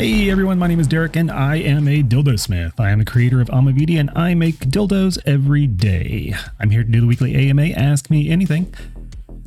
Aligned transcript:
Hey 0.00 0.30
everyone, 0.30 0.58
my 0.58 0.66
name 0.66 0.80
is 0.80 0.86
Derek 0.86 1.14
and 1.14 1.30
I 1.30 1.56
am 1.56 1.86
a 1.86 2.02
dildo 2.02 2.40
smith. 2.40 2.80
I 2.80 2.88
am 2.88 3.00
the 3.00 3.04
creator 3.04 3.42
of 3.42 3.48
Amavidi 3.48 4.00
and 4.00 4.10
I 4.16 4.32
make 4.32 4.56
dildos 4.60 5.18
every 5.26 5.66
day. 5.66 6.32
I'm 6.58 6.70
here 6.70 6.82
to 6.82 6.88
do 6.88 7.02
the 7.02 7.06
weekly 7.06 7.34
AMA 7.34 7.72
Ask 7.76 8.08
Me 8.08 8.30
Anything. 8.30 8.74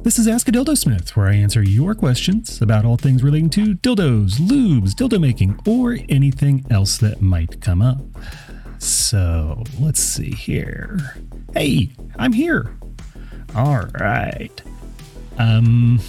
This 0.03 0.19
is 0.19 0.27
Ask 0.27 0.47
a 0.47 0.51
Dildo 0.51 0.77
Smith, 0.77 1.17
where 1.17 1.25
I 1.25 1.33
answer 1.33 1.63
your 1.63 1.95
questions 1.95 2.61
about 2.61 2.85
all 2.85 2.97
things 2.97 3.23
relating 3.23 3.49
to 3.49 3.73
dildos, 3.73 4.33
lubes, 4.33 4.91
dildo 4.91 5.19
making, 5.19 5.59
or 5.65 5.97
anything 6.07 6.63
else 6.69 6.99
that 6.99 7.19
might 7.19 7.59
come 7.59 7.81
up. 7.81 8.03
So 8.77 9.63
let's 9.79 10.01
see 10.01 10.33
here. 10.33 11.15
Hey, 11.55 11.89
I'm 12.17 12.31
here. 12.31 12.77
All 13.55 13.87
right. 13.99 14.61
Um, 15.39 15.99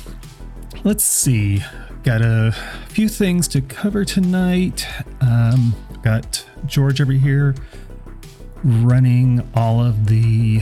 let's 0.84 1.02
see. 1.02 1.62
Got 2.04 2.20
a 2.20 2.54
few 2.88 3.08
things 3.08 3.48
to 3.48 3.62
cover 3.62 4.04
tonight. 4.04 4.86
Um, 5.22 5.74
got 6.02 6.44
George 6.66 7.00
over 7.00 7.12
here 7.12 7.54
running 8.62 9.48
all 9.54 9.82
of 9.82 10.06
the 10.06 10.60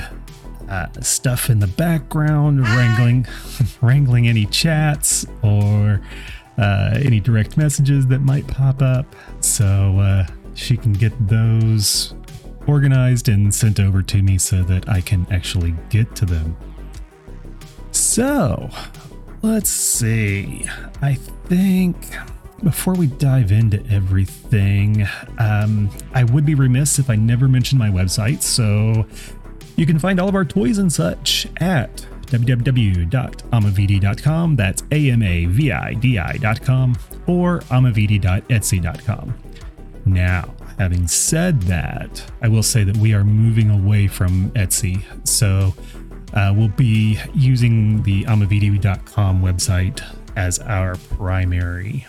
uh, 0.68 0.86
stuff 1.00 1.50
in 1.50 1.58
the 1.58 1.66
background, 1.66 2.60
wrangling, 2.60 3.26
wrangling 3.80 4.28
any 4.28 4.46
chats 4.46 5.26
or 5.42 6.00
uh, 6.58 6.92
any 7.02 7.18
direct 7.18 7.56
messages 7.56 8.06
that 8.06 8.20
might 8.20 8.46
pop 8.46 8.80
up, 8.80 9.16
so 9.40 9.98
uh, 9.98 10.26
she 10.54 10.76
can 10.76 10.92
get 10.92 11.12
those 11.26 12.14
organized 12.68 13.28
and 13.28 13.52
sent 13.52 13.80
over 13.80 14.00
to 14.00 14.22
me 14.22 14.38
so 14.38 14.62
that 14.62 14.88
I 14.88 15.00
can 15.00 15.26
actually 15.28 15.74
get 15.90 16.14
to 16.14 16.24
them. 16.24 16.56
So, 17.90 18.70
let's 19.42 19.70
see. 19.70 20.66
I 21.00 21.14
think 21.14 21.96
before 22.62 22.94
we 22.94 23.08
dive 23.08 23.50
into 23.52 23.84
everything, 23.90 25.06
um, 25.38 25.90
I 26.14 26.24
would 26.24 26.46
be 26.46 26.54
remiss 26.54 26.98
if 26.98 27.10
I 27.10 27.16
never 27.16 27.48
mentioned 27.48 27.78
my 27.78 27.90
website. 27.90 28.40
So 28.42 29.06
you 29.76 29.84
can 29.86 29.98
find 29.98 30.20
all 30.20 30.28
of 30.28 30.34
our 30.34 30.44
toys 30.44 30.76
and 30.78 30.92
such 30.92 31.46
at 31.58 32.06
www.amavidi.com. 32.26 34.56
That's 34.56 34.82
A-M-A-V-I-D-I.com 34.90 36.96
or 37.26 37.60
amavidi.etsy.com. 37.60 39.34
Now, 40.04 40.52
having 40.78 41.06
said 41.06 41.62
that, 41.62 42.32
I 42.40 42.48
will 42.48 42.62
say 42.62 42.84
that 42.84 42.96
we 42.96 43.12
are 43.14 43.24
moving 43.24 43.70
away 43.70 44.06
from 44.08 44.50
Etsy. 44.52 45.02
So 45.26 45.74
uh, 46.32 46.52
we'll 46.56 46.68
be 46.68 47.18
using 47.34 48.02
the 48.02 48.24
amavidi.com 48.24 49.42
website 49.42 50.02
as 50.36 50.58
our 50.60 50.96
primary 50.96 52.06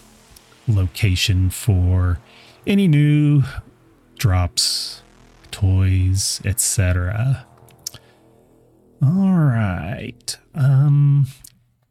location 0.68 1.50
for 1.50 2.20
any 2.66 2.88
new 2.88 3.44
drops, 4.18 5.02
toys, 5.52 6.42
etc. 6.46 7.46
All 9.02 9.34
right. 9.34 10.38
Um 10.56 11.28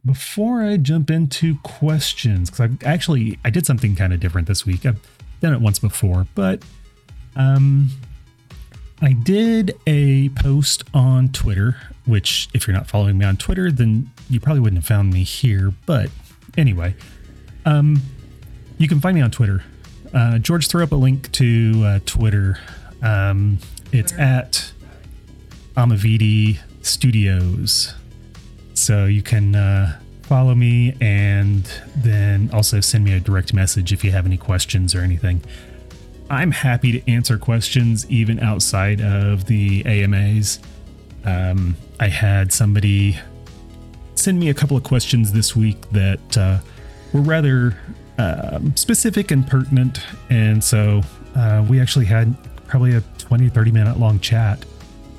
before 0.05 0.62
I 0.62 0.78
jump 0.78 1.11
into 1.11 1.58
questions 1.62 2.50
cuz 2.50 2.61
I 2.61 2.70
actually 2.84 3.39
I 3.44 3.50
did 3.50 3.67
something 3.67 3.94
kind 3.94 4.12
of 4.12 4.20
different 4.20 4.48
this 4.48 4.64
week. 4.64 4.86
I've 4.86 5.00
done 5.41 5.52
it 5.52 5.61
once 5.61 5.78
before, 5.78 6.27
but 6.34 6.62
um 7.36 7.91
I 9.03 9.12
did 9.12 9.77
a 9.86 10.28
post 10.31 10.84
on 10.95 11.31
Twitter, 11.31 11.77
which 12.06 12.48
if 12.55 12.67
you're 12.67 12.77
not 12.77 12.89
following 12.89 13.19
me 13.19 13.25
on 13.25 13.36
Twitter, 13.36 13.70
then 13.70 14.11
you 14.31 14.41
probably 14.41 14.61
wouldn't 14.61 14.78
have 14.78 14.86
found 14.86 15.12
me 15.12 15.25
here, 15.25 15.72
but 15.86 16.08
anyway, 16.56 16.95
um 17.67 18.01
you 18.79 18.89
can 18.89 19.01
find 19.01 19.14
me 19.14 19.20
on 19.23 19.30
Twitter. 19.30 19.62
Uh, 20.12 20.39
George 20.39 20.67
threw 20.67 20.83
up 20.83 20.91
a 20.91 20.96
link 20.96 21.30
to 21.33 21.83
uh, 21.85 21.98
Twitter. 22.05 22.58
Um, 23.01 23.58
it's 23.92 24.12
at 24.14 24.73
Amavidi 25.77 26.58
Studios. 26.83 27.95
So 28.74 29.07
you 29.07 29.23
can 29.23 29.55
uh, 29.55 30.01
follow 30.23 30.55
me 30.57 30.96
and 31.01 31.64
then 31.96 32.51
also 32.52 32.80
send 32.80 33.05
me 33.05 33.12
a 33.12 33.20
direct 33.20 33.55
message 33.55 33.92
if 33.92 34.02
you 34.02 34.11
have 34.11 34.27
any 34.27 34.36
questions 34.36 34.95
or 34.95 35.01
anything. 35.01 35.42
I'm 36.32 36.50
happy 36.50 36.98
to 36.98 37.12
answer 37.12 37.36
questions 37.36 38.10
even 38.10 38.40
outside 38.40 39.02
of 39.02 39.44
the 39.44 39.84
AMAs. 39.84 40.60
Um, 41.26 41.76
I 42.00 42.08
had 42.08 42.54
somebody 42.54 43.18
send 44.14 44.40
me 44.40 44.48
a 44.48 44.54
couple 44.54 44.74
of 44.74 44.82
questions 44.82 45.32
this 45.32 45.54
week 45.54 45.76
that 45.90 46.38
uh, 46.38 46.60
were 47.12 47.20
rather 47.20 47.76
um, 48.16 48.74
specific 48.78 49.30
and 49.30 49.46
pertinent. 49.46 50.00
And 50.30 50.64
so 50.64 51.02
uh, 51.36 51.66
we 51.68 51.78
actually 51.78 52.06
had 52.06 52.34
probably 52.66 52.94
a 52.94 53.02
20, 53.18 53.50
30 53.50 53.70
minute 53.70 53.98
long 53.98 54.18
chat. 54.18 54.64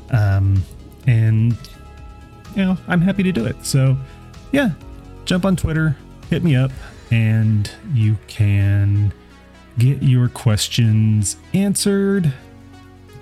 Um, 0.10 0.64
and, 1.06 1.56
you 2.56 2.66
know, 2.66 2.76
I'm 2.88 3.02
happy 3.02 3.22
to 3.22 3.32
do 3.32 3.46
it. 3.46 3.64
So, 3.64 3.96
yeah, 4.52 4.72
jump 5.26 5.46
on 5.46 5.58
Twitter, 5.58 5.96
hit 6.32 6.44
me 6.44 6.56
up, 6.56 6.72
and 7.12 7.70
you 7.94 8.18
can 8.26 9.14
get 9.78 10.02
your 10.04 10.30
questions 10.30 11.38
answered 11.54 12.34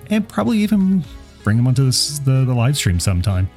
and 0.10 0.28
probably 0.28 0.60
even 0.60 1.04
bring 1.44 1.58
them 1.58 1.68
onto 1.68 1.86
this, 1.86 2.20
the, 2.20 2.46
the 2.46 2.54
live 2.54 2.78
stream 2.78 3.00
sometime. 3.00 3.50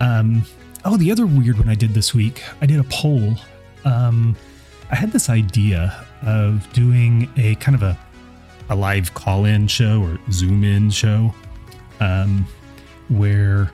Um, 0.00 0.42
oh, 0.84 0.96
the 0.96 1.10
other 1.10 1.26
weird 1.26 1.58
one 1.58 1.68
I 1.68 1.74
did 1.74 1.94
this 1.94 2.14
week, 2.14 2.42
I 2.60 2.66
did 2.66 2.80
a 2.80 2.84
poll. 2.84 3.34
Um, 3.84 4.36
I 4.90 4.96
had 4.96 5.12
this 5.12 5.30
idea 5.30 6.04
of 6.22 6.70
doing 6.72 7.30
a 7.36 7.54
kind 7.56 7.74
of 7.74 7.82
a, 7.82 7.98
a 8.68 8.76
live 8.76 9.14
call 9.14 9.44
in 9.44 9.68
show 9.68 10.02
or 10.02 10.18
zoom 10.30 10.64
in 10.64 10.90
show 10.90 11.34
um, 12.00 12.46
where 13.08 13.70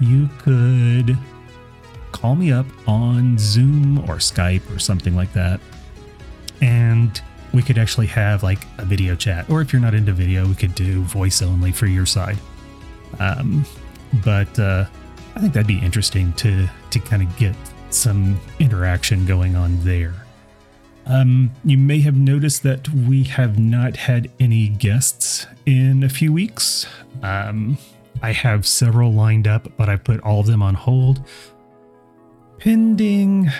you 0.00 0.28
could 0.38 1.16
call 2.12 2.34
me 2.34 2.52
up 2.52 2.66
on 2.86 3.38
Zoom 3.38 3.98
or 4.00 4.16
Skype 4.16 4.74
or 4.74 4.78
something 4.78 5.14
like 5.14 5.32
that. 5.34 5.60
And 6.60 7.20
we 7.52 7.62
could 7.62 7.78
actually 7.78 8.06
have 8.08 8.42
like 8.42 8.66
a 8.78 8.84
video 8.84 9.16
chat. 9.16 9.48
Or 9.50 9.60
if 9.60 9.72
you're 9.72 9.82
not 9.82 9.94
into 9.94 10.12
video, 10.12 10.46
we 10.46 10.54
could 10.54 10.74
do 10.74 11.02
voice 11.02 11.42
only 11.42 11.72
for 11.72 11.86
your 11.86 12.06
side. 12.06 12.38
Um, 13.18 13.64
but 14.24 14.58
uh, 14.58 14.84
I 15.34 15.40
think 15.40 15.52
that'd 15.52 15.66
be 15.66 15.78
interesting 15.78 16.32
to 16.34 16.68
to 16.90 17.00
kind 17.00 17.22
of 17.22 17.36
get 17.36 17.54
some 17.90 18.40
interaction 18.58 19.26
going 19.26 19.56
on 19.56 19.82
there. 19.84 20.14
Um, 21.06 21.50
you 21.64 21.78
may 21.78 22.00
have 22.00 22.14
noticed 22.14 22.62
that 22.62 22.88
we 22.88 23.24
have 23.24 23.58
not 23.58 23.96
had 23.96 24.30
any 24.38 24.68
guests 24.68 25.46
in 25.66 26.04
a 26.04 26.08
few 26.08 26.32
weeks. 26.32 26.86
Um, 27.22 27.78
I 28.22 28.32
have 28.32 28.66
several 28.66 29.12
lined 29.12 29.48
up, 29.48 29.68
but 29.76 29.88
I 29.88 29.96
put 29.96 30.20
all 30.20 30.40
of 30.40 30.46
them 30.46 30.62
on 30.62 30.74
hold. 30.74 31.24
Pending, 32.58 33.50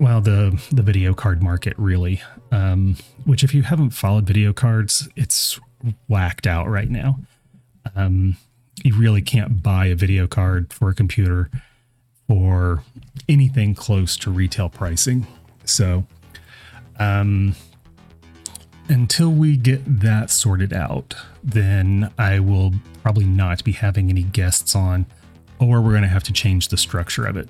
well, 0.00 0.20
the 0.20 0.60
the 0.70 0.82
video 0.82 1.14
card 1.14 1.42
market 1.42 1.74
really. 1.76 2.22
Um, 2.50 2.96
which, 3.24 3.44
if 3.44 3.54
you 3.54 3.62
haven't 3.62 3.90
followed 3.90 4.26
video 4.26 4.52
cards, 4.52 5.08
it's 5.16 5.60
whacked 6.08 6.46
out 6.46 6.68
right 6.68 6.88
now. 6.88 7.18
Um, 7.94 8.36
you 8.82 8.98
really 8.98 9.22
can't 9.22 9.62
buy 9.62 9.86
a 9.86 9.94
video 9.94 10.26
card 10.26 10.72
for 10.72 10.88
a 10.88 10.94
computer 10.94 11.50
or 12.28 12.82
anything 13.28 13.74
close 13.74 14.16
to 14.18 14.30
retail 14.30 14.68
pricing. 14.68 15.26
So, 15.64 16.06
um, 16.98 17.54
until 18.88 19.30
we 19.30 19.56
get 19.56 20.00
that 20.00 20.30
sorted 20.30 20.72
out, 20.72 21.14
then 21.42 22.10
I 22.18 22.40
will 22.40 22.74
probably 23.02 23.26
not 23.26 23.64
be 23.64 23.72
having 23.72 24.10
any 24.10 24.22
guests 24.22 24.74
on, 24.74 25.06
or 25.58 25.80
we're 25.80 25.90
going 25.90 26.02
to 26.02 26.08
have 26.08 26.24
to 26.24 26.32
change 26.32 26.68
the 26.68 26.76
structure 26.76 27.26
of 27.26 27.36
it. 27.36 27.48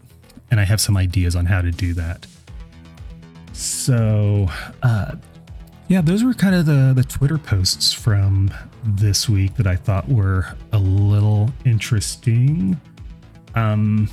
And 0.51 0.59
I 0.61 0.65
have 0.65 0.81
some 0.81 0.97
ideas 0.97 1.37
on 1.37 1.47
how 1.47 1.61
to 1.61 1.71
do 1.71 1.93
that. 1.95 2.27
So, 3.59 4.47
uh, 4.85 5.17
yeah, 5.89 6.01
those 6.01 6.23
were 6.23 6.33
kind 6.33 6.55
of 6.55 6.65
the, 6.65 6.93
the 6.95 7.03
Twitter 7.03 7.39
posts 7.39 7.93
from 7.93 8.53
this 8.85 9.29
week 9.29 9.57
that 9.57 9.67
I 9.67 9.75
thought 9.75 10.09
were 10.09 10.47
a 10.71 10.79
little 10.79 11.51
interesting. 11.65 12.81
Um, 13.57 14.09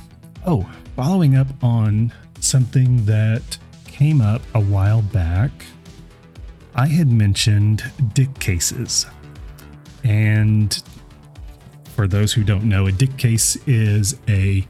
oh, 0.46 0.68
following 0.96 1.36
up 1.36 1.46
on 1.62 2.12
something 2.40 3.04
that 3.04 3.56
came 3.86 4.20
up 4.20 4.42
a 4.54 4.60
while 4.60 5.02
back, 5.02 5.52
I 6.74 6.88
had 6.88 7.08
mentioned 7.08 7.84
dick 8.14 8.36
cases. 8.40 9.06
And 10.02 10.82
for 11.94 12.08
those 12.08 12.32
who 12.32 12.42
don't 12.42 12.64
know, 12.64 12.88
a 12.88 12.92
dick 12.92 13.16
case 13.16 13.54
is 13.68 14.18
a 14.28 14.66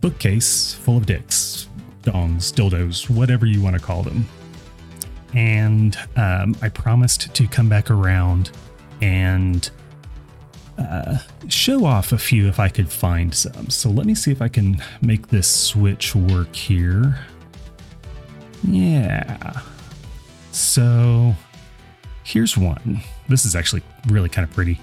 bookcase 0.00 0.74
full 0.74 0.96
of 0.96 1.06
dicks, 1.06 1.68
dongs, 2.04 2.52
dildos, 2.52 3.10
whatever 3.10 3.46
you 3.46 3.62
want 3.62 3.74
to 3.74 3.82
call 3.82 4.02
them. 4.02 4.26
And 5.34 5.96
um, 6.16 6.56
I 6.62 6.68
promised 6.68 7.34
to 7.34 7.46
come 7.48 7.68
back 7.68 7.90
around 7.90 8.52
and 9.02 9.68
uh, 10.78 11.18
show 11.48 11.84
off 11.84 12.12
a 12.12 12.18
few 12.18 12.48
if 12.48 12.60
I 12.60 12.68
could 12.68 12.88
find 12.88 13.34
some. 13.34 13.70
So 13.70 13.90
let 13.90 14.06
me 14.06 14.14
see 14.14 14.30
if 14.30 14.40
I 14.40 14.48
can 14.48 14.82
make 15.02 15.28
this 15.28 15.48
switch 15.48 16.14
work 16.14 16.54
here. 16.54 17.18
Yeah. 18.62 19.60
So 20.52 21.34
here's 22.22 22.56
one. 22.56 23.00
This 23.28 23.44
is 23.44 23.56
actually 23.56 23.82
really 24.08 24.28
kind 24.28 24.46
of 24.48 24.54
pretty 24.54 24.80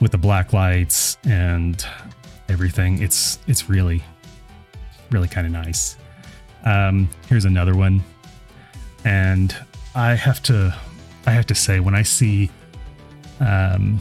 with 0.00 0.12
the 0.12 0.18
black 0.18 0.52
lights 0.52 1.18
and 1.24 1.84
everything. 2.48 3.02
It's 3.02 3.38
it's 3.46 3.68
really 3.68 4.02
really 5.10 5.28
kind 5.28 5.46
of 5.46 5.52
nice. 5.52 5.96
Um, 6.64 7.08
here's 7.28 7.44
another 7.44 7.76
one, 7.76 8.02
and 9.04 9.54
I 9.94 10.14
have 10.14 10.42
to 10.44 10.74
I 11.26 11.30
have 11.30 11.46
to 11.46 11.54
say 11.54 11.80
when 11.80 11.94
I 11.94 12.02
see 12.02 12.50
um, 13.40 14.00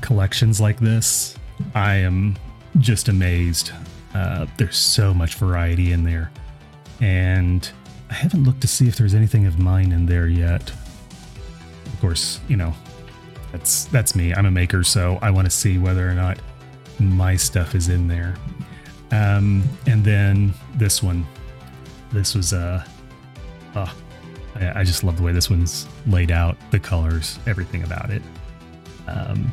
collections 0.00 0.60
like 0.60 0.78
this, 0.78 1.36
I 1.74 1.96
am 1.96 2.36
just 2.78 3.08
amazed. 3.08 3.72
Uh, 4.14 4.46
there's 4.56 4.76
so 4.76 5.12
much 5.12 5.34
variety 5.34 5.92
in 5.92 6.04
there, 6.04 6.30
and 7.00 7.70
I 8.10 8.14
haven't 8.14 8.44
looked 8.44 8.60
to 8.62 8.68
see 8.68 8.88
if 8.88 8.96
there's 8.96 9.14
anything 9.14 9.46
of 9.46 9.58
mine 9.58 9.92
in 9.92 10.06
there 10.06 10.28
yet. 10.28 10.70
Of 11.86 12.00
course, 12.00 12.40
you 12.48 12.56
know, 12.56 12.72
that's 13.52 13.86
that's 13.86 14.14
me. 14.14 14.32
I'm 14.32 14.46
a 14.46 14.50
maker, 14.50 14.84
so 14.84 15.18
I 15.22 15.30
want 15.30 15.46
to 15.46 15.50
see 15.50 15.78
whether 15.78 16.08
or 16.08 16.14
not 16.14 16.38
my 16.98 17.36
stuff 17.36 17.74
is 17.74 17.88
in 17.88 18.08
there. 18.08 18.36
Um, 19.10 19.62
and 19.86 20.04
then 20.04 20.52
this 20.74 21.02
one, 21.02 21.26
this 22.12 22.34
was 22.34 22.52
uh, 22.52 22.84
oh, 23.76 23.96
I, 24.56 24.80
I 24.80 24.84
just 24.84 25.04
love 25.04 25.16
the 25.16 25.22
way 25.22 25.32
this 25.32 25.50
one's 25.50 25.86
laid 26.06 26.30
out, 26.30 26.56
the 26.70 26.80
colors, 26.80 27.38
everything 27.46 27.82
about 27.82 28.10
it. 28.10 28.22
Um, 29.06 29.52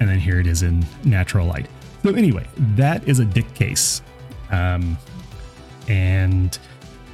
and 0.00 0.08
then 0.08 0.18
here 0.18 0.40
it 0.40 0.46
is 0.46 0.62
in 0.62 0.84
natural 1.04 1.46
light. 1.46 1.66
So 2.02 2.14
anyway, 2.14 2.46
that 2.76 3.06
is 3.06 3.20
a 3.20 3.24
Dick 3.24 3.54
case, 3.54 4.02
um, 4.50 4.98
and 5.88 6.58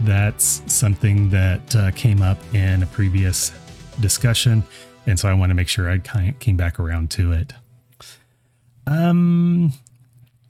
that's 0.01 0.63
something 0.67 1.29
that 1.31 1.77
uh, 1.77 1.91
came 1.91 2.23
up 2.23 2.39
in 2.55 2.83
a 2.83 2.87
previous 2.87 3.53
discussion, 4.01 4.63
and 5.07 5.19
so 5.19 5.29
I 5.29 5.35
want 5.35 5.51
to 5.51 5.55
make 5.55 5.69
sure 5.69 5.91
I 5.91 5.99
kind 5.99 6.31
of 6.31 6.39
came 6.39 6.57
back 6.57 6.81
around 6.81 7.11
to 7.13 7.33
it. 7.33 7.53
Um, 8.87 9.75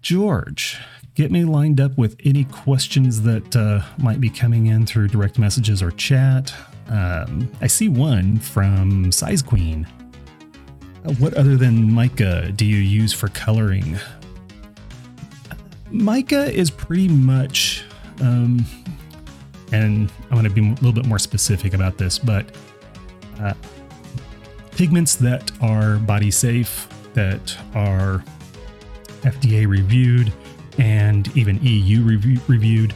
George, 0.02 0.78
get 1.18 1.32
me 1.32 1.44
lined 1.44 1.80
up 1.80 1.98
with 1.98 2.16
any 2.24 2.44
questions 2.44 3.22
that 3.22 3.56
uh, 3.56 3.80
might 3.98 4.20
be 4.20 4.30
coming 4.30 4.66
in 4.66 4.86
through 4.86 5.08
direct 5.08 5.36
messages 5.36 5.82
or 5.82 5.90
chat. 5.90 6.54
Um, 6.90 7.50
I 7.60 7.66
see 7.66 7.88
one 7.88 8.38
from 8.38 9.10
Size 9.10 9.42
Queen. 9.42 9.84
Uh, 11.04 11.12
what 11.14 11.34
other 11.34 11.56
than 11.56 11.92
mica 11.92 12.52
do 12.52 12.64
you 12.64 12.76
use 12.76 13.12
for 13.12 13.26
coloring? 13.30 13.98
Mica 15.90 16.52
is 16.52 16.70
pretty 16.70 17.08
much, 17.08 17.82
um, 18.20 18.64
and 19.72 20.12
I'm 20.30 20.40
going 20.40 20.44
to 20.44 20.50
be 20.50 20.60
a 20.60 20.74
little 20.74 20.92
bit 20.92 21.06
more 21.06 21.18
specific 21.18 21.74
about 21.74 21.98
this, 21.98 22.16
but 22.16 22.54
uh, 23.40 23.54
pigments 24.70 25.16
that 25.16 25.50
are 25.60 25.96
body 25.96 26.30
safe, 26.30 26.88
that 27.14 27.58
are 27.74 28.22
FDA 29.22 29.66
reviewed, 29.66 30.32
and 30.78 31.36
even 31.36 31.58
EU 31.62 32.02
review- 32.02 32.40
reviewed, 32.46 32.94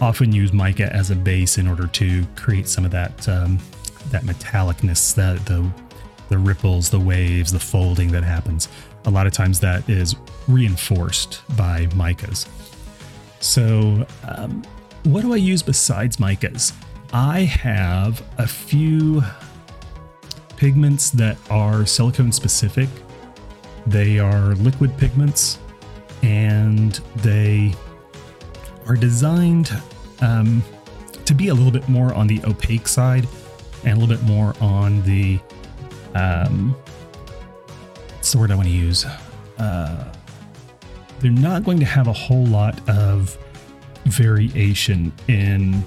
often 0.00 0.32
use 0.32 0.52
mica 0.52 0.92
as 0.92 1.10
a 1.10 1.16
base 1.16 1.58
in 1.58 1.66
order 1.66 1.86
to 1.86 2.24
create 2.36 2.68
some 2.68 2.84
of 2.84 2.90
that 2.90 3.28
um, 3.28 3.58
that 4.10 4.22
metallicness, 4.22 5.14
that 5.14 5.44
the 5.46 5.68
the 6.28 6.38
ripples, 6.38 6.90
the 6.90 7.00
waves, 7.00 7.52
the 7.52 7.60
folding 7.60 8.10
that 8.12 8.24
happens. 8.24 8.68
A 9.06 9.10
lot 9.10 9.26
of 9.26 9.32
times 9.32 9.60
that 9.60 9.88
is 9.88 10.16
reinforced 10.48 11.42
by 11.56 11.86
micas. 11.88 12.48
So, 13.40 14.06
um, 14.26 14.62
what 15.04 15.20
do 15.20 15.34
I 15.34 15.36
use 15.36 15.62
besides 15.62 16.16
micas? 16.16 16.72
I 17.12 17.40
have 17.40 18.22
a 18.38 18.46
few 18.46 19.22
pigments 20.56 21.10
that 21.10 21.36
are 21.50 21.84
silicone 21.84 22.32
specific. 22.32 22.88
They 23.86 24.18
are 24.18 24.54
liquid 24.54 24.96
pigments 24.96 25.58
and 26.24 26.92
they 27.16 27.74
are 28.88 28.96
designed 28.96 29.70
um, 30.22 30.62
to 31.26 31.34
be 31.34 31.48
a 31.48 31.54
little 31.54 31.70
bit 31.70 31.86
more 31.88 32.14
on 32.14 32.26
the 32.26 32.42
opaque 32.44 32.88
side 32.88 33.28
and 33.84 33.98
a 33.98 34.00
little 34.00 34.16
bit 34.16 34.24
more 34.24 34.54
on 34.60 35.02
the 35.02 35.38
um, 36.14 36.74
what's 38.08 38.32
the 38.32 38.38
word 38.38 38.50
I 38.50 38.54
want 38.54 38.68
to 38.68 38.74
use? 38.74 39.04
Uh, 39.58 40.12
they're 41.20 41.30
not 41.30 41.62
going 41.62 41.78
to 41.78 41.84
have 41.84 42.06
a 42.06 42.12
whole 42.12 42.46
lot 42.46 42.80
of 42.88 43.36
variation 44.06 45.12
in 45.28 45.84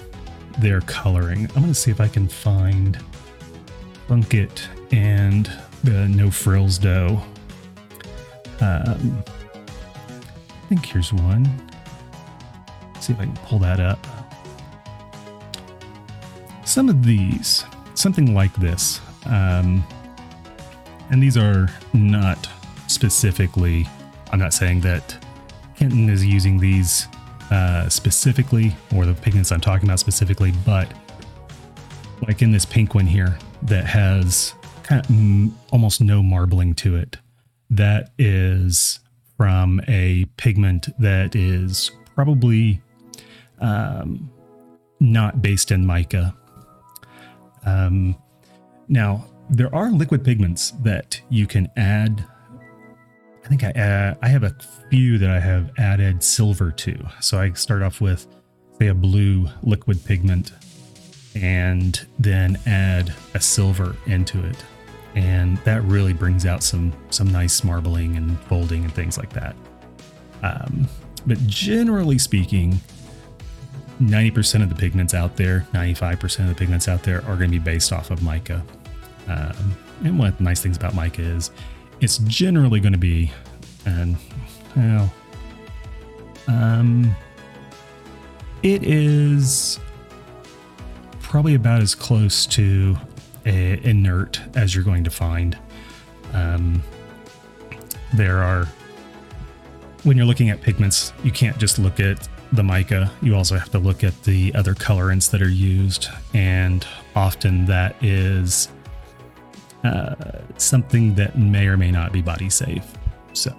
their 0.60 0.82
coloring. 0.82 1.46
I'm 1.56 1.62
going 1.62 1.68
to 1.68 1.74
see 1.74 1.92
if 1.92 2.00
I 2.00 2.08
can 2.08 2.28
find 2.28 3.00
Funkit 4.08 4.68
and 4.92 5.52
the 5.84 6.08
No 6.08 6.30
Frills 6.30 6.78
dough. 6.78 7.22
Um, 8.60 9.24
I 10.68 10.70
think 10.70 10.86
here's 10.86 11.14
one. 11.14 11.50
Let's 12.94 13.06
see 13.06 13.14
if 13.14 13.20
I 13.22 13.24
can 13.24 13.38
pull 13.38 13.58
that 13.60 13.80
up. 13.80 14.06
Some 16.66 16.90
of 16.90 17.06
these, 17.06 17.64
something 17.94 18.36
like 18.36 18.54
this, 18.56 19.00
um, 19.28 19.82
and 21.10 21.24
these 21.24 21.38
are 21.38 21.70
not 21.94 22.50
specifically, 22.88 23.88
I'm 24.34 24.40
not 24.40 24.54
saying 24.54 24.82
that 24.82 25.18
Kenton 25.78 26.10
is 26.10 26.26
using 26.26 26.60
these 26.60 27.08
uh, 27.50 27.88
specifically 27.88 28.76
or 28.94 29.06
the 29.06 29.14
pigments 29.14 29.54
I'm 29.54 29.62
talking 29.62 29.88
about 29.88 30.00
specifically, 30.00 30.52
but 30.66 30.92
like 32.28 32.42
in 32.42 32.52
this 32.52 32.66
pink 32.66 32.94
one 32.94 33.08
here 33.08 33.38
that 33.62 33.86
has 33.86 34.54
kind 34.84 35.00
of 35.00 35.08
mm, 35.08 35.50
almost 35.72 36.02
no 36.02 36.22
marbling 36.22 36.74
to 36.76 36.98
it, 36.98 37.20
that 37.70 38.12
is 38.18 39.00
from 39.38 39.80
a 39.88 40.26
pigment 40.38 40.90
that 41.00 41.36
is 41.36 41.92
probably 42.16 42.82
um, 43.60 44.30
not 45.00 45.42
based 45.42 45.72
in 45.72 45.86
mica. 45.86 46.36
Um, 47.66 48.18
now, 48.88 49.26
there 49.50 49.74
are 49.74 49.92
liquid 49.92 50.26
pigments 50.26 50.72
that 50.82 51.22
you 51.30 51.48
can 51.48 51.70
add. 51.78 52.26
I 53.46 53.48
think 53.48 53.64
I 53.64 53.70
add, 53.72 54.18
I 54.22 54.28
have 54.28 54.44
a 54.44 54.56
few 54.90 55.18
that 55.20 55.30
I 55.30 55.40
have 55.40 55.72
added 55.78 56.24
silver 56.24 56.72
to. 56.72 56.98
So 57.22 57.40
I 57.40 57.52
start 57.54 57.82
off 57.82 58.02
with, 58.02 58.28
say, 58.80 58.88
a 58.88 58.94
blue 58.94 59.48
liquid 59.62 60.04
pigment 60.04 60.52
and 61.36 62.06
then 62.18 62.58
add 62.66 63.14
a 63.34 63.40
silver 63.40 63.96
into 64.06 64.44
it. 64.44 64.66
And 65.18 65.58
that 65.60 65.82
really 65.82 66.14
brings 66.14 66.46
out 66.46 66.62
some 66.62 66.94
some 67.10 67.28
nice 67.32 67.64
marbling 67.64 68.18
and 68.18 68.40
folding 68.42 68.84
and 68.84 68.94
things 68.94 69.18
like 69.18 69.34
that. 69.34 69.56
Um, 70.44 70.88
but 71.26 71.40
generally 71.48 72.20
speaking, 72.20 72.80
90% 74.00 74.62
of 74.62 74.70
the 74.70 74.76
pigments 74.76 75.16
out 75.16 75.36
there, 75.36 75.66
95% 75.74 76.42
of 76.42 76.50
the 76.50 76.56
pigments 76.56 76.88
out 76.88 77.02
there 77.02 77.26
are 77.26 77.36
going 77.36 77.50
to 77.50 77.58
be 77.58 77.60
based 77.60 77.92
off 77.92 78.12
of 78.12 78.22
mica. 78.22 78.64
Um, 79.28 79.76
and 80.04 80.20
one 80.20 80.28
of 80.28 80.38
the 80.38 80.44
nice 80.44 80.62
things 80.62 80.78
about 80.78 80.94
mica 80.94 81.24
is 81.24 81.50
it's 82.00 82.20
generally 82.20 82.80
going 82.80 82.94
to 82.94 83.00
be, 83.00 83.32
and 83.88 84.18
well, 84.76 85.12
um, 86.48 87.16
it 88.62 88.84
is 88.84 89.80
probably 91.22 91.56
about 91.56 91.82
as 91.82 91.96
close 91.96 92.46
to 92.46 92.96
inert 93.52 94.40
as 94.56 94.76
you're 94.76 94.84
going 94.84 95.04
to 95.04 95.10
find. 95.10 95.58
Um, 96.34 96.84
there 98.14 98.42
are, 98.42 98.66
when 100.04 100.18
you're 100.18 100.26
looking 100.26 100.50
at 100.50 100.62
pigments, 100.62 101.14
you 101.24 101.32
can't 101.32 101.58
just 101.58 101.80
look 101.80 102.00
at 102.00 102.28
the 102.54 102.64
mica. 102.64 103.12
You 103.22 103.36
also 103.36 103.58
have 103.58 103.70
to 103.72 103.80
look 103.80 104.04
at 104.04 104.24
the 104.24 104.54
other 104.56 104.74
colorants 104.74 105.30
that 105.32 105.42
are 105.42 105.50
used, 105.50 106.08
and 106.34 106.86
often 107.16 107.66
that 107.66 108.02
is 108.04 108.70
uh, 109.84 110.16
something 110.58 111.16
that 111.16 111.38
may 111.38 111.68
or 111.68 111.78
may 111.78 111.92
not 111.92 112.12
be 112.12 112.22
body 112.22 112.50
safe. 112.50 112.86
So, 113.34 113.56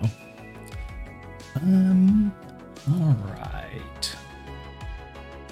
um, 1.57 2.33
all 2.90 3.16
right. 3.37 4.16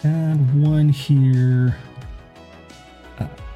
Add 0.04 0.62
one 0.62 0.88
here. 0.88 1.76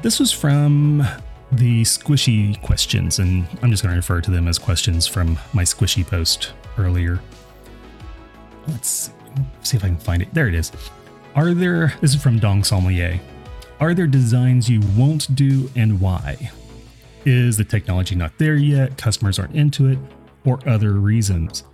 This 0.03 0.19
was 0.19 0.33
from 0.33 1.07
the 1.53 1.83
squishy 1.83 2.61
questions, 2.63 3.19
and 3.19 3.47
I'm 3.63 3.71
just 3.71 3.83
going 3.83 3.93
to 3.93 3.97
refer 3.97 4.23
to 4.23 4.31
them 4.31 4.49
as 4.49 4.59
questions 4.59 5.07
from 5.07 5.39
my 5.53 5.63
squishy 5.63 6.07
post 6.07 6.53
earlier. 6.79 7.21
Let's 8.67 9.11
see 9.63 9.77
if 9.77 9.85
I 9.85 9.89
can 9.89 9.99
find 9.99 10.23
it. 10.23 10.33
There 10.33 10.49
it 10.49 10.55
is. 10.55 10.73
Are 11.35 11.53
there, 11.53 11.95
this 12.01 12.15
is 12.15 12.23
from 12.23 12.39
Dong 12.39 12.65
Sommelier. 12.65 13.21
Are 13.79 13.93
there 13.93 14.07
designs 14.07 14.71
you 14.71 14.81
won't 14.97 15.35
do 15.35 15.71
and 15.77 16.01
why? 16.01 16.51
Is 17.27 17.59
the 17.59 17.65
technology 17.65 18.15
not 18.15 18.37
there 18.39 18.57
yet? 18.57 18.97
Customers 18.97 19.39
aren't 19.39 19.55
into 19.55 19.87
it? 19.87 19.99
Or 20.47 20.59
other 20.67 20.93
reasons? 20.93 21.65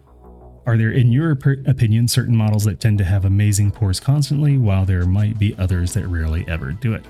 Are 0.67 0.77
there, 0.77 0.91
in 0.91 1.13
your 1.13 1.31
opinion, 1.31 2.09
certain 2.09 2.37
models 2.37 2.65
that 2.65 2.81
tend 2.81 2.99
to 2.99 3.05
have 3.05 3.25
amazing 3.25 3.71
pores 3.71 4.01
constantly, 4.01 4.59
while 4.59 4.85
there 4.85 5.07
might 5.07 5.39
be 5.39 5.57
others 5.59 5.95
that 5.95 6.09
rarely 6.09 6.45
ever 6.49 6.73
do 6.73 6.93
it? 6.93 7.05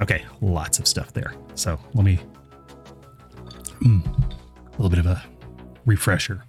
Okay, 0.00 0.24
lots 0.40 0.78
of 0.78 0.86
stuff 0.86 1.12
there. 1.12 1.34
So 1.54 1.78
let 1.94 2.04
me 2.04 2.20
mm, 3.80 4.06
a 4.06 4.70
little 4.72 4.90
bit 4.90 4.98
of 4.98 5.06
a 5.06 5.22
refresher. 5.86 6.44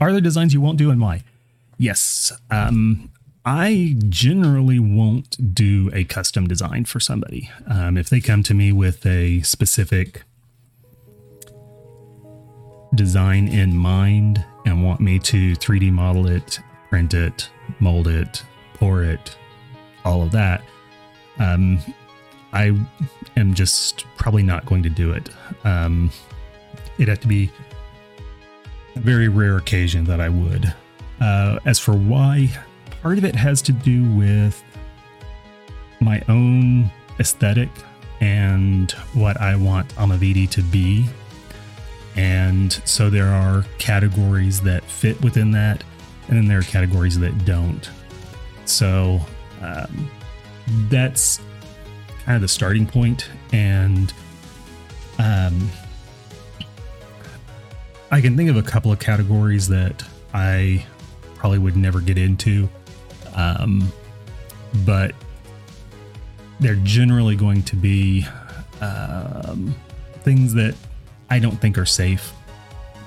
Are 0.00 0.12
there 0.12 0.20
designs 0.20 0.52
you 0.52 0.60
won't 0.60 0.78
do 0.78 0.90
and 0.90 1.00
why? 1.00 1.22
Yes. 1.78 2.32
Um, 2.50 3.10
I 3.44 3.96
generally 4.08 4.78
won't 4.78 5.54
do 5.54 5.90
a 5.92 6.04
custom 6.04 6.46
design 6.46 6.84
for 6.84 7.00
somebody. 7.00 7.50
Um, 7.66 7.96
if 7.96 8.08
they 8.08 8.20
come 8.20 8.42
to 8.44 8.54
me 8.54 8.72
with 8.72 9.04
a 9.04 9.40
specific 9.42 10.22
design 12.94 13.48
in 13.48 13.76
mind 13.76 14.44
and 14.64 14.84
want 14.84 15.00
me 15.00 15.18
to 15.20 15.54
3D 15.54 15.90
model 15.92 16.28
it, 16.28 16.60
print 16.88 17.14
it, 17.14 17.50
mold 17.80 18.06
it, 18.06 18.44
pour 18.74 19.02
it, 19.02 19.36
all 20.04 20.22
of 20.22 20.30
that, 20.32 20.62
um, 21.38 21.78
I 22.52 22.76
am 23.36 23.54
just 23.54 24.04
probably 24.16 24.42
not 24.42 24.66
going 24.66 24.82
to 24.82 24.90
do 24.90 25.12
it. 25.12 25.28
Um, 25.64 26.10
it'd 26.96 27.08
have 27.08 27.20
to 27.20 27.28
be 27.28 27.50
a 28.96 29.00
very 29.00 29.28
rare 29.28 29.56
occasion 29.56 30.04
that 30.04 30.20
I 30.20 30.28
would. 30.28 30.72
Uh, 31.20 31.58
as 31.64 31.78
for 31.78 31.94
why, 31.94 32.50
part 33.02 33.18
of 33.18 33.24
it 33.24 33.34
has 33.34 33.62
to 33.62 33.72
do 33.72 34.04
with 34.14 34.62
my 36.00 36.22
own 36.28 36.90
aesthetic 37.20 37.70
and 38.20 38.90
what 39.14 39.40
I 39.40 39.56
want 39.56 39.94
Amavidi 39.96 40.48
to 40.50 40.62
be 40.62 41.06
and 42.16 42.72
so 42.84 43.08
there 43.08 43.28
are 43.28 43.64
categories 43.78 44.60
that 44.62 44.84
fit 44.84 45.20
within 45.22 45.50
that, 45.52 45.82
and 46.28 46.36
then 46.36 46.46
there 46.46 46.58
are 46.58 46.62
categories 46.62 47.18
that 47.20 47.44
don't. 47.44 47.88
So 48.64 49.20
um, 49.60 50.10
that's 50.88 51.40
kind 52.24 52.36
of 52.36 52.42
the 52.42 52.48
starting 52.48 52.86
point, 52.86 53.28
and 53.52 54.12
um, 55.18 55.70
I 58.10 58.20
can 58.20 58.36
think 58.36 58.50
of 58.50 58.56
a 58.56 58.62
couple 58.62 58.92
of 58.92 58.98
categories 58.98 59.68
that 59.68 60.02
I 60.34 60.84
probably 61.34 61.58
would 61.58 61.76
never 61.76 62.00
get 62.00 62.18
into, 62.18 62.68
um, 63.34 63.92
but 64.84 65.14
they're 66.60 66.76
generally 66.76 67.34
going 67.36 67.62
to 67.64 67.76
be 67.76 68.24
um, 68.80 69.74
things 70.20 70.54
that 70.54 70.74
I 71.30 71.38
don't 71.38 71.60
think 71.60 71.78
are 71.78 71.86
safe. 71.86 72.32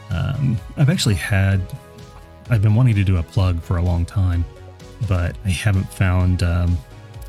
Um, 0.10 0.58
I've 0.78 0.90
actually 0.90 1.16
had, 1.16 1.62
I've 2.50 2.62
been 2.62 2.76
wanting 2.76 2.96
to 2.96 3.04
do 3.04 3.18
a 3.18 3.24
plug 3.24 3.62
for 3.62 3.78
a 3.78 3.82
long 3.82 4.06
time, 4.06 4.44
but 5.08 5.36
I 5.46 5.50
haven't 5.50 5.92
found 5.94 6.44
um, 6.44 6.78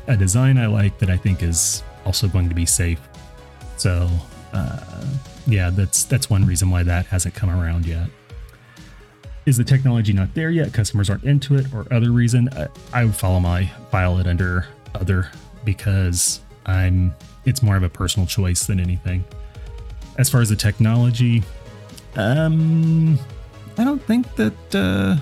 a 0.07 0.17
design 0.17 0.57
I 0.57 0.67
like 0.67 0.97
that 0.99 1.09
I 1.09 1.17
think 1.17 1.43
is 1.43 1.83
also 2.05 2.27
going 2.27 2.49
to 2.49 2.55
be 2.55 2.65
safe. 2.65 2.99
So, 3.77 4.09
uh, 4.53 5.05
yeah, 5.45 5.69
that's 5.69 6.03
that's 6.03 6.29
one 6.29 6.45
reason 6.45 6.69
why 6.69 6.83
that 6.83 7.05
hasn't 7.07 7.35
come 7.35 7.49
around 7.49 7.85
yet. 7.85 8.09
Is 9.45 9.57
the 9.57 9.63
technology 9.63 10.11
not 10.13 10.33
there 10.33 10.49
yet? 10.49 10.73
Customers 10.73 11.09
aren't 11.09 11.23
into 11.23 11.55
it, 11.55 11.73
or 11.73 11.85
other 11.91 12.11
reason? 12.11 12.49
I, 12.53 12.67
I 12.93 13.05
would 13.05 13.15
follow 13.15 13.39
my 13.39 13.65
file 13.91 14.17
it 14.17 14.27
under 14.27 14.67
other 14.95 15.29
because 15.63 16.41
I'm. 16.65 17.13
It's 17.45 17.63
more 17.63 17.77
of 17.77 17.83
a 17.83 17.89
personal 17.89 18.27
choice 18.27 18.65
than 18.65 18.79
anything 18.79 19.23
as 20.17 20.29
far 20.29 20.41
as 20.41 20.49
the 20.49 20.55
technology, 20.55 21.43
um, 22.15 23.19
I 23.77 23.83
don't 23.83 24.01
think 24.01 24.35
that 24.35 24.75
uh, 24.75 25.17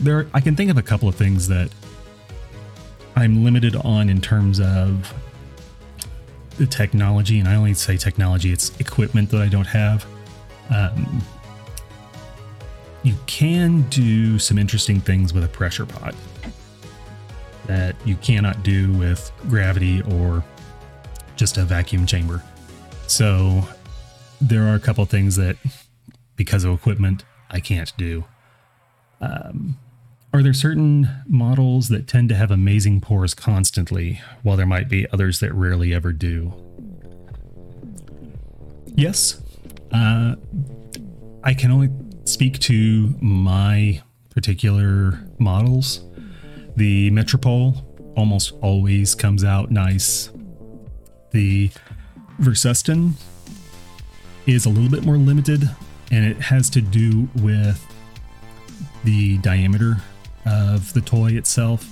there. 0.00 0.26
I 0.34 0.40
can 0.40 0.56
think 0.56 0.70
of 0.70 0.76
a 0.76 0.82
couple 0.82 1.08
of 1.08 1.14
things 1.14 1.48
that 1.48 1.70
I'm 3.16 3.44
limited 3.44 3.76
on 3.76 4.08
in 4.08 4.20
terms 4.20 4.60
of 4.60 5.12
the 6.58 6.66
technology, 6.66 7.38
and 7.38 7.48
I 7.48 7.56
only 7.56 7.74
say 7.74 7.96
technology; 7.96 8.52
it's 8.52 8.78
equipment 8.80 9.30
that 9.30 9.40
I 9.40 9.48
don't 9.48 9.66
have. 9.66 10.06
Um, 10.70 11.22
you 13.02 13.14
can 13.26 13.82
do 13.90 14.38
some 14.38 14.58
interesting 14.58 15.00
things 15.00 15.34
with 15.34 15.44
a 15.44 15.48
pressure 15.48 15.86
pot 15.86 16.14
that 17.66 17.96
you 18.04 18.16
cannot 18.16 18.62
do 18.62 18.92
with 18.92 19.30
gravity 19.48 20.02
or 20.02 20.44
just 21.36 21.56
a 21.58 21.64
vacuum 21.64 22.06
chamber. 22.06 22.42
So 23.06 23.66
there 24.40 24.66
are 24.66 24.74
a 24.74 24.80
couple 24.80 25.04
things 25.04 25.36
that, 25.36 25.56
because 26.36 26.64
of 26.64 26.74
equipment, 26.74 27.24
I 27.50 27.60
can't 27.60 27.92
do. 27.96 28.24
Um, 29.20 29.76
are 30.34 30.42
there 30.42 30.52
certain 30.52 31.08
models 31.28 31.88
that 31.90 32.08
tend 32.08 32.28
to 32.28 32.34
have 32.34 32.50
amazing 32.50 33.00
pores 33.00 33.34
constantly, 33.34 34.20
while 34.42 34.56
there 34.56 34.66
might 34.66 34.88
be 34.88 35.06
others 35.12 35.38
that 35.38 35.54
rarely 35.54 35.94
ever 35.94 36.12
do? 36.12 36.52
Yes. 38.96 39.40
Uh, 39.92 40.34
I 41.44 41.54
can 41.54 41.70
only 41.70 41.90
speak 42.24 42.58
to 42.60 43.14
my 43.20 44.02
particular 44.30 45.20
models. 45.38 46.02
The 46.74 47.10
Metropole 47.10 47.76
almost 48.16 48.54
always 48.60 49.14
comes 49.14 49.44
out 49.44 49.70
nice. 49.70 50.30
The 51.30 51.70
Versustan 52.40 53.12
is 54.46 54.66
a 54.66 54.68
little 54.68 54.90
bit 54.90 55.04
more 55.04 55.16
limited, 55.16 55.70
and 56.10 56.24
it 56.24 56.38
has 56.38 56.68
to 56.70 56.80
do 56.80 57.28
with 57.36 57.80
the 59.04 59.38
diameter 59.38 59.98
of 60.46 60.92
the 60.92 61.00
toy 61.00 61.32
itself. 61.32 61.88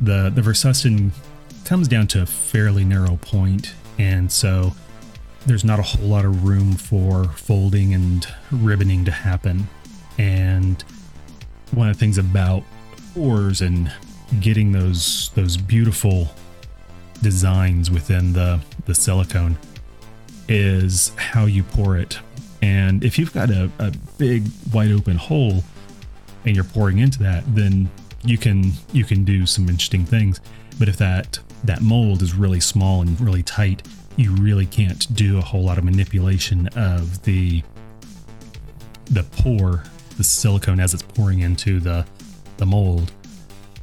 The 0.00 0.30
the 0.34 0.42
Versustan 0.42 1.10
comes 1.64 1.88
down 1.88 2.06
to 2.08 2.22
a 2.22 2.26
fairly 2.26 2.84
narrow 2.84 3.16
point, 3.16 3.74
and 3.98 4.30
so 4.30 4.72
there's 5.46 5.64
not 5.64 5.78
a 5.78 5.82
whole 5.82 6.08
lot 6.08 6.24
of 6.24 6.44
room 6.44 6.72
for 6.74 7.24
folding 7.24 7.94
and 7.94 8.26
ribboning 8.50 9.04
to 9.04 9.10
happen. 9.10 9.68
And 10.18 10.82
one 11.72 11.88
of 11.88 11.96
the 11.96 12.00
things 12.00 12.18
about 12.18 12.62
ores 13.16 13.60
and 13.60 13.92
getting 14.40 14.72
those 14.72 15.30
those 15.34 15.56
beautiful 15.56 16.30
designs 17.22 17.90
within 17.90 18.32
the 18.32 18.60
the 18.86 18.94
silicone 18.94 19.56
is 20.48 21.12
how 21.16 21.46
you 21.46 21.62
pour 21.62 21.96
it. 21.96 22.18
And 22.62 23.04
if 23.04 23.18
you've 23.18 23.32
got 23.32 23.50
a, 23.50 23.70
a 23.78 23.92
big 24.18 24.44
wide 24.72 24.90
open 24.90 25.16
hole 25.16 25.62
and 26.44 26.54
you're 26.54 26.64
pouring 26.64 26.98
into 26.98 27.18
that, 27.20 27.42
then 27.54 27.88
you 28.24 28.38
can 28.38 28.72
you 28.92 29.04
can 29.04 29.24
do 29.24 29.46
some 29.46 29.68
interesting 29.68 30.04
things. 30.04 30.40
But 30.78 30.88
if 30.88 30.96
that 30.98 31.38
that 31.64 31.82
mold 31.82 32.22
is 32.22 32.34
really 32.34 32.60
small 32.60 33.02
and 33.02 33.20
really 33.20 33.42
tight, 33.42 33.86
you 34.16 34.32
really 34.34 34.66
can't 34.66 35.14
do 35.14 35.38
a 35.38 35.40
whole 35.40 35.64
lot 35.64 35.78
of 35.78 35.84
manipulation 35.84 36.68
of 36.76 37.22
the 37.24 37.62
the 39.06 39.22
pour, 39.22 39.84
the 40.16 40.24
silicone 40.24 40.80
as 40.80 40.94
it's 40.94 41.02
pouring 41.02 41.40
into 41.40 41.80
the 41.80 42.06
the 42.56 42.66
mold 42.66 43.12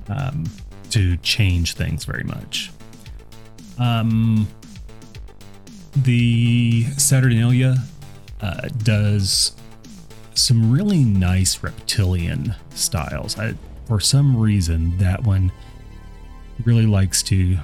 um, 0.09 0.45
to 0.89 1.17
change 1.17 1.73
things 1.73 2.05
very 2.05 2.23
much. 2.23 2.71
Um, 3.77 4.47
the 5.95 6.85
Saturnalia 6.97 7.75
uh, 8.41 8.69
does 8.83 9.53
some 10.41 10.71
really 10.71 11.03
nice 11.03 11.61
reptilian 11.63 12.55
styles. 12.71 13.37
I, 13.37 13.53
for 13.87 13.99
some 13.99 14.37
reason, 14.37 14.97
that 14.97 15.23
one 15.23 15.51
really 16.65 16.85
likes 16.85 17.23
to 17.23 17.57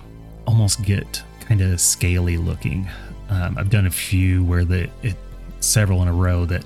almost 0.45 0.83
get 0.83 1.23
kind 1.41 1.61
of 1.61 1.79
scaly 1.79 2.37
looking. 2.37 2.89
Um, 3.29 3.57
I've 3.57 3.69
done 3.69 3.85
a 3.85 3.91
few 3.91 4.43
where 4.43 4.65
the 4.65 4.89
it, 5.03 5.15
several 5.59 6.01
in 6.01 6.07
a 6.07 6.13
row 6.13 6.45
that 6.45 6.63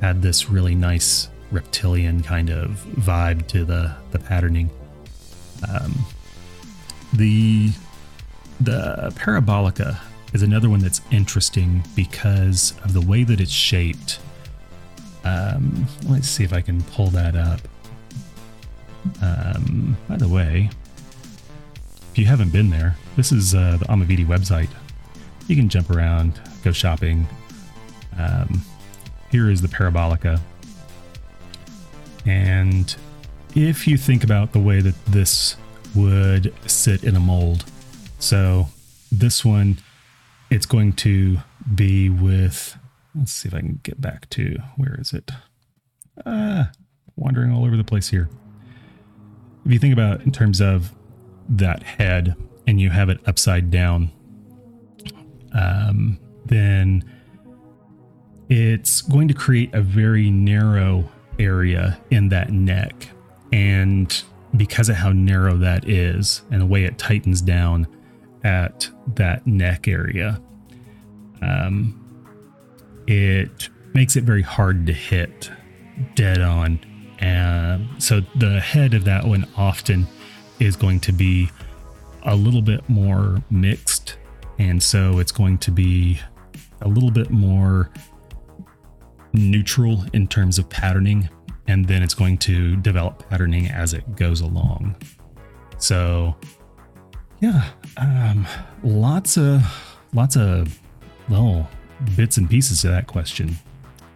had 0.00 0.22
this 0.22 0.48
really 0.48 0.74
nice 0.74 1.28
reptilian 1.50 2.22
kind 2.22 2.50
of 2.50 2.84
vibe 2.96 3.46
to 3.48 3.64
the 3.64 3.94
the 4.10 4.18
patterning. 4.18 4.70
Um, 5.68 5.94
the 7.12 7.70
the 8.60 9.12
Parabolica 9.16 9.98
is 10.32 10.42
another 10.42 10.68
one 10.68 10.80
that's 10.80 11.00
interesting 11.10 11.84
because 11.94 12.74
of 12.84 12.92
the 12.92 13.00
way 13.00 13.24
that 13.24 13.40
it's 13.40 13.52
shaped. 13.52 14.20
Um, 15.24 15.86
let's 16.08 16.28
see 16.28 16.44
if 16.44 16.52
I 16.52 16.60
can 16.60 16.82
pull 16.82 17.08
that 17.08 17.36
up. 17.36 17.60
Um, 19.22 19.96
by 20.08 20.16
the 20.16 20.28
way, 20.28 20.70
if 22.10 22.18
you 22.18 22.26
haven't 22.26 22.52
been 22.52 22.70
there, 22.70 22.96
this 23.16 23.32
is 23.32 23.54
uh, 23.54 23.76
the 23.78 23.84
Amavidi 23.86 24.26
website. 24.26 24.68
You 25.46 25.56
can 25.56 25.68
jump 25.68 25.90
around, 25.90 26.40
go 26.62 26.72
shopping. 26.72 27.26
Um, 28.18 28.62
here 29.30 29.50
is 29.50 29.62
the 29.62 29.68
Parabolica. 29.68 30.40
And 32.26 32.94
if 33.54 33.86
you 33.86 33.96
think 33.96 34.24
about 34.24 34.52
the 34.52 34.58
way 34.58 34.80
that 34.80 35.04
this 35.06 35.56
would 35.94 36.52
sit 36.66 37.04
in 37.04 37.16
a 37.16 37.20
mold, 37.20 37.64
so 38.18 38.68
this 39.10 39.44
one 39.44 39.78
it's 40.50 40.66
going 40.66 40.92
to 40.94 41.38
be 41.74 42.08
with 42.08 42.76
let's 43.14 43.32
see 43.32 43.48
if 43.48 43.54
I 43.54 43.60
can 43.60 43.80
get 43.82 44.00
back 44.00 44.28
to 44.30 44.56
where 44.76 44.96
is 45.00 45.12
it? 45.12 45.30
uh, 46.24 46.64
wandering 47.16 47.52
all 47.52 47.64
over 47.64 47.76
the 47.76 47.84
place 47.84 48.08
here. 48.08 48.28
If 49.64 49.72
you 49.72 49.78
think 49.78 49.92
about 49.92 50.22
in 50.22 50.32
terms 50.32 50.60
of 50.60 50.94
that 51.48 51.82
head 51.82 52.36
and 52.66 52.80
you 52.80 52.90
have 52.90 53.08
it 53.08 53.20
upside 53.26 53.70
down, 53.70 54.10
um, 55.52 56.18
then 56.46 57.04
it's 58.48 59.02
going 59.02 59.28
to 59.28 59.34
create 59.34 59.74
a 59.74 59.80
very 59.80 60.30
narrow 60.30 61.10
area 61.38 62.00
in 62.10 62.28
that 62.30 62.50
neck. 62.50 63.08
And 63.52 64.22
because 64.56 64.88
of 64.88 64.96
how 64.96 65.12
narrow 65.12 65.56
that 65.58 65.88
is 65.88 66.42
and 66.50 66.60
the 66.60 66.66
way 66.66 66.84
it 66.84 66.98
tightens 66.98 67.42
down 67.42 67.86
at 68.44 68.88
that 69.14 69.46
neck 69.46 69.88
area, 69.88 70.40
um, 71.42 72.07
it 73.08 73.70
makes 73.94 74.16
it 74.16 74.24
very 74.24 74.42
hard 74.42 74.86
to 74.86 74.92
hit 74.92 75.50
dead 76.14 76.42
on. 76.42 76.78
And 77.20 77.88
so 78.00 78.20
the 78.36 78.60
head 78.60 78.92
of 78.92 79.04
that 79.04 79.24
one 79.24 79.48
often 79.56 80.06
is 80.60 80.76
going 80.76 81.00
to 81.00 81.12
be 81.12 81.48
a 82.24 82.36
little 82.36 82.60
bit 82.60 82.86
more 82.88 83.42
mixed. 83.50 84.18
And 84.58 84.82
so 84.82 85.18
it's 85.20 85.32
going 85.32 85.56
to 85.58 85.70
be 85.70 86.20
a 86.82 86.88
little 86.88 87.10
bit 87.10 87.30
more 87.30 87.90
neutral 89.32 90.04
in 90.12 90.28
terms 90.28 90.58
of 90.58 90.68
patterning. 90.68 91.30
And 91.66 91.86
then 91.86 92.02
it's 92.02 92.14
going 92.14 92.36
to 92.38 92.76
develop 92.76 93.26
patterning 93.30 93.68
as 93.68 93.94
it 93.94 94.16
goes 94.16 94.42
along. 94.42 94.96
So, 95.78 96.36
yeah, 97.40 97.70
um, 97.96 98.46
lots 98.82 99.38
of, 99.38 99.64
lots 100.12 100.36
of, 100.36 100.78
well, 101.30 101.68
bits 102.16 102.36
and 102.36 102.48
pieces 102.48 102.82
to 102.82 102.88
that 102.88 103.06
question. 103.06 103.56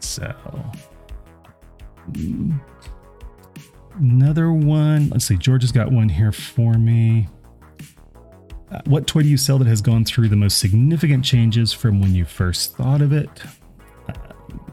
So, 0.01 0.35
another 3.99 4.53
one. 4.53 5.09
Let's 5.11 5.27
see. 5.27 5.37
George 5.37 5.63
has 5.63 5.73
got 5.73 5.93
one 5.93 6.09
here 6.09 6.33
for 6.33 6.75
me. 6.75 7.29
Uh, 8.71 8.81
what 8.87 9.07
toy 9.07 9.23
do 9.23 9.29
you 9.29 9.37
sell 9.37 9.59
that 9.59 9.67
has 9.67 9.83
gone 9.83 10.05
through 10.05 10.29
the 10.29 10.37
most 10.37 10.59
significant 10.59 11.25
changes 11.25 11.73
from 11.73 12.01
when 12.01 12.15
you 12.15 12.25
first 12.25 12.75
thought 12.77 13.03
of 13.03 13.13
it? 13.13 13.29
Um, 14.09 14.65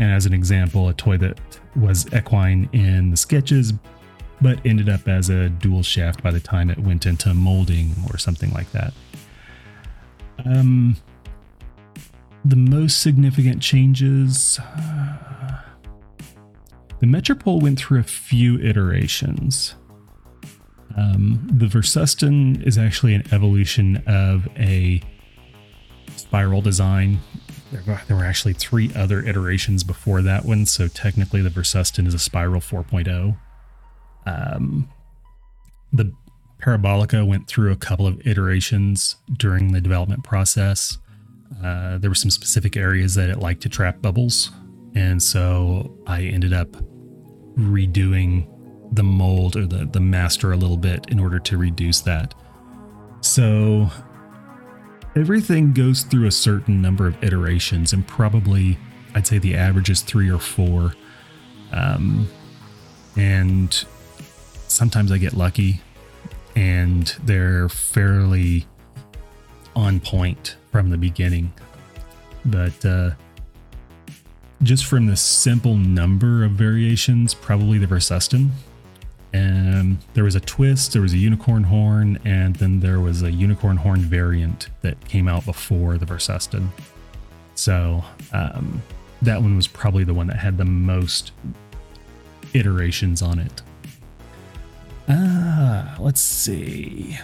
and 0.00 0.10
as 0.10 0.24
an 0.24 0.32
example, 0.32 0.88
a 0.88 0.94
toy 0.94 1.18
that 1.18 1.38
was 1.76 2.06
equine 2.14 2.70
in 2.72 3.10
the 3.10 3.16
sketches, 3.16 3.74
but 4.40 4.58
ended 4.64 4.88
up 4.88 5.06
as 5.08 5.28
a 5.28 5.50
dual 5.50 5.82
shaft 5.82 6.22
by 6.22 6.30
the 6.30 6.40
time 6.40 6.70
it 6.70 6.78
went 6.78 7.04
into 7.04 7.34
molding 7.34 7.92
or 8.10 8.16
something 8.16 8.50
like 8.52 8.70
that. 8.72 8.94
Um, 10.44 10.96
the 12.44 12.56
most 12.56 13.00
significant 13.00 13.62
changes. 13.62 14.58
Uh, 14.58 15.60
the 17.00 17.06
Metropole 17.06 17.60
went 17.60 17.78
through 17.78 18.00
a 18.00 18.04
few 18.04 18.58
iterations. 18.58 19.74
Um, 20.96 21.48
the 21.50 21.66
Versustan 21.66 22.62
is 22.66 22.76
actually 22.76 23.14
an 23.14 23.24
evolution 23.32 24.02
of 24.06 24.46
a 24.56 25.02
spiral 26.16 26.60
design. 26.60 27.18
There, 27.70 28.02
there 28.06 28.16
were 28.16 28.24
actually 28.24 28.52
three 28.52 28.92
other 28.94 29.20
iterations 29.20 29.82
before 29.84 30.22
that 30.22 30.44
one, 30.44 30.66
so 30.66 30.88
technically 30.88 31.40
the 31.40 31.48
Versustan 31.48 32.06
is 32.06 32.14
a 32.14 32.18
spiral 32.18 32.60
4.0. 32.60 33.36
Um, 34.26 34.88
the 35.92 36.12
Parabolica 36.60 37.26
went 37.26 37.48
through 37.48 37.72
a 37.72 37.76
couple 37.76 38.06
of 38.06 38.24
iterations 38.26 39.16
during 39.36 39.72
the 39.72 39.80
development 39.80 40.22
process. 40.22 40.98
Uh, 41.62 41.98
there 41.98 42.10
were 42.10 42.14
some 42.14 42.30
specific 42.30 42.76
areas 42.76 43.14
that 43.14 43.28
it 43.28 43.38
liked 43.38 43.62
to 43.62 43.68
trap 43.68 44.00
bubbles, 44.02 44.50
and 44.94 45.22
so 45.22 45.96
I 46.06 46.22
ended 46.22 46.52
up 46.52 46.68
redoing 47.56 48.48
the 48.92 49.02
mold 49.02 49.56
or 49.56 49.66
the, 49.66 49.86
the 49.86 50.00
master 50.00 50.52
a 50.52 50.56
little 50.56 50.76
bit 50.76 51.06
in 51.08 51.18
order 51.18 51.38
to 51.38 51.56
reduce 51.56 52.00
that. 52.02 52.34
So 53.20 53.90
everything 55.16 55.72
goes 55.72 56.02
through 56.02 56.26
a 56.26 56.32
certain 56.32 56.82
number 56.82 57.06
of 57.06 57.22
iterations, 57.22 57.92
and 57.92 58.06
probably 58.06 58.78
I'd 59.14 59.26
say 59.26 59.38
the 59.38 59.56
average 59.56 59.90
is 59.90 60.02
three 60.02 60.30
or 60.30 60.38
four. 60.38 60.94
Um, 61.72 62.28
and 63.16 63.84
sometimes 64.68 65.12
I 65.12 65.18
get 65.18 65.34
lucky, 65.34 65.80
and 66.56 67.06
they're 67.24 67.68
fairly 67.68 68.66
on 69.74 70.00
point 70.00 70.56
from 70.72 70.90
the 70.90 70.98
beginning. 70.98 71.52
But 72.44 72.84
uh, 72.84 73.10
just 74.62 74.86
from 74.86 75.06
the 75.06 75.16
simple 75.16 75.76
number 75.76 76.44
of 76.44 76.52
variations, 76.52 77.34
probably 77.34 77.78
the 77.78 77.86
Versustan. 77.86 78.50
And 79.34 79.98
there 80.14 80.24
was 80.24 80.34
a 80.34 80.40
twist, 80.40 80.92
there 80.92 81.02
was 81.02 81.14
a 81.14 81.18
unicorn 81.18 81.62
horn, 81.62 82.18
and 82.24 82.56
then 82.56 82.80
there 82.80 83.00
was 83.00 83.22
a 83.22 83.30
unicorn 83.30 83.76
horn 83.76 84.00
variant 84.00 84.68
that 84.82 85.02
came 85.08 85.28
out 85.28 85.44
before 85.44 85.96
the 85.96 86.06
Versustan. 86.06 86.68
So 87.54 88.02
um, 88.32 88.82
that 89.22 89.40
one 89.40 89.56
was 89.56 89.66
probably 89.66 90.04
the 90.04 90.14
one 90.14 90.26
that 90.26 90.36
had 90.36 90.58
the 90.58 90.64
most 90.64 91.32
iterations 92.54 93.22
on 93.22 93.38
it. 93.38 93.62
Ah, 95.08 95.96
let's 95.98 96.20
see. 96.20 97.18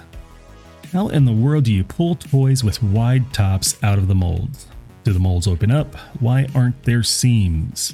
How 0.93 1.09
in 1.09 1.27
the 1.27 1.33
world 1.33 1.65
do 1.65 1.73
you 1.73 1.85
pull 1.85 2.15
toys 2.15 2.65
with 2.65 2.83
wide 2.83 3.35
tops 3.35 3.77
out 3.83 3.99
of 3.99 4.09
the 4.09 4.15
molds? 4.15 4.67
Do 5.05 5.13
the 5.13 5.19
molds 5.19 5.47
open 5.47 5.71
up? 5.71 5.95
Why 6.21 6.47
aren't 6.55 6.83
there 6.85 7.03
seams? 7.03 7.93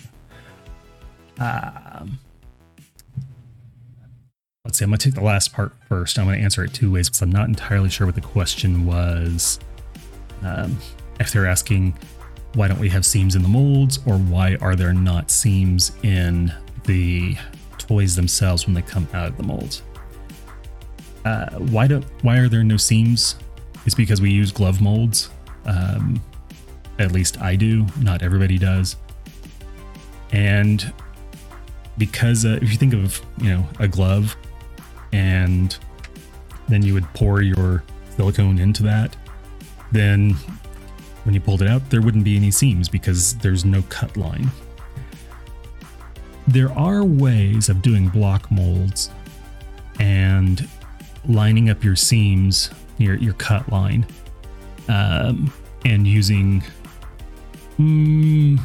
Um, 1.40 2.20
let's 4.64 4.78
see, 4.78 4.84
I'm 4.84 4.90
going 4.90 4.98
to 4.98 5.08
take 5.08 5.14
the 5.14 5.24
last 5.24 5.52
part 5.52 5.72
first. 5.88 6.18
I'm 6.18 6.26
going 6.26 6.38
to 6.38 6.44
answer 6.44 6.62
it 6.62 6.72
two 6.72 6.92
ways 6.92 7.08
because 7.08 7.20
I'm 7.20 7.32
not 7.32 7.48
entirely 7.48 7.88
sure 7.88 8.06
what 8.06 8.14
the 8.14 8.20
question 8.20 8.86
was. 8.86 9.58
Um, 10.42 10.78
if 11.18 11.32
they're 11.32 11.46
asking, 11.46 11.98
why 12.54 12.68
don't 12.68 12.78
we 12.78 12.88
have 12.90 13.04
seams 13.04 13.34
in 13.34 13.42
the 13.42 13.48
molds, 13.48 13.98
or 14.06 14.18
why 14.18 14.56
are 14.60 14.76
there 14.76 14.92
not 14.92 15.32
seams 15.32 15.90
in 16.04 16.54
the 16.84 17.36
toys 17.76 18.14
themselves 18.14 18.66
when 18.66 18.74
they 18.74 18.82
come 18.82 19.08
out 19.12 19.28
of 19.28 19.36
the 19.36 19.42
molds? 19.42 19.82
Uh, 21.24 21.50
why 21.56 21.86
don't 21.86 22.04
why 22.22 22.38
are 22.38 22.48
there 22.48 22.64
no 22.64 22.76
seams? 22.76 23.36
It's 23.86 23.94
because 23.94 24.20
we 24.20 24.30
use 24.30 24.52
glove 24.52 24.80
molds. 24.80 25.30
Um, 25.66 26.22
at 26.98 27.12
least 27.12 27.40
I 27.40 27.56
do. 27.56 27.86
Not 28.00 28.22
everybody 28.22 28.58
does. 28.58 28.96
And 30.32 30.92
because 31.98 32.44
uh, 32.44 32.58
if 32.60 32.70
you 32.70 32.76
think 32.76 32.94
of 32.94 33.20
you 33.38 33.50
know 33.50 33.66
a 33.78 33.88
glove, 33.88 34.36
and 35.12 35.76
then 36.68 36.82
you 36.82 36.94
would 36.94 37.10
pour 37.14 37.40
your 37.42 37.84
silicone 38.16 38.58
into 38.58 38.82
that, 38.82 39.16
then 39.92 40.36
when 41.24 41.34
you 41.34 41.40
pulled 41.40 41.62
it 41.62 41.68
out, 41.68 41.88
there 41.90 42.02
wouldn't 42.02 42.24
be 42.24 42.36
any 42.36 42.50
seams 42.50 42.88
because 42.88 43.34
there's 43.36 43.64
no 43.64 43.82
cut 43.88 44.16
line. 44.16 44.50
There 46.46 46.70
are 46.72 47.04
ways 47.04 47.70
of 47.70 47.80
doing 47.80 48.08
block 48.08 48.50
molds 48.50 49.10
and 50.00 50.68
lining 51.28 51.70
up 51.70 51.82
your 51.82 51.96
seams, 51.96 52.70
your 52.98 53.16
your 53.16 53.34
cut 53.34 53.68
line, 53.70 54.06
um, 54.88 55.52
and 55.84 56.06
using 56.06 56.62
mm, 57.78 58.58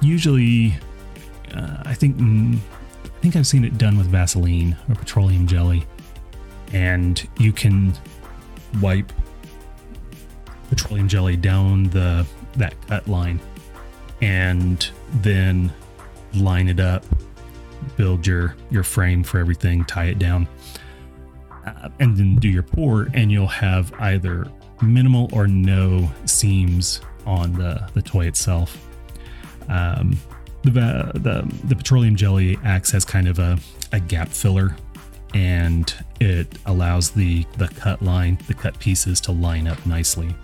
usually, 0.00 0.76
uh, 1.54 1.82
I 1.84 1.94
think 1.94 2.16
mm, 2.16 2.56
I 3.04 3.20
think 3.20 3.36
I've 3.36 3.46
seen 3.46 3.64
it 3.64 3.78
done 3.78 3.96
with 3.96 4.06
Vaseline 4.06 4.76
or 4.88 4.94
petroleum 4.94 5.46
jelly, 5.46 5.86
and 6.72 7.26
you 7.38 7.52
can 7.52 7.92
wipe 8.80 9.12
petroleum 10.68 11.08
jelly 11.08 11.36
down 11.36 11.84
the 11.90 12.26
that 12.56 12.74
cut 12.88 13.06
line, 13.08 13.40
and 14.20 14.90
then 15.16 15.72
line 16.34 16.68
it 16.68 16.80
up, 16.80 17.04
build 17.96 18.26
your 18.26 18.56
your 18.70 18.82
frame 18.82 19.22
for 19.22 19.38
everything, 19.38 19.84
tie 19.84 20.06
it 20.06 20.18
down 20.18 20.48
uh, 21.66 21.88
and 21.98 22.16
then 22.16 22.36
do 22.36 22.48
your 22.48 22.62
pour, 22.62 23.08
and 23.14 23.30
you'll 23.30 23.46
have 23.46 23.92
either 24.00 24.46
minimal 24.82 25.28
or 25.32 25.46
no 25.46 26.10
seams 26.24 27.00
on 27.26 27.52
the, 27.52 27.88
the 27.94 28.02
toy 28.02 28.26
itself. 28.26 28.86
Um, 29.68 30.18
the, 30.62 31.10
the, 31.14 31.54
the 31.64 31.76
petroleum 31.76 32.16
jelly 32.16 32.58
acts 32.64 32.94
as 32.94 33.04
kind 33.04 33.28
of 33.28 33.38
a, 33.38 33.58
a 33.92 34.00
gap 34.00 34.28
filler 34.28 34.76
and 35.32 35.94
it 36.20 36.58
allows 36.66 37.10
the, 37.10 37.44
the 37.56 37.68
cut 37.68 38.02
line, 38.02 38.38
the 38.46 38.54
cut 38.54 38.78
pieces 38.78 39.20
to 39.22 39.32
line 39.32 39.68
up 39.68 39.84
nicely. 39.86 40.34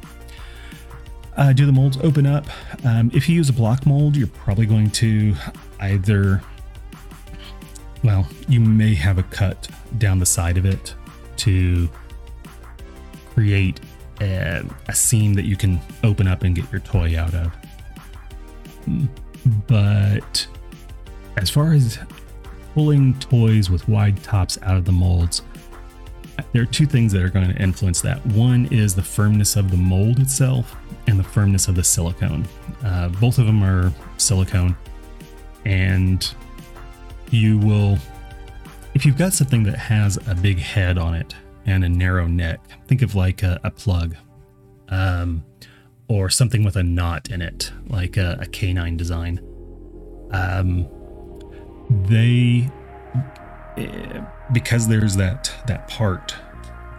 Uh, 1.37 1.53
do 1.53 1.67
the 1.67 1.73
molds 1.73 1.99
open 1.99 2.25
up? 2.25 2.47
Um, 2.85 3.11
if 3.13 3.29
you 3.29 3.35
use 3.35 3.49
a 3.49 3.53
block 3.53 3.85
mold, 3.85 4.17
you're 4.17 4.27
probably 4.29 4.65
going 4.65 4.91
to 4.93 5.35
either, 5.81 6.41
well, 8.03 8.27
you 8.49 8.61
may 8.61 8.95
have 8.95 9.19
a 9.19 9.23
cut 9.25 9.69
down 9.99 10.19
the 10.19 10.27
side 10.27 10.57
of 10.57 10.65
it 10.65 10.95
to 11.47 11.89
create 13.33 13.81
a, 14.21 14.65
a 14.89 14.95
seam 14.95 15.33
that 15.35 15.45
you 15.45 15.57
can 15.57 15.81
open 16.03 16.27
up 16.27 16.43
and 16.43 16.57
get 16.57 16.71
your 16.73 16.81
toy 16.81 17.17
out 17.17 17.35
of. 17.35 17.53
But 19.69 20.47
as 21.37 21.49
far 21.49 21.73
as 21.73 21.99
pulling 22.75 23.19
toys 23.21 23.71
with 23.71 23.89
wide 23.89 24.23
tops 24.25 24.59
out 24.63 24.77
of 24.77 24.85
the 24.85 24.93
molds, 24.93 25.43
there 26.53 26.63
are 26.63 26.67
two 26.67 26.87
things 26.87 27.13
that 27.13 27.23
are 27.23 27.29
going 27.29 27.49
to 27.49 27.63
influence 27.63 28.01
that. 28.01 28.25
One 28.27 28.67
is 28.73 28.95
the 28.95 29.03
firmness 29.03 29.55
of 29.55 29.71
the 29.71 29.77
mold 29.77 30.19
itself 30.19 30.75
and 31.07 31.19
the 31.19 31.25
firmness 31.25 31.69
of 31.69 31.77
the 31.77 31.85
silicone. 31.85 32.45
Uh, 32.85 33.09
both 33.21 33.39
of 33.39 33.47
them 33.47 33.63
are 33.63 33.93
silicone, 34.17 34.77
and 35.65 36.29
you 37.31 37.59
will, 37.59 37.99
if 38.97 39.05
you've 39.05 39.19
got 39.19 39.35
something 39.35 39.63
that 39.65 39.77
has 39.77 40.19
a 40.27 40.35
big 40.35 40.59
head 40.59 40.97
on 40.97 41.13
it 41.13 41.35
and 41.67 41.85
a 41.85 41.89
narrow 41.89 42.27
neck, 42.27 42.61
think 42.89 43.03
of 43.03 43.15
like 43.15 43.43
a, 43.43 43.61
a 43.63 43.71
plug, 43.71 44.17
um, 44.89 45.45
or 46.09 46.31
something 46.31 46.65
with 46.65 46.77
a 46.77 46.83
knot 46.83 47.31
in 47.31 47.43
it, 47.43 47.71
like 47.89 48.17
a, 48.17 48.39
a 48.41 48.47
canine 48.47 48.97
design. 48.97 49.39
Um, 50.31 50.89
they 51.91 52.71
eh, 53.77 54.25
because 54.53 54.89
there's 54.89 55.15
that 55.17 55.53
that 55.67 55.87
part 55.89 56.35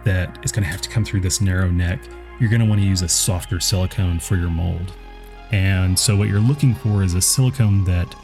that 0.04 0.38
is 0.44 0.52
going 0.52 0.62
to 0.62 0.70
have 0.70 0.80
to 0.82 0.88
come 0.88 1.04
through 1.04 1.20
this 1.20 1.40
narrow 1.40 1.68
neck 1.68 2.00
you're 2.40 2.48
going 2.48 2.62
to 2.62 2.66
want 2.66 2.80
to 2.80 2.86
use 2.86 3.02
a 3.02 3.08
softer 3.08 3.60
silicone 3.60 4.18
for 4.18 4.36
your 4.36 4.48
mold 4.48 4.94
and 5.50 5.98
so 5.98 6.16
what 6.16 6.28
you're 6.28 6.40
looking 6.40 6.74
for 6.74 7.02
is 7.02 7.12
a 7.14 7.20
silicone 7.20 7.84
that 7.84 8.14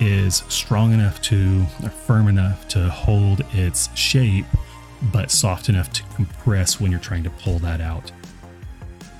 is 0.00 0.42
strong 0.48 0.92
enough 0.92 1.20
to 1.22 1.64
or 1.82 1.90
firm 1.90 2.28
enough 2.28 2.66
to 2.68 2.88
hold 2.90 3.42
its 3.52 3.94
shape 3.96 4.46
but 5.12 5.30
soft 5.30 5.68
enough 5.68 5.92
to 5.92 6.02
compress 6.14 6.80
when 6.80 6.90
you're 6.90 7.00
trying 7.00 7.22
to 7.22 7.30
pull 7.30 7.58
that 7.58 7.80
out 7.80 8.10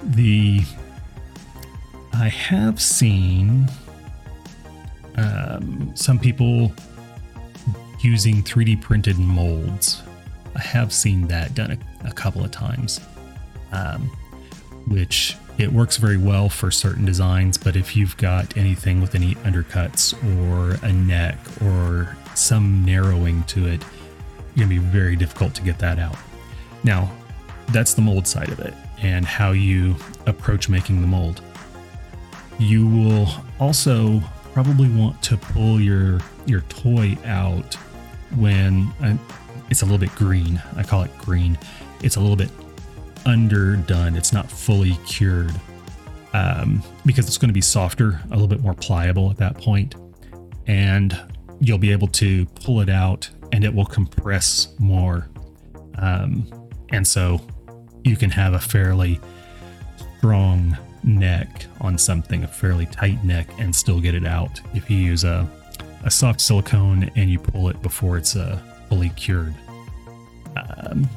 the 0.03 0.61
i 2.13 2.29
have 2.29 2.81
seen 2.81 3.69
um, 5.17 5.93
some 5.95 6.19
people 6.19 6.73
using 8.05 8.43
3D 8.43 8.81
printed 8.81 9.19
molds. 9.19 10.03
I 10.55 10.61
have 10.61 10.93
seen 10.93 11.27
that 11.29 11.55
done 11.55 11.73
a, 11.73 12.09
a 12.09 12.13
couple 12.13 12.45
of 12.45 12.51
times, 12.51 13.01
um, 13.73 14.03
which 14.87 15.37
it 15.59 15.73
works 15.73 15.97
very 15.97 16.17
well 16.17 16.49
for 16.49 16.71
certain 16.71 17.05
designs. 17.05 17.57
But 17.57 17.77
if 17.77 17.97
you've 17.97 18.17
got 18.17 18.57
anything 18.57 19.01
with 19.01 19.15
any 19.15 19.35
undercuts 19.37 20.15
or 20.39 20.85
a 20.85 20.93
neck 20.93 21.39
or 21.63 22.17
some 22.35 22.85
narrowing 22.85 23.45
to 23.45 23.67
it, 23.67 23.83
you're 24.55 24.67
gonna 24.67 24.69
be 24.69 24.79
very 24.79 25.17
difficult 25.17 25.55
to 25.55 25.63
get 25.63 25.79
that 25.79 25.99
out. 25.99 26.17
Now, 26.83 27.11
that's 27.73 27.95
the 27.95 28.03
mold 28.03 28.27
side 28.27 28.51
of 28.51 28.61
it 28.61 28.75
and 29.03 29.25
how 29.25 29.53
you 29.53 29.97
approach 30.27 30.69
making 30.69 31.01
the 31.01 31.07
mold. 31.07 31.41
You 32.59 32.87
will 32.87 33.29
also 33.59 34.21
probably 34.53 34.89
want 34.89 35.21
to 35.23 35.37
pull 35.37 35.81
your 35.81 36.21
your 36.47 36.61
toy 36.63 37.17
out 37.25 37.75
when 38.37 38.93
uh, 39.03 39.17
it's 39.71 39.83
a 39.83 39.85
little 39.85 39.99
bit 39.99 40.15
green. 40.15 40.63
I 40.77 40.83
call 40.83 41.03
it 41.03 41.19
green. 41.19 41.59
It's 42.03 42.17
a 42.17 42.21
little 42.21 42.37
bit 42.37 42.51
underdone. 43.27 44.17
It's 44.17 44.33
not 44.33 44.51
fully 44.51 44.99
cured 45.07 45.55
um, 46.33 46.83
because 47.07 47.27
it's 47.27 47.39
going 47.39 47.49
to 47.49 47.55
be 47.55 47.61
softer, 47.61 48.21
a 48.27 48.31
little 48.31 48.49
bit 48.49 48.61
more 48.61 48.75
pliable 48.75 49.31
at 49.31 49.37
that 49.39 49.57
point, 49.57 49.95
and 50.67 51.19
you'll 51.61 51.79
be 51.79 51.93
able 51.93 52.09
to 52.09 52.47
pull 52.47 52.81
it 52.81 52.89
out, 52.89 53.29
and 53.53 53.65
it 53.65 53.73
will 53.73 53.87
compress 53.87 54.75
more, 54.79 55.29
um, 55.99 56.47
and 56.91 57.07
so 57.07 57.41
you 58.03 58.17
can 58.17 58.31
have 58.31 58.55
a 58.55 58.59
fairly 58.59 59.21
strong 60.19 60.77
neck 61.05 61.67
on 61.81 61.99
something, 61.99 62.45
a 62.45 62.49
fairly 62.49 62.87
tight 62.87 63.23
neck, 63.25 63.47
and 63.59 63.75
still 63.75 64.01
get 64.01 64.15
it 64.15 64.27
out 64.27 64.61
if 64.75 64.91
you 64.91 64.97
use 64.97 65.23
a, 65.25 65.49
a 66.05 66.11
soft 66.11 66.41
silicone 66.41 67.11
and 67.17 67.31
you 67.31 67.39
pull 67.39 67.69
it 67.69 67.81
before 67.83 68.17
it's 68.17 68.35
uh, 68.37 68.59
fully 68.89 69.11
cured. 69.11 69.55
Um, 70.57 71.09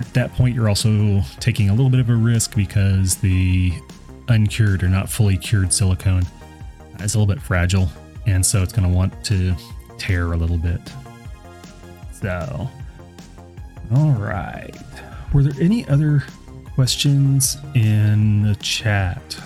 at 0.00 0.12
that 0.14 0.32
point, 0.34 0.54
you're 0.54 0.68
also 0.68 1.22
taking 1.40 1.70
a 1.70 1.72
little 1.72 1.90
bit 1.90 2.00
of 2.00 2.10
a 2.10 2.14
risk 2.14 2.54
because 2.54 3.16
the 3.16 3.72
uncured 4.28 4.82
or 4.82 4.88
not 4.88 5.08
fully 5.08 5.36
cured 5.36 5.72
silicone 5.72 6.24
is 7.00 7.14
a 7.14 7.18
little 7.18 7.32
bit 7.32 7.42
fragile, 7.42 7.88
and 8.26 8.44
so 8.44 8.62
it's 8.62 8.72
going 8.72 8.88
to 8.88 8.94
want 8.94 9.24
to 9.24 9.54
tear 9.98 10.32
a 10.32 10.36
little 10.36 10.58
bit. 10.58 10.80
So, 12.12 12.68
all 13.94 14.10
right. 14.12 14.74
Were 15.32 15.42
there 15.42 15.62
any 15.62 15.86
other 15.88 16.24
questions 16.78 17.58
in 17.74 18.44
the 18.44 18.54
chat. 18.60 19.36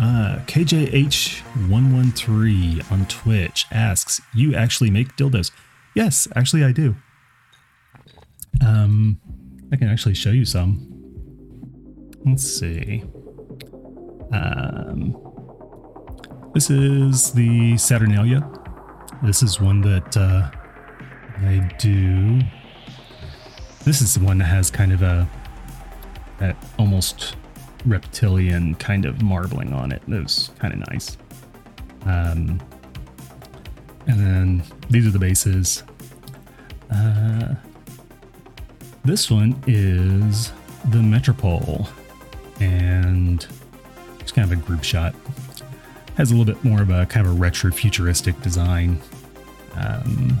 Uh, 0.00 0.40
KJH113 0.48 2.90
on 2.90 3.06
Twitch 3.06 3.66
asks, 3.70 4.20
You 4.34 4.56
actually 4.56 4.90
make 4.90 5.14
dildos? 5.14 5.52
Yes, 5.94 6.26
actually, 6.34 6.64
I 6.64 6.72
do. 6.72 6.96
Um, 8.66 9.20
I 9.74 9.76
can 9.76 9.88
actually 9.88 10.14
show 10.14 10.30
you 10.30 10.44
some. 10.44 10.86
Let's 12.24 12.44
see. 12.44 13.02
Um, 14.32 15.16
this 16.54 16.70
is 16.70 17.32
the 17.32 17.76
Saturnalia. 17.76 18.48
This 19.24 19.42
is 19.42 19.60
one 19.60 19.80
that 19.80 20.16
uh, 20.16 20.48
I 21.40 21.74
do. 21.80 22.40
This 23.82 24.00
is 24.00 24.14
the 24.14 24.24
one 24.24 24.38
that 24.38 24.44
has 24.44 24.70
kind 24.70 24.92
of 24.92 25.02
a 25.02 25.28
that 26.38 26.56
almost 26.78 27.34
reptilian 27.84 28.76
kind 28.76 29.06
of 29.06 29.22
marbling 29.22 29.72
on 29.72 29.90
it. 29.90 30.02
That 30.06 30.22
was 30.22 30.52
kind 30.60 30.72
of 30.72 30.88
nice. 30.88 31.16
Um, 32.06 32.62
and 34.06 34.20
then 34.20 34.62
these 34.88 35.04
are 35.04 35.10
the 35.10 35.18
bases. 35.18 35.82
Uh, 36.92 37.56
this 39.04 39.30
one 39.30 39.62
is 39.66 40.52
the 40.90 41.02
Metropole, 41.02 41.88
and 42.60 43.46
it's 44.20 44.32
kind 44.32 44.50
of 44.50 44.58
a 44.58 44.62
group 44.62 44.82
shot. 44.82 45.14
Has 46.16 46.30
a 46.30 46.34
little 46.36 46.52
bit 46.54 46.62
more 46.64 46.80
of 46.80 46.90
a 46.90 47.06
kind 47.06 47.26
of 47.26 47.32
a 47.32 47.36
retro 47.36 47.70
futuristic 47.72 48.40
design. 48.40 49.00
Um, 49.74 50.40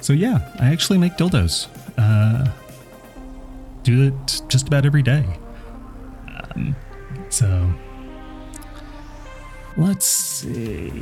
so 0.00 0.12
yeah, 0.12 0.54
I 0.60 0.68
actually 0.68 0.98
make 0.98 1.16
dildos. 1.16 1.68
Uh, 1.98 2.50
do 3.82 4.06
it 4.06 4.42
just 4.48 4.68
about 4.68 4.86
every 4.86 5.02
day. 5.02 5.24
Um, 6.28 6.76
so 7.28 7.72
let's 9.76 10.06
see. 10.06 10.92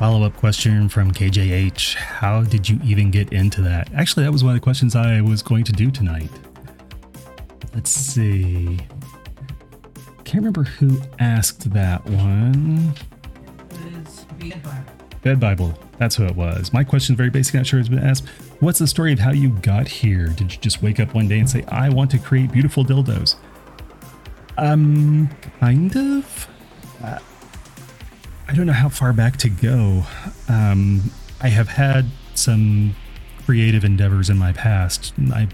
Follow 0.00 0.22
up 0.22 0.34
question 0.38 0.88
from 0.88 1.12
KJH 1.12 1.94
How 1.94 2.42
did 2.42 2.66
you 2.66 2.80
even 2.82 3.10
get 3.10 3.34
into 3.34 3.60
that? 3.60 3.92
Actually, 3.92 4.24
that 4.24 4.32
was 4.32 4.42
one 4.42 4.54
of 4.54 4.56
the 4.58 4.64
questions 4.64 4.96
I 4.96 5.20
was 5.20 5.42
going 5.42 5.62
to 5.64 5.72
do 5.72 5.90
tonight. 5.90 6.30
Let's 7.74 7.90
see. 7.90 8.78
Can't 10.24 10.36
remember 10.36 10.62
who 10.62 11.02
asked 11.18 11.70
that 11.74 12.02
one. 12.06 12.94
Bed 15.20 15.38
Bible. 15.38 15.78
That's 15.98 16.16
who 16.16 16.24
it 16.24 16.34
was. 16.34 16.72
My 16.72 16.82
question 16.82 17.12
is 17.12 17.18
very 17.18 17.28
basic, 17.28 17.56
not 17.56 17.66
sure 17.66 17.78
it's 17.78 17.90
been 17.90 17.98
asked. 17.98 18.26
What's 18.60 18.78
the 18.78 18.86
story 18.86 19.12
of 19.12 19.18
how 19.18 19.32
you 19.32 19.50
got 19.50 19.86
here? 19.86 20.28
Did 20.28 20.50
you 20.50 20.58
just 20.60 20.80
wake 20.80 20.98
up 20.98 21.12
one 21.12 21.28
day 21.28 21.40
and 21.40 21.50
say, 21.50 21.62
I 21.68 21.90
want 21.90 22.10
to 22.12 22.18
create 22.18 22.50
beautiful 22.52 22.86
dildos? 22.86 23.34
Um, 24.56 25.28
kind 25.60 25.94
of. 25.94 26.48
Uh, 27.04 27.18
I 28.50 28.52
don't 28.52 28.66
know 28.66 28.72
how 28.72 28.88
far 28.88 29.12
back 29.12 29.36
to 29.38 29.48
go. 29.48 30.02
Um, 30.48 31.12
I 31.40 31.50
have 31.50 31.68
had 31.68 32.06
some 32.34 32.96
creative 33.46 33.84
endeavors 33.84 34.28
in 34.28 34.38
my 34.38 34.52
past. 34.52 35.14
I 35.32 35.46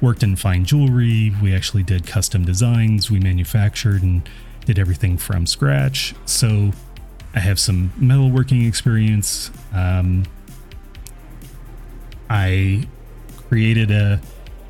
worked 0.00 0.22
in 0.22 0.36
fine 0.36 0.64
jewelry. 0.64 1.34
We 1.42 1.52
actually 1.52 1.82
did 1.82 2.06
custom 2.06 2.44
designs. 2.44 3.10
We 3.10 3.18
manufactured 3.18 4.04
and 4.04 4.28
did 4.64 4.78
everything 4.78 5.18
from 5.18 5.44
scratch. 5.44 6.14
So 6.24 6.70
I 7.34 7.40
have 7.40 7.58
some 7.58 7.92
metalworking 7.98 8.68
experience. 8.68 9.50
Um, 9.74 10.22
I 12.30 12.86
created 13.48 13.90
a 13.90 14.20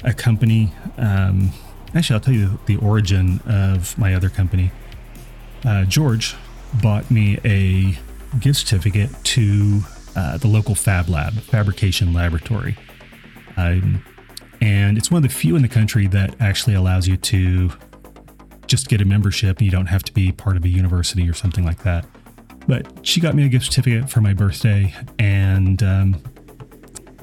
a 0.02 0.14
company. 0.14 0.72
Um, 0.96 1.52
actually, 1.94 2.14
I'll 2.14 2.20
tell 2.20 2.32
you 2.32 2.58
the 2.64 2.76
origin 2.76 3.40
of 3.46 3.98
my 3.98 4.14
other 4.14 4.30
company. 4.30 4.70
Uh, 5.62 5.84
George 5.84 6.36
bought 6.74 7.11
me 7.11 7.38
a 7.44 7.98
gift 8.38 8.59
certificate 8.59 9.11
to 9.24 9.81
uh, 10.14 10.38
the 10.38 10.48
local 10.48 10.74
Fab 10.74 11.09
Lab, 11.09 11.35
fabrication 11.35 12.12
laboratory. 12.12 12.76
Um, 13.57 14.05
and 14.61 14.96
it's 14.96 15.11
one 15.11 15.22
of 15.22 15.29
the 15.29 15.35
few 15.35 15.57
in 15.57 15.62
the 15.62 15.68
country 15.68 16.07
that 16.09 16.35
actually 16.40 16.74
allows 16.74 17.07
you 17.07 17.16
to 17.16 17.70
just 18.66 18.88
get 18.88 19.00
a 19.00 19.05
membership. 19.05 19.61
You 19.61 19.70
don't 19.70 19.87
have 19.87 20.02
to 20.05 20.12
be 20.12 20.33
part 20.33 20.57
of 20.57 20.64
a 20.64 20.68
university 20.68 21.29
or 21.29 21.35
something 21.35 21.64
like 21.64 21.83
that. 21.83 22.07
But 22.66 23.07
she 23.07 23.20
got 23.20 23.35
me 23.35 23.44
a 23.44 23.48
gift 23.48 23.66
certificate 23.66 24.11
for 24.11 24.20
my 24.20 24.35
birthday, 24.35 24.92
and 25.20 25.81
um, 25.85 26.22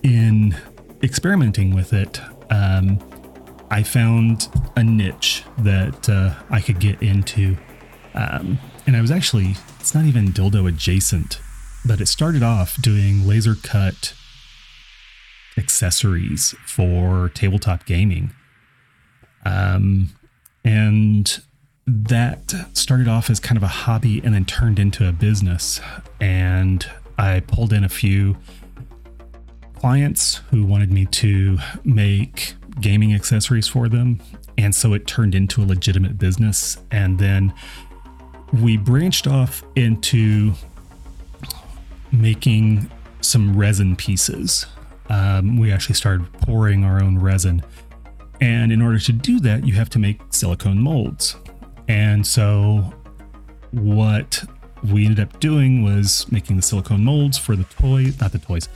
in 0.04 0.56
experimenting 1.02 1.76
with 1.76 1.92
it, 1.92 2.22
um, 2.50 2.98
I 3.70 3.84
found 3.84 4.48
a 4.78 4.84
niche 4.84 5.44
that 5.58 6.08
uh, 6.10 6.34
I 6.50 6.62
could 6.62 6.80
get 6.80 7.02
into. 7.02 7.58
Um, 8.14 8.60
and 8.86 8.96
I 8.96 9.02
was 9.02 9.12
actually, 9.12 9.56
it's 9.80 9.96
not 9.96 10.06
even 10.06 10.28
dildo 10.28 10.68
adjacent. 10.68 11.40
but 11.86 12.00
it 12.02 12.08
started 12.08 12.44
off 12.44 12.82
doing 12.82 13.28
laser 13.28 13.56
cut 13.56 14.14
accessories 15.58 16.56
for 16.66 17.30
tabletop 17.30 17.86
gaming. 17.86 18.34
Um, 19.46 20.10
and 20.64 21.44
that 21.86 22.54
started 22.74 23.08
off 23.08 23.30
as 23.30 23.40
kind 23.40 23.58
of 23.58 23.64
a 23.64 23.68
hobby 23.68 24.22
and 24.24 24.34
then 24.34 24.46
turned 24.46 24.80
into 24.80 25.08
a 25.08 25.12
business. 25.12 25.82
And 26.22 26.90
I 27.18 27.42
pulled 27.42 27.74
in 27.74 27.84
a 27.84 27.90
few 27.90 28.38
clients 29.76 30.36
who 30.50 30.66
wanted 30.66 30.92
me 30.92 31.06
to 31.08 31.58
make 31.84 32.56
gaming 32.80 33.14
accessories 33.14 33.68
for 33.68 33.90
them. 33.90 34.22
And 34.58 34.74
so 34.74 34.94
it 34.94 35.06
turned 35.06 35.36
into 35.36 35.62
a 35.62 35.66
legitimate 35.66 36.18
business. 36.18 36.78
And 36.90 37.20
then 37.20 37.54
we 38.54 38.78
branched 38.78 39.28
off 39.28 39.64
into 39.76 40.54
making 42.12 42.90
some 43.22 43.58
resin 43.58 43.96
pieces. 43.96 44.68
Um, 45.10 45.58
we 45.58 45.72
actually 45.72 45.96
started 45.96 46.32
pouring 46.34 46.84
our 46.84 47.02
own 47.02 47.18
resin. 47.18 47.64
And 48.40 48.72
in 48.72 48.82
order 48.82 49.00
to 49.00 49.12
do 49.12 49.40
that, 49.40 49.66
you 49.66 49.74
have 49.74 49.90
to 49.92 50.00
make 50.00 50.22
silicone 50.30 50.80
molds. 50.80 51.36
And 51.88 52.26
so, 52.26 52.94
what 53.72 54.44
we 54.92 55.06
ended 55.06 55.20
up 55.20 55.40
doing 55.40 55.84
was 55.84 56.32
making 56.32 56.58
the 56.58 56.62
silicone 56.62 57.04
molds 57.04 57.38
for 57.38 57.56
the 57.56 57.64
toy, 57.64 58.08
not 58.22 58.32
the 58.32 58.40
toys, 58.40 58.70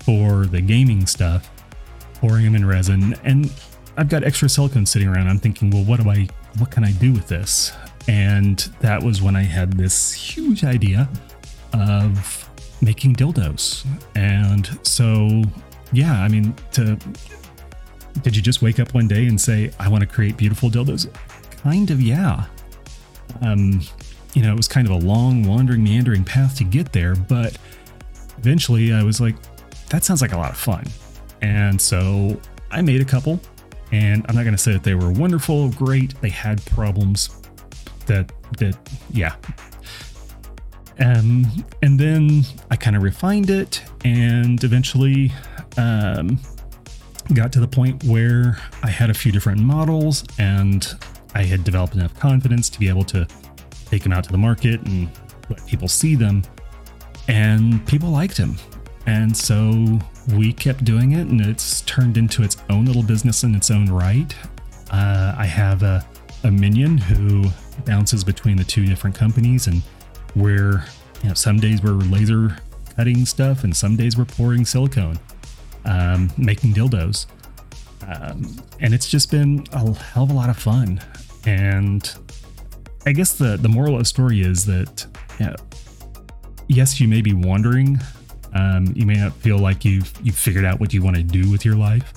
for 0.00 0.46
the 0.46 0.60
gaming 0.60 1.06
stuff, 1.06 1.50
pouring 2.14 2.44
them 2.44 2.54
in 2.54 2.66
resin. 2.66 3.14
And 3.24 3.50
I've 3.96 4.08
got 4.08 4.24
extra 4.24 4.48
silicone 4.48 4.86
sitting 4.86 5.08
around. 5.08 5.28
I'm 5.28 5.38
thinking, 5.38 5.70
well, 5.70 5.84
what 5.84 6.00
do 6.00 6.10
I, 6.10 6.28
what 6.58 6.70
can 6.70 6.84
I 6.84 6.92
do 6.92 7.12
with 7.12 7.28
this? 7.28 7.72
And 8.08 8.58
that 8.80 9.02
was 9.02 9.22
when 9.22 9.36
I 9.36 9.42
had 9.42 9.72
this 9.72 10.12
huge 10.12 10.64
idea 10.64 11.08
of 11.72 12.48
making 12.82 13.14
dildos. 13.16 13.84
And 14.14 14.78
so, 14.82 15.42
yeah, 15.92 16.22
I 16.22 16.28
mean, 16.28 16.54
to 16.72 16.98
did 18.22 18.36
you 18.36 18.42
just 18.42 18.62
wake 18.62 18.78
up 18.78 18.94
one 18.94 19.08
day 19.08 19.26
and 19.26 19.40
say, 19.40 19.70
I 19.78 19.88
want 19.88 20.02
to 20.02 20.06
create 20.06 20.36
beautiful 20.36 20.70
dildos? 20.70 21.12
Kind 21.62 21.90
of, 21.90 22.00
yeah. 22.00 22.44
Um, 23.40 23.80
you 24.34 24.42
know, 24.42 24.52
it 24.52 24.56
was 24.56 24.68
kind 24.68 24.86
of 24.86 24.92
a 24.92 25.06
long, 25.06 25.42
wandering, 25.42 25.82
meandering 25.82 26.24
path 26.24 26.56
to 26.58 26.64
get 26.64 26.92
there, 26.92 27.14
but 27.14 27.56
eventually 28.38 28.92
I 28.92 29.02
was 29.02 29.20
like, 29.20 29.34
that 29.88 30.04
sounds 30.04 30.22
like 30.22 30.32
a 30.32 30.36
lot 30.36 30.50
of 30.50 30.56
fun. 30.56 30.84
And 31.42 31.80
so 31.80 32.40
I 32.70 32.82
made 32.82 33.00
a 33.00 33.04
couple, 33.04 33.40
and 33.92 34.24
I'm 34.28 34.34
not 34.34 34.42
going 34.42 34.56
to 34.56 34.62
say 34.62 34.72
that 34.72 34.82
they 34.82 34.94
were 34.94 35.10
wonderful, 35.10 35.70
great. 35.70 36.20
They 36.20 36.30
had 36.30 36.64
problems 36.66 37.42
that, 38.06 38.32
that, 38.58 38.76
yeah. 39.10 39.34
Um, 41.00 41.46
and 41.82 41.98
then 41.98 42.42
I 42.70 42.76
kind 42.76 42.96
of 42.96 43.02
refined 43.02 43.50
it 43.50 43.82
and 44.04 44.62
eventually 44.62 45.32
um, 45.76 46.38
got 47.32 47.52
to 47.52 47.60
the 47.60 47.68
point 47.68 48.04
where 48.04 48.58
I 48.82 48.88
had 48.88 49.10
a 49.10 49.14
few 49.14 49.32
different 49.32 49.60
models 49.60 50.24
and 50.38 50.86
I 51.34 51.42
had 51.42 51.64
developed 51.64 51.94
enough 51.94 52.18
confidence 52.18 52.68
to 52.70 52.78
be 52.78 52.88
able 52.88 53.04
to 53.04 53.26
take 53.86 54.02
them 54.02 54.12
out 54.12 54.24
to 54.24 54.32
the 54.32 54.38
market 54.38 54.80
and 54.82 55.10
let 55.50 55.66
people 55.66 55.88
see 55.88 56.14
them. 56.14 56.42
And 57.28 57.84
people 57.86 58.10
liked 58.10 58.36
them. 58.36 58.56
And 59.06 59.36
so 59.36 59.98
we 60.34 60.52
kept 60.52 60.84
doing 60.84 61.12
it, 61.12 61.26
and 61.26 61.40
it's 61.40 61.82
turned 61.82 62.16
into 62.16 62.42
its 62.42 62.56
own 62.70 62.86
little 62.86 63.02
business 63.02 63.44
in 63.44 63.54
its 63.54 63.70
own 63.70 63.86
right. 63.86 64.34
Uh, 64.90 65.34
I 65.36 65.44
have 65.44 65.82
a, 65.82 66.06
a 66.44 66.50
minion 66.50 66.98
who 66.98 67.44
bounces 67.84 68.22
between 68.22 68.56
the 68.56 68.64
two 68.64 68.86
different 68.86 69.16
companies, 69.16 69.66
and 69.66 69.82
we're, 70.36 70.84
you 71.22 71.28
know, 71.28 71.34
some 71.34 71.58
days 71.58 71.82
we're 71.82 71.92
laser 71.92 72.56
cutting 72.96 73.26
stuff, 73.26 73.64
and 73.64 73.76
some 73.76 73.96
days 73.96 74.16
we're 74.16 74.24
pouring 74.24 74.64
silicone, 74.64 75.18
um, 75.84 76.30
making 76.36 76.72
dildos. 76.74 77.26
Um, 78.06 78.62
and 78.80 78.92
it's 78.92 79.08
just 79.08 79.30
been 79.30 79.66
a 79.72 79.92
hell 79.94 80.24
of 80.24 80.30
a 80.30 80.34
lot 80.34 80.50
of 80.50 80.58
fun. 80.58 81.00
And 81.46 82.14
I 83.06 83.12
guess 83.12 83.34
the 83.34 83.56
the 83.56 83.68
moral 83.68 83.94
of 83.94 84.00
the 84.00 84.04
story 84.04 84.42
is 84.42 84.66
that 84.66 85.06
you 85.40 85.46
know, 85.46 85.56
yes, 86.68 87.00
you 87.00 87.08
may 87.08 87.22
be 87.22 87.32
wandering 87.32 87.98
um, 88.54 88.92
you 88.94 89.04
may 89.04 89.14
not 89.14 89.32
feel 89.34 89.58
like 89.58 89.84
you've 89.84 90.12
you've 90.22 90.36
figured 90.36 90.64
out 90.64 90.80
what 90.80 90.94
you 90.94 91.02
want 91.02 91.16
to 91.16 91.22
do 91.22 91.50
with 91.50 91.64
your 91.64 91.74
life, 91.74 92.12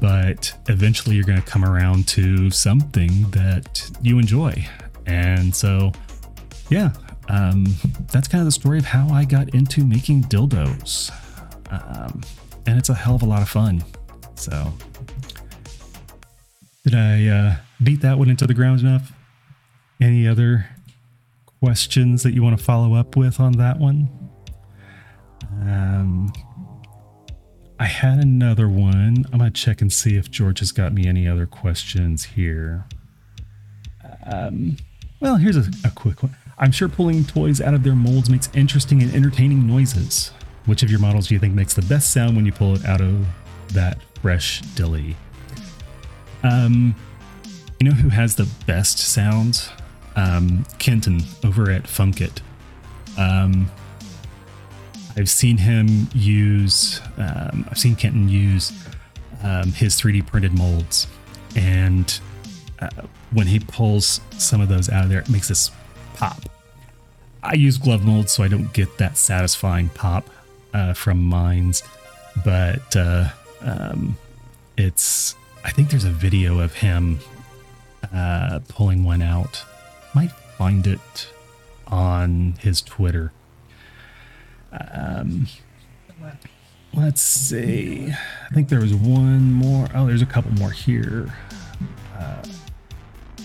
but 0.00 0.54
eventually 0.68 1.16
you're 1.16 1.24
going 1.24 1.40
to 1.40 1.48
come 1.48 1.64
around 1.64 2.08
to 2.08 2.50
something 2.50 3.30
that 3.30 3.90
you 4.02 4.18
enjoy, 4.18 4.66
and 5.06 5.54
so 5.54 5.92
yeah, 6.70 6.92
um, 7.28 7.66
that's 8.10 8.28
kind 8.28 8.40
of 8.40 8.46
the 8.46 8.52
story 8.52 8.78
of 8.78 8.84
how 8.84 9.08
I 9.08 9.24
got 9.24 9.54
into 9.54 9.84
making 9.84 10.24
dildos, 10.24 11.10
um, 11.70 12.22
and 12.66 12.78
it's 12.78 12.88
a 12.88 12.94
hell 12.94 13.14
of 13.14 13.22
a 13.22 13.26
lot 13.26 13.42
of 13.42 13.48
fun. 13.48 13.84
So, 14.34 14.72
did 16.84 16.94
I 16.94 17.26
uh, 17.26 17.56
beat 17.82 18.00
that 18.00 18.18
one 18.18 18.28
into 18.28 18.46
the 18.46 18.54
ground 18.54 18.80
enough? 18.80 19.12
Any 20.00 20.26
other 20.26 20.68
questions 21.60 22.24
that 22.24 22.34
you 22.34 22.42
want 22.42 22.58
to 22.58 22.64
follow 22.64 22.94
up 22.94 23.16
with 23.16 23.38
on 23.38 23.52
that 23.52 23.78
one? 23.78 24.08
Um, 25.60 26.32
I 27.82 27.86
had 27.86 28.18
another 28.18 28.68
one. 28.68 29.24
I'm 29.32 29.40
to 29.40 29.50
check 29.50 29.80
and 29.80 29.92
see 29.92 30.16
if 30.16 30.30
George 30.30 30.60
has 30.60 30.70
got 30.70 30.92
me 30.92 31.08
any 31.08 31.26
other 31.26 31.46
questions 31.46 32.24
here. 32.24 32.84
Um, 34.24 34.76
well, 35.18 35.34
here's 35.34 35.56
a, 35.56 35.64
a 35.84 35.90
quick 35.90 36.22
one. 36.22 36.36
I'm 36.58 36.70
sure 36.70 36.88
pulling 36.88 37.24
toys 37.24 37.60
out 37.60 37.74
of 37.74 37.82
their 37.82 37.96
molds 37.96 38.30
makes 38.30 38.48
interesting 38.54 39.02
and 39.02 39.12
entertaining 39.12 39.66
noises. 39.66 40.30
Which 40.66 40.84
of 40.84 40.90
your 40.90 41.00
models 41.00 41.26
do 41.26 41.34
you 41.34 41.40
think 41.40 41.54
makes 41.54 41.74
the 41.74 41.82
best 41.82 42.12
sound 42.12 42.36
when 42.36 42.46
you 42.46 42.52
pull 42.52 42.76
it 42.76 42.84
out 42.84 43.00
of 43.00 43.26
that 43.70 43.98
fresh 44.20 44.60
dilly? 44.76 45.16
Um, 46.44 46.94
you 47.80 47.88
know 47.88 47.94
who 47.94 48.10
has 48.10 48.36
the 48.36 48.48
best 48.64 48.98
sounds? 48.98 49.70
um, 50.16 50.64
Kenton 50.78 51.22
over 51.44 51.70
at 51.70 51.84
Funkit. 51.84 52.40
Um, 53.18 53.70
I've 55.16 55.30
seen 55.30 55.58
him 55.58 56.08
use, 56.14 57.00
um, 57.18 57.66
I've 57.70 57.78
seen 57.78 57.96
Kenton 57.96 58.28
use 58.28 58.72
um, 59.42 59.72
his 59.72 60.00
3D 60.00 60.26
printed 60.26 60.52
molds. 60.52 61.06
And 61.54 62.18
uh, 62.80 62.88
when 63.32 63.46
he 63.46 63.60
pulls 63.60 64.20
some 64.38 64.60
of 64.60 64.68
those 64.68 64.88
out 64.88 65.04
of 65.04 65.10
there, 65.10 65.20
it 65.20 65.28
makes 65.28 65.48
this 65.48 65.70
pop. 66.14 66.40
I 67.42 67.54
use 67.54 67.76
glove 67.76 68.04
molds, 68.04 68.32
so 68.32 68.42
I 68.42 68.48
don't 68.48 68.72
get 68.72 68.98
that 68.98 69.18
satisfying 69.18 69.88
pop 69.90 70.28
uh, 70.72 70.94
from 70.94 71.22
mines. 71.22 71.82
But 72.44 72.96
uh, 72.96 73.28
um, 73.60 74.16
it's, 74.76 75.34
I 75.64 75.70
think 75.70 75.90
there's 75.90 76.04
a 76.04 76.10
video 76.10 76.60
of 76.60 76.74
him 76.74 77.18
uh, 78.12 78.60
pulling 78.68 79.04
one 79.04 79.22
out 79.22 79.64
might 80.14 80.32
find 80.58 80.86
it 80.86 81.28
on 81.86 82.54
his 82.60 82.80
Twitter. 82.82 83.32
Um, 84.72 85.46
let's 86.94 87.20
see. 87.20 88.10
I 88.10 88.54
think 88.54 88.68
there 88.68 88.80
was 88.80 88.94
one 88.94 89.52
more. 89.52 89.88
Oh, 89.94 90.06
there's 90.06 90.22
a 90.22 90.26
couple 90.26 90.52
more 90.52 90.70
here. 90.70 91.32
Uh, 92.16 92.42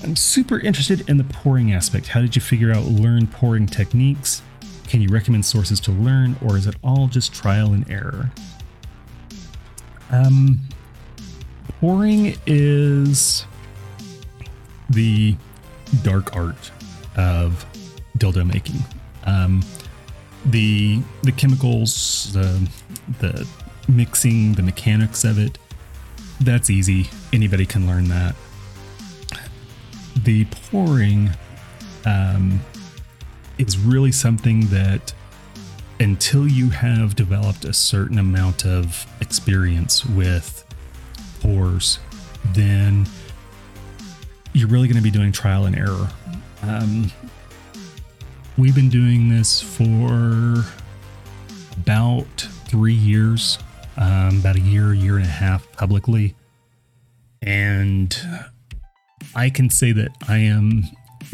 I'm 0.04 0.16
super 0.16 0.60
interested 0.60 1.10
in 1.10 1.18
the 1.18 1.24
pouring 1.24 1.74
aspect. 1.74 2.08
How 2.08 2.22
did 2.22 2.36
you 2.36 2.42
figure 2.42 2.72
out 2.72 2.84
learn 2.86 3.28
pouring 3.28 3.66
techniques? 3.66 4.42
Can 4.88 5.02
you 5.02 5.10
recommend 5.10 5.46
sources 5.46 5.80
to 5.82 5.92
learn, 5.92 6.38
or 6.42 6.56
is 6.56 6.66
it 6.68 6.76
all 6.84 7.08
just 7.08 7.34
trial 7.34 7.74
and 7.74 7.90
error? 7.90 8.32
Um, 10.12 10.60
pouring 11.82 12.38
is 12.46 13.46
the 14.90 15.36
dark 16.04 16.36
art 16.36 16.72
of 17.18 17.66
dildo 18.18 18.48
making. 18.48 18.78
Um, 19.26 19.62
the 20.46 21.02
the 21.24 21.32
chemicals, 21.32 22.32
the 22.34 22.70
the 23.20 23.48
mixing, 23.88 24.54
the 24.54 24.64
mechanics 24.64 25.24
of 25.24 25.40
it, 25.40 25.58
that's 26.40 26.70
easy. 26.70 27.10
Anybody 27.34 27.66
can 27.66 27.88
learn 27.88 28.10
that. 28.10 28.36
The 30.24 30.46
pouring 30.46 31.32
um, 32.06 32.60
is 33.58 33.78
really 33.78 34.12
something 34.12 34.68
that 34.68 35.14
until 36.00 36.48
you 36.48 36.70
have 36.70 37.16
developed 37.16 37.66
a 37.66 37.74
certain 37.74 38.20
amount 38.20 38.66
of 38.66 39.06
experience 39.20 40.06
with 40.06 40.64
pours, 41.42 42.00
then 42.54 43.08
you're 44.54 44.68
really 44.68 44.88
going 44.88 44.98
to 44.98 45.04
be 45.04 45.12
doing 45.12 45.32
trial 45.32 45.66
and 45.66 45.76
error. 45.76 46.10
Um, 46.62 47.12
we've 48.58 48.74
been 48.74 48.90
doing 48.90 49.30
this 49.30 49.62
for 49.62 50.66
about 51.78 52.42
three 52.66 52.94
years, 52.94 53.60
um, 53.98 54.40
about 54.40 54.56
a 54.56 54.60
year, 54.60 54.94
year 54.94 55.16
and 55.16 55.26
a 55.26 55.30
half 55.30 55.72
publicly. 55.74 56.36
And 57.42 58.18
I 59.36 59.52
can 59.52 59.70
say 59.70 59.92
that 59.92 60.10
I 60.28 60.38
am 60.38 60.84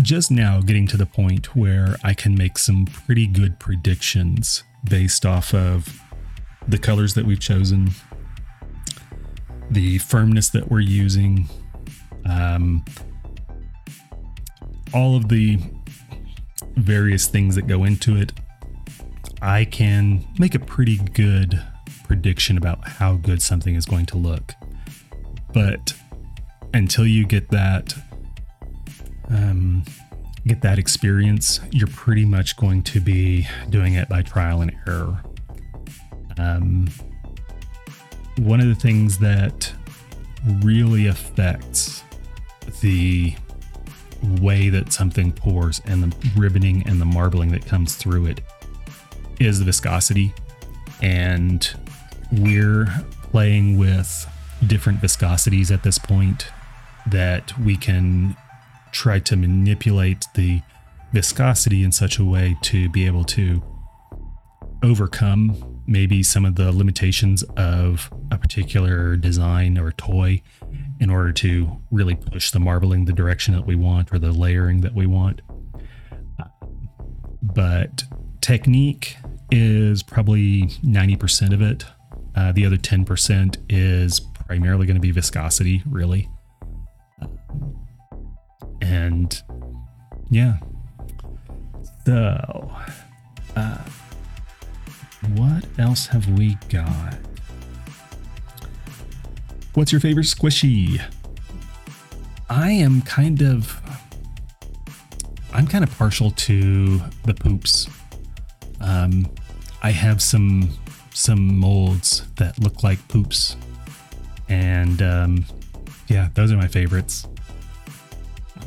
just 0.01 0.31
now 0.31 0.59
getting 0.59 0.85
to 0.87 0.97
the 0.97 1.05
point 1.05 1.55
where 1.55 1.95
I 2.03 2.13
can 2.13 2.35
make 2.35 2.57
some 2.57 2.85
pretty 2.85 3.25
good 3.25 3.57
predictions 3.59 4.63
based 4.89 5.25
off 5.25 5.53
of 5.53 6.01
the 6.67 6.77
colors 6.77 7.13
that 7.13 7.25
we've 7.25 7.39
chosen, 7.39 7.91
the 9.71 9.97
firmness 9.99 10.49
that 10.49 10.69
we're 10.69 10.81
using, 10.81 11.47
um, 12.25 12.83
all 14.93 15.15
of 15.15 15.29
the 15.29 15.59
various 16.75 17.27
things 17.27 17.55
that 17.55 17.67
go 17.67 17.83
into 17.83 18.15
it. 18.15 18.33
I 19.41 19.65
can 19.65 20.25
make 20.39 20.55
a 20.55 20.59
pretty 20.59 20.97
good 20.97 21.61
prediction 22.03 22.57
about 22.57 22.87
how 22.87 23.15
good 23.15 23.41
something 23.41 23.75
is 23.75 23.85
going 23.85 24.05
to 24.07 24.17
look. 24.17 24.53
But 25.53 25.93
until 26.73 27.05
you 27.05 27.25
get 27.25 27.49
that 27.49 27.95
um, 29.29 29.83
get 30.45 30.61
that 30.61 30.77
experience, 30.77 31.59
you're 31.71 31.87
pretty 31.87 32.25
much 32.25 32.57
going 32.57 32.83
to 32.83 32.99
be 32.99 33.47
doing 33.69 33.93
it 33.93 34.09
by 34.09 34.21
trial 34.21 34.61
and 34.61 34.75
error. 34.87 35.23
Um, 36.37 36.89
one 38.37 38.59
of 38.59 38.67
the 38.67 38.75
things 38.75 39.19
that 39.19 39.71
really 40.61 41.07
affects 41.07 42.03
the 42.81 43.35
way 44.39 44.69
that 44.69 44.93
something 44.93 45.31
pours 45.31 45.81
and 45.85 46.03
the 46.03 46.07
ribboning 46.29 46.85
and 46.85 46.99
the 46.99 47.05
marbling 47.05 47.51
that 47.51 47.65
comes 47.65 47.95
through 47.95 48.25
it 48.25 48.41
is 49.39 49.59
the 49.59 49.65
viscosity. 49.65 50.33
And 51.01 51.67
we're 52.31 52.87
playing 53.23 53.77
with 53.77 54.29
different 54.65 55.01
viscosities 55.01 55.71
at 55.71 55.83
this 55.83 55.97
point 55.97 56.47
that 57.07 57.57
we 57.59 57.75
can 57.75 58.35
try 58.91 59.19
to 59.19 59.35
manipulate 59.35 60.25
the 60.35 60.61
viscosity 61.11 61.83
in 61.83 61.91
such 61.91 62.17
a 62.17 62.25
way 62.25 62.57
to 62.61 62.89
be 62.89 63.05
able 63.05 63.23
to 63.25 63.61
overcome 64.83 65.72
maybe 65.85 66.23
some 66.23 66.45
of 66.45 66.55
the 66.55 66.71
limitations 66.71 67.43
of 67.57 68.11
a 68.31 68.37
particular 68.37 69.15
design 69.15 69.77
or 69.77 69.91
toy 69.91 70.41
in 70.99 71.09
order 71.09 71.31
to 71.33 71.81
really 71.91 72.15
push 72.15 72.51
the 72.51 72.59
marbling 72.59 73.05
the 73.05 73.13
direction 73.13 73.53
that 73.53 73.65
we 73.65 73.75
want 73.75 74.13
or 74.13 74.19
the 74.19 74.31
layering 74.31 74.81
that 74.81 74.93
we 74.93 75.05
want. 75.05 75.41
But 77.41 78.03
technique 78.41 79.17
is 79.51 80.01
probably 80.01 80.63
90% 80.83 81.53
of 81.53 81.61
it. 81.61 81.85
Uh, 82.35 82.51
the 82.51 82.65
other 82.65 82.77
10% 82.77 83.57
is 83.69 84.19
primarily 84.19 84.85
going 84.85 84.95
to 84.95 85.01
be 85.01 85.11
viscosity, 85.11 85.83
really. 85.85 86.29
And 88.81 89.41
yeah. 90.29 90.57
So, 92.05 92.71
uh, 93.55 93.77
what 95.37 95.65
else 95.77 96.07
have 96.07 96.29
we 96.37 96.57
got? 96.69 97.17
What's 99.73 99.91
your 99.91 100.01
favorite 100.01 100.25
squishy? 100.25 101.01
I 102.49 102.71
am 102.71 103.01
kind 103.01 103.41
of 103.41 103.81
I'm 105.53 105.67
kind 105.67 105.83
of 105.83 105.97
partial 105.97 106.31
to 106.31 106.99
the 107.25 107.33
poops. 107.33 107.87
Um, 108.81 109.31
I 109.81 109.91
have 109.91 110.21
some 110.21 110.69
some 111.13 111.57
molds 111.57 112.27
that 112.37 112.59
look 112.59 112.83
like 112.83 113.07
poops, 113.07 113.55
and 114.49 115.01
um, 115.01 115.45
yeah, 116.07 116.29
those 116.33 116.51
are 116.51 116.57
my 116.57 116.67
favorites. 116.67 117.27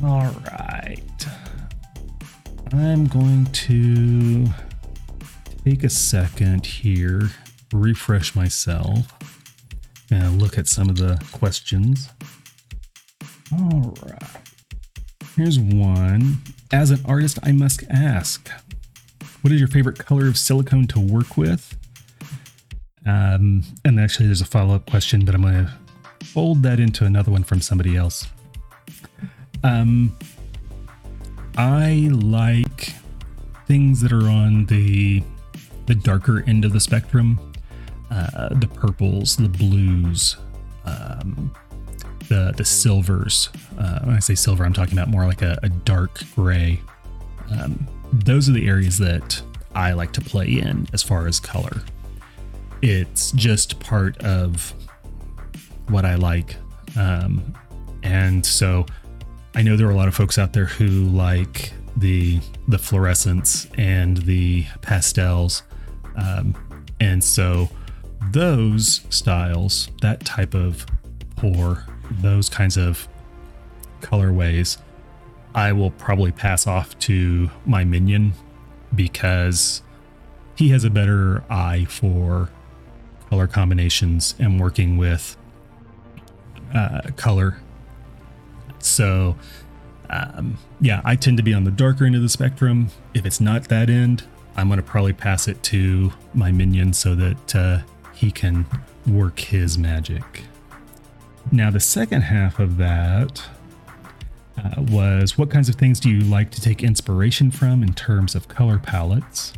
All 0.03 0.29
right, 0.51 1.27
I'm 2.73 3.05
going 3.07 3.45
to 3.45 4.47
take 5.69 5.83
a 5.83 5.89
second 5.89 6.65
here, 6.65 7.29
refresh 7.73 8.33
myself, 8.33 9.05
and 10.09 10.41
look 10.41 10.57
at 10.57 10.65
some 10.65 10.87
of 10.87 10.95
the 10.95 11.21
questions. 11.33 12.07
All 13.51 13.93
right. 14.05 14.23
Here's 15.35 15.59
one. 15.59 16.37
As 16.71 16.91
an 16.91 17.01
artist, 17.03 17.37
I 17.43 17.51
must 17.51 17.83
ask 17.89 18.49
what 19.41 19.51
is 19.51 19.59
your 19.59 19.67
favorite 19.67 19.99
color 19.99 20.29
of 20.29 20.37
silicone 20.37 20.87
to 20.87 21.01
work 21.01 21.35
with? 21.35 21.77
Um, 23.05 23.63
and 23.83 23.99
actually, 23.99 24.27
there's 24.27 24.39
a 24.39 24.45
follow 24.45 24.73
up 24.73 24.89
question, 24.89 25.25
but 25.25 25.35
I'm 25.35 25.41
going 25.41 25.65
to 25.65 26.25
fold 26.27 26.63
that 26.63 26.79
into 26.79 27.03
another 27.03 27.31
one 27.31 27.43
from 27.43 27.59
somebody 27.59 27.97
else. 27.97 28.25
Um, 29.65 30.17
I 31.57 32.07
like 32.13 32.93
things 33.67 33.99
that 33.99 34.13
are 34.13 34.29
on 34.29 34.67
the 34.67 35.23
the 35.87 35.95
darker 35.95 36.43
end 36.47 36.63
of 36.65 36.73
the 36.73 36.79
spectrum, 36.79 37.39
uh, 38.11 38.49
the 38.53 38.67
purples, 38.67 39.35
the 39.35 39.49
blues, 39.49 40.37
um, 40.85 41.51
the 42.29 42.53
the 42.55 42.65
silvers. 42.65 43.49
Uh, 43.77 44.01
when 44.03 44.15
I 44.15 44.19
say 44.19 44.35
silver, 44.35 44.65
I'm 44.65 44.73
talking 44.73 44.93
about 44.93 45.09
more 45.09 45.25
like 45.25 45.41
a, 45.41 45.57
a 45.63 45.69
dark 45.69 46.21
gray. 46.35 46.79
Um, 47.51 47.87
those 48.13 48.47
are 48.49 48.53
the 48.53 48.67
areas 48.67 48.97
that 48.99 49.41
I 49.75 49.93
like 49.93 50.11
to 50.13 50.21
play 50.21 50.47
in 50.47 50.87
as 50.93 51.03
far 51.03 51.27
as 51.27 51.39
color. 51.39 51.81
It's 52.81 53.31
just 53.31 53.79
part 53.79 54.17
of 54.23 54.73
what 55.87 56.05
I 56.05 56.15
like, 56.15 56.55
um, 56.97 57.53
and 58.03 58.45
so 58.45 58.85
I 59.55 59.63
know 59.63 59.75
there 59.75 59.87
are 59.87 59.91
a 59.91 59.95
lot 59.95 60.07
of 60.07 60.15
folks 60.15 60.37
out 60.37 60.53
there 60.53 60.65
who 60.65 60.87
like 60.87 61.73
the 61.95 62.39
the 62.67 62.77
fluorescence 62.77 63.67
and 63.77 64.17
the 64.17 64.65
pastels, 64.81 65.63
um, 66.17 66.55
and 66.99 67.23
so 67.23 67.69
those 68.31 69.01
styles, 69.09 69.89
that 70.01 70.25
type 70.25 70.53
of 70.53 70.85
pour, 71.35 71.85
those 72.09 72.49
kinds 72.49 72.77
of 72.77 73.07
colorways, 74.01 74.77
I 75.53 75.71
will 75.71 75.91
probably 75.91 76.31
pass 76.31 76.67
off 76.67 76.97
to 76.99 77.49
my 77.65 77.83
minion 77.83 78.33
because 78.93 79.81
he 80.55 80.69
has 80.69 80.83
a 80.83 80.89
better 80.89 81.43
eye 81.49 81.85
for 81.89 82.49
color 83.29 83.47
combinations 83.47 84.35
and 84.39 84.59
working 84.59 84.97
with 84.97 85.37
uh, 86.73 87.01
color. 87.15 87.59
So, 88.79 89.35
um, 90.09 90.57
yeah, 90.79 91.01
I 91.03 91.15
tend 91.15 91.37
to 91.37 91.43
be 91.43 91.53
on 91.53 91.63
the 91.63 91.71
darker 91.71 92.05
end 92.05 92.15
of 92.15 92.21
the 92.21 92.29
spectrum. 92.29 92.89
If 93.13 93.25
it's 93.25 93.41
not 93.41 93.65
that 93.65 93.89
end, 93.89 94.23
I'm 94.57 94.67
going 94.67 94.77
to 94.77 94.83
probably 94.83 95.13
pass 95.13 95.47
it 95.47 95.61
to 95.63 96.11
my 96.33 96.51
minion 96.51 96.91
so 96.91 97.13
that 97.15 97.55
uh, 97.55 97.79
he 98.13 98.31
can 98.31 98.65
work 99.05 99.39
his 99.39 99.77
magic. 99.77 100.23
Now, 101.51 101.69
the 101.69 101.79
second 101.79 102.21
half 102.21 102.59
of 102.59 102.77
that 102.77 103.43
uh, 104.57 104.81
was 104.89 105.37
what 105.37 105.51
kinds 105.51 105.69
of 105.69 105.75
things 105.75 105.99
do 105.99 106.09
you 106.09 106.21
like 106.21 106.49
to 106.51 106.61
take 106.61 106.83
inspiration 106.83 107.51
from 107.51 107.83
in 107.83 107.93
terms 107.93 108.35
of 108.35 108.47
color 108.47 108.79
palettes? 108.79 109.53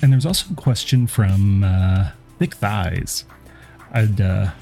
And 0.00 0.12
there's 0.12 0.26
also 0.26 0.52
a 0.52 0.56
question 0.56 1.06
from 1.06 1.62
uh, 1.62 2.10
Thick 2.38 2.54
Thighs. 2.54 3.24
I'd 3.92 4.20
uh, 4.20 4.52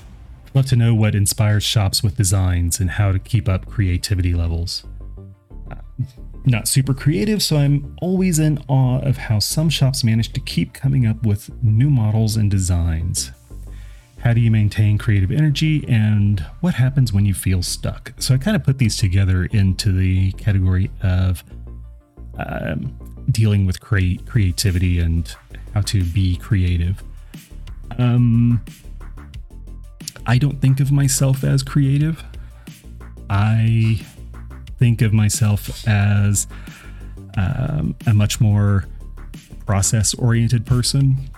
love 0.53 0.67
to 0.67 0.77
know 0.77 0.95
what 0.95 1.15
inspires 1.15 1.63
shops 1.63 2.03
with 2.03 2.17
designs 2.17 2.81
and 2.81 2.91
how 2.91 3.13
to 3.13 3.19
keep 3.19 3.49
up 3.49 3.67
creativity 3.67 4.35
levels. 4.35 4.85
Not 6.45 6.67
super 6.67 6.95
creative, 6.95 7.43
so 7.43 7.57
I'm 7.59 7.95
always 8.01 8.39
in 8.39 8.63
awe 8.67 9.01
of 9.01 9.17
how 9.17 9.39
some 9.39 9.69
shops 9.69 10.03
manage 10.03 10.33
to 10.33 10.41
keep 10.41 10.73
coming 10.73 11.07
up 11.07 11.25
with 11.25 11.51
new 11.63 11.91
models 11.91 12.37
and 12.37 12.51
designs. 12.51 13.31
How 14.19 14.33
do 14.33 14.41
you 14.41 14.51
maintain 14.51 14.99
creative 14.99 15.31
energy? 15.31 15.85
And 15.89 16.41
what 16.61 16.75
happens 16.75 17.13
when 17.13 17.25
you 17.25 17.35
feel 17.35 17.63
stuck? 17.63 18.13
So 18.19 18.35
I 18.35 18.39
kind 18.39 18.57
of 18.57 18.65
put 18.65 18.79
these 18.79 18.97
together 18.97 19.45
into 19.47 19.93
the 19.93 20.33
category 20.33 20.91
of 21.03 21.45
um, 22.39 22.99
dealing 23.31 23.67
with 23.67 23.81
cre- 23.81 24.21
creativity 24.27 24.99
and 24.99 25.35
how 25.75 25.83
to 25.83 26.05
be 26.05 26.37
creative. 26.37 27.03
Um, 27.99 28.65
I 30.27 30.39
don't 30.39 30.61
think 30.61 30.81
of 30.81 30.91
myself 30.93 31.45
as 31.45 31.63
creative. 31.63 32.23
I 33.29 34.05
think 34.81 35.03
of 35.03 35.13
myself 35.13 35.87
as 35.87 36.49
um, 37.37 37.95
a 38.07 38.15
much 38.15 38.41
more 38.41 38.87
process 39.67 40.15
oriented 40.15 40.67
person. 40.67 41.31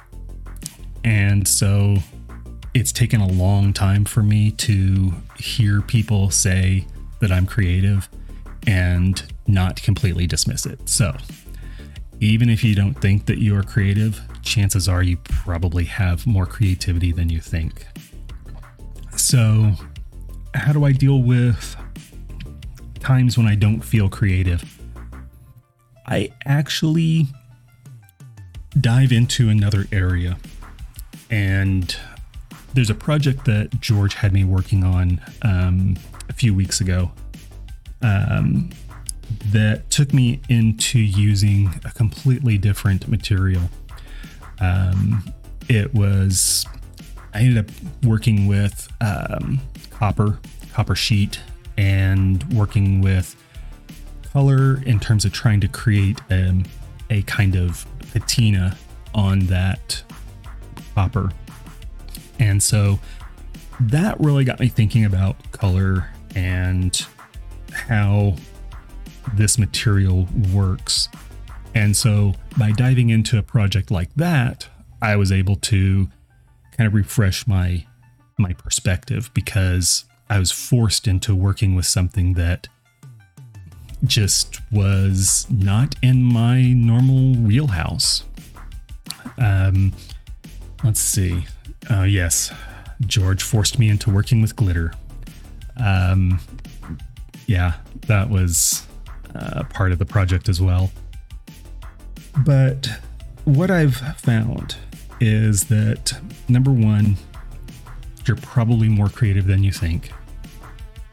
And 1.05 1.47
so 1.47 1.97
it's 2.73 2.93
taken 2.93 3.21
a 3.21 3.27
long 3.27 3.73
time 3.73 4.05
for 4.05 4.23
me 4.23 4.53
to 4.53 5.13
hear 5.39 5.83
people 5.83 6.31
say 6.31 6.87
that 7.21 7.31
I'm 7.31 7.45
creative 7.45 8.09
and 8.67 9.23
not 9.47 9.83
completely 9.83 10.27
dismiss 10.27 10.65
it. 10.65 10.89
So, 10.89 11.15
even 12.21 12.49
if 12.49 12.63
you 12.63 12.77
don't 12.77 12.95
think 12.95 13.27
that 13.27 13.39
you 13.39 13.57
are 13.57 13.65
creative, 13.65 14.21
chances 14.43 14.89
are 14.89 15.03
you 15.03 15.17
probably 15.25 15.85
have 15.85 16.25
more 16.27 16.47
creativity 16.47 17.11
than 17.11 17.29
you 17.29 17.41
think. 17.41 17.85
So, 19.17 19.73
how 20.55 20.73
do 20.73 20.85
I 20.85 20.93
deal 20.93 21.21
with 21.21 21.77
times 23.03 23.37
when 23.37 23.47
I 23.47 23.55
don't 23.57 23.81
feel 23.81 24.09
creative? 24.09 24.81
I 26.07 26.33
actually 26.45 27.27
dive 28.81 29.13
into 29.13 29.49
another 29.49 29.87
area. 29.93 30.39
And 31.31 31.95
there's 32.75 32.91
a 32.91 32.95
project 32.95 33.45
that 33.45 33.81
George 33.81 34.15
had 34.15 34.33
me 34.33 34.45
working 34.45 34.85
on 34.85 35.21
um, 35.43 35.97
a 36.29 36.33
few 36.33 36.55
weeks 36.55 36.81
ago 36.81 37.11
um, 38.03 38.71
that 39.47 39.91
took 39.91 40.13
me 40.13 40.41
into 40.49 40.99
using 40.99 41.81
a 41.85 41.91
completely 41.91 42.57
different 42.57 43.09
material. 43.09 43.63
Um, 44.61 45.25
it 45.69 45.93
was, 45.95 46.67
I 47.35 47.41
ended 47.41 47.59
up 47.59 47.71
working 48.05 48.47
with 48.47 48.89
um, 49.01 49.61
copper, 49.91 50.39
copper 50.73 50.95
sheet, 50.95 51.41
and 51.77 52.43
working 52.53 53.01
with 53.01 53.37
color 54.33 54.83
in 54.85 54.99
terms 54.99 55.25
of 55.25 55.33
trying 55.33 55.61
to 55.61 55.69
create 55.69 56.21
um, 56.31 56.65
a 57.11 57.23
kind 57.23 57.55
of 57.55 57.87
patina 58.13 58.77
on 59.15 59.41
that 59.41 60.03
copper. 60.95 61.31
And 62.39 62.63
so 62.63 62.99
that 63.81 64.19
really 64.21 64.45
got 64.45 64.61
me 64.61 64.69
thinking 64.69 65.05
about 65.05 65.53
color 65.53 66.11
and 66.35 67.07
how 67.73 68.37
this 69.35 69.59
material 69.59 70.29
works. 70.53 71.09
And 71.75 71.97
so 71.97 72.35
by 72.59 72.73
diving 72.73 73.11
into 73.11 73.39
a 73.39 73.43
project 73.43 73.91
like 73.91 74.13
that, 74.17 74.69
I 75.01 75.17
was 75.17 75.33
able 75.33 75.57
to 75.57 76.09
kind 76.77 76.87
of 76.87 76.95
refresh 76.95 77.47
my 77.47 77.87
my 78.39 78.53
perspective 78.55 79.31
because 79.35 80.05
I 80.33 80.39
was 80.39 80.51
forced 80.51 81.07
into 81.07 81.35
working 81.35 81.75
with 81.75 81.85
something 81.85 82.33
that 82.35 82.67
just 84.03 84.63
was 84.73 85.47
not 85.51 85.95
in 86.01 86.23
my 86.23 86.73
normal 86.73 87.35
wheelhouse. 87.35 88.25
Um, 89.37 89.93
let's 90.83 91.01
see. 91.01 91.45
Uh, 91.91 92.05
yes, 92.05 92.51
George 93.03 93.43
forced 93.43 93.79
me 93.79 93.91
into 93.91 94.11
working 94.11 94.41
with 94.41 94.57
glitter. 94.57 94.95
Um, 95.77 96.41
yeah, 97.47 97.75
that 98.07 98.31
was 98.31 98.87
uh, 99.35 99.65
part 99.65 99.93
of 99.93 99.99
the 99.99 100.07
project 100.07 100.49
as 100.49 100.63
well. 100.63 100.91
But 102.39 102.89
what 103.45 103.71
I've 103.71 103.97
found 104.17 104.77
is 105.21 105.65
that 105.65 106.19
number 106.49 106.71
one, 106.71 107.19
you're 108.27 108.39
probably 108.39 108.89
more 108.89 109.11
creative 109.11 109.47
than 109.47 109.63
you 109.63 109.73
think. 109.73 110.11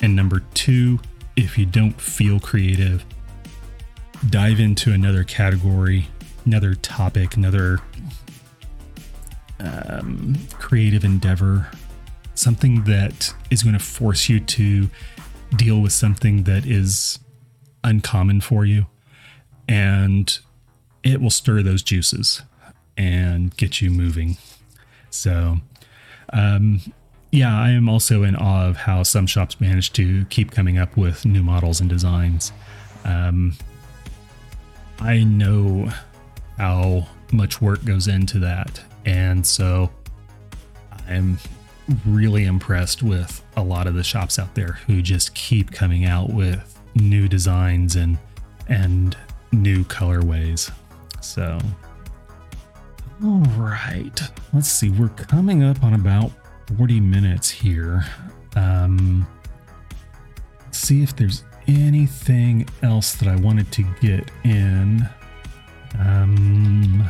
And 0.01 0.15
number 0.15 0.41
two, 0.53 0.99
if 1.35 1.57
you 1.57 1.65
don't 1.65 1.99
feel 1.99 2.39
creative, 2.39 3.05
dive 4.29 4.59
into 4.59 4.91
another 4.91 5.23
category, 5.23 6.07
another 6.45 6.75
topic, 6.75 7.35
another 7.35 7.79
um, 9.59 10.37
creative 10.53 11.03
endeavor, 11.03 11.69
something 12.33 12.83
that 12.85 13.33
is 13.49 13.63
going 13.63 13.77
to 13.77 13.83
force 13.83 14.29
you 14.29 14.39
to 14.39 14.89
deal 15.55 15.81
with 15.81 15.91
something 15.91 16.43
that 16.43 16.65
is 16.65 17.19
uncommon 17.83 18.41
for 18.41 18.65
you. 18.65 18.85
And 19.67 20.37
it 21.03 21.21
will 21.21 21.29
stir 21.29 21.61
those 21.61 21.83
juices 21.83 22.41
and 22.97 23.55
get 23.55 23.81
you 23.81 23.89
moving. 23.89 24.37
So, 25.09 25.57
um, 26.33 26.81
yeah, 27.31 27.55
I 27.57 27.71
am 27.71 27.87
also 27.87 28.23
in 28.23 28.35
awe 28.35 28.67
of 28.67 28.77
how 28.77 29.03
some 29.03 29.27
shops 29.27 29.61
manage 29.61 29.93
to 29.93 30.25
keep 30.25 30.51
coming 30.51 30.77
up 30.77 30.97
with 30.97 31.25
new 31.25 31.43
models 31.43 31.79
and 31.79 31.89
designs. 31.89 32.51
Um, 33.05 33.55
I 34.99 35.23
know 35.23 35.91
how 36.57 37.07
much 37.31 37.61
work 37.61 37.85
goes 37.85 38.07
into 38.07 38.39
that. 38.39 38.81
And 39.05 39.45
so 39.45 39.89
I'm 41.07 41.37
really 42.05 42.45
impressed 42.45 43.03
with 43.03 43.43
a 43.55 43.63
lot 43.63 43.87
of 43.87 43.93
the 43.93 44.03
shops 44.03 44.39
out 44.39 44.53
there 44.55 44.73
who 44.87 45.01
just 45.01 45.33
keep 45.35 45.71
coming 45.71 46.05
out 46.05 46.29
with 46.29 46.79
new 46.95 47.27
designs 47.27 47.95
and 47.95 48.17
and 48.67 49.17
new 49.51 49.83
colorways. 49.85 50.71
So 51.21 51.59
all 53.23 53.41
right. 53.57 54.21
Let's 54.53 54.69
see. 54.69 54.89
We're 54.89 55.09
coming 55.09 55.63
up 55.63 55.83
on 55.83 55.93
about 55.93 56.31
40 56.77 56.99
minutes 56.99 57.49
here. 57.49 58.05
Um, 58.55 59.27
see 60.71 61.01
if 61.01 61.15
there's 61.15 61.43
anything 61.67 62.67
else 62.83 63.13
that 63.13 63.27
I 63.27 63.35
wanted 63.37 63.71
to 63.73 63.83
get 64.01 64.29
in. 64.43 65.07
Um, 65.99 67.07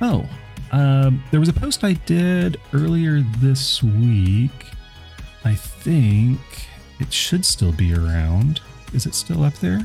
oh, 0.00 0.28
uh, 0.72 1.10
there 1.30 1.40
was 1.40 1.48
a 1.48 1.54
post 1.54 1.84
I 1.84 1.94
did 1.94 2.58
earlier 2.72 3.20
this 3.38 3.82
week. 3.82 4.66
I 5.44 5.54
think 5.54 6.40
it 7.00 7.12
should 7.12 7.44
still 7.44 7.72
be 7.72 7.94
around. 7.94 8.60
Is 8.92 9.06
it 9.06 9.14
still 9.14 9.42
up 9.42 9.54
there? 9.54 9.84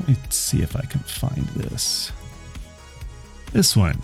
Let 0.00 0.08
me 0.08 0.16
see 0.30 0.62
if 0.62 0.76
I 0.76 0.82
can 0.82 1.00
find 1.00 1.44
this. 1.48 2.12
This 3.52 3.76
one. 3.76 3.98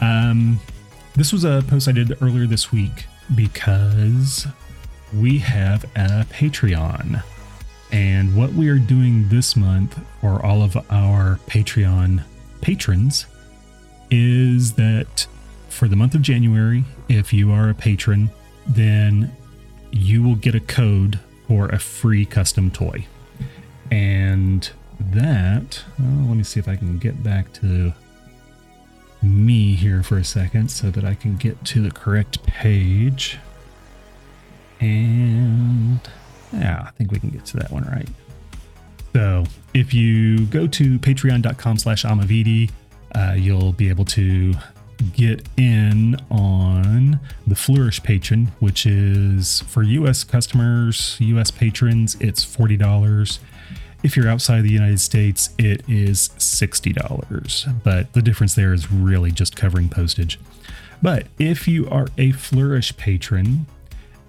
Um, 0.00 0.60
this 1.14 1.32
was 1.32 1.44
a 1.44 1.62
post 1.68 1.88
I 1.88 1.92
did 1.92 2.20
earlier 2.22 2.46
this 2.46 2.72
week 2.72 3.06
because 3.34 4.46
we 5.14 5.38
have 5.38 5.84
a 5.96 6.26
Patreon. 6.30 7.22
And 7.90 8.34
what 8.34 8.52
we 8.52 8.68
are 8.68 8.78
doing 8.78 9.28
this 9.28 9.54
month 9.54 9.98
for 10.20 10.44
all 10.44 10.62
of 10.62 10.76
our 10.90 11.38
Patreon 11.46 12.24
patrons 12.62 13.26
is 14.10 14.72
that 14.74 15.26
for 15.68 15.88
the 15.88 15.96
month 15.96 16.14
of 16.14 16.22
January, 16.22 16.84
if 17.08 17.32
you 17.32 17.50
are 17.52 17.70
a 17.70 17.74
patron, 17.74 18.30
then 18.66 19.34
you 19.90 20.22
will 20.22 20.36
get 20.36 20.54
a 20.54 20.60
code 20.60 21.18
for 21.48 21.66
a 21.68 21.78
free 21.78 22.24
custom 22.24 22.70
toy. 22.70 23.06
And 23.90 24.70
that, 25.00 25.82
well, 25.98 26.28
let 26.28 26.36
me 26.36 26.44
see 26.44 26.60
if 26.60 26.68
I 26.68 26.76
can 26.76 26.98
get 26.98 27.22
back 27.22 27.52
to 27.54 27.92
me 29.22 29.74
here 29.74 30.02
for 30.02 30.18
a 30.18 30.24
second 30.24 30.70
so 30.70 30.90
that 30.90 31.04
I 31.04 31.14
can 31.14 31.36
get 31.36 31.64
to 31.66 31.82
the 31.82 31.90
correct 31.90 32.42
page. 32.44 33.38
And 34.80 36.00
yeah, 36.52 36.84
I 36.86 36.90
think 36.92 37.12
we 37.12 37.18
can 37.18 37.30
get 37.30 37.44
to 37.46 37.56
that 37.58 37.70
one 37.70 37.84
right. 37.84 38.08
So 39.12 39.44
if 39.74 39.92
you 39.94 40.46
go 40.46 40.66
to 40.66 40.98
patreon.com 40.98 41.78
slash 41.78 42.04
amavidi, 42.04 42.70
uh, 43.14 43.34
you'll 43.36 43.72
be 43.72 43.88
able 43.88 44.06
to 44.06 44.54
get 45.14 45.46
in 45.56 46.16
on 46.30 47.20
the 47.46 47.54
Flourish 47.54 48.02
patron, 48.02 48.52
which 48.60 48.86
is 48.86 49.60
for 49.62 49.82
US 49.82 50.24
customers, 50.24 51.16
US 51.20 51.50
patrons, 51.50 52.16
it's 52.20 52.44
$40. 52.44 53.38
If 54.02 54.16
you're 54.16 54.28
outside 54.28 54.62
the 54.62 54.70
United 54.70 55.00
States, 55.00 55.50
it 55.58 55.88
is 55.88 56.30
$60. 56.38 57.82
But 57.84 58.12
the 58.14 58.22
difference 58.22 58.54
there 58.54 58.72
is 58.72 58.90
really 58.90 59.30
just 59.30 59.54
covering 59.54 59.88
postage. 59.88 60.40
But 61.00 61.26
if 61.38 61.68
you 61.68 61.88
are 61.88 62.08
a 62.18 62.32
Flourish 62.32 62.96
patron, 62.96 63.66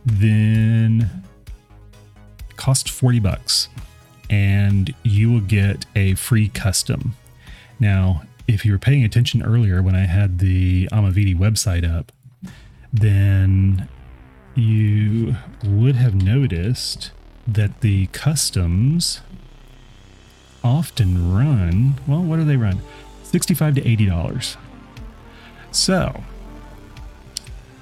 then 0.06 1.24
cost 2.56 2.90
40 2.90 3.20
bucks 3.20 3.70
and 4.30 4.94
you 5.04 5.32
will 5.32 5.42
get 5.42 5.86
a 5.96 6.16
free 6.16 6.50
custom. 6.50 7.16
Now, 7.80 8.24
if 8.48 8.66
you 8.66 8.72
were 8.72 8.80
paying 8.80 9.04
attention 9.04 9.44
earlier 9.44 9.82
when 9.82 9.96
I 9.96 10.06
had 10.06 10.40
the 10.40 10.88
Amavidi 10.92 11.36
website 11.36 11.90
up, 11.90 12.12
then 12.92 13.88
you 14.56 15.36
would 15.64 15.96
have 15.96 16.14
noticed 16.16 17.12
that 17.48 17.82
the 17.82 18.08
customs 18.08 19.22
often 20.64 21.34
run, 21.34 21.96
well, 22.08 22.22
what 22.22 22.38
do 22.38 22.46
they 22.46 22.58
run? 22.58 22.82
65 23.24 23.76
to 23.76 23.82
$80. 23.82 24.58
So, 25.72 26.24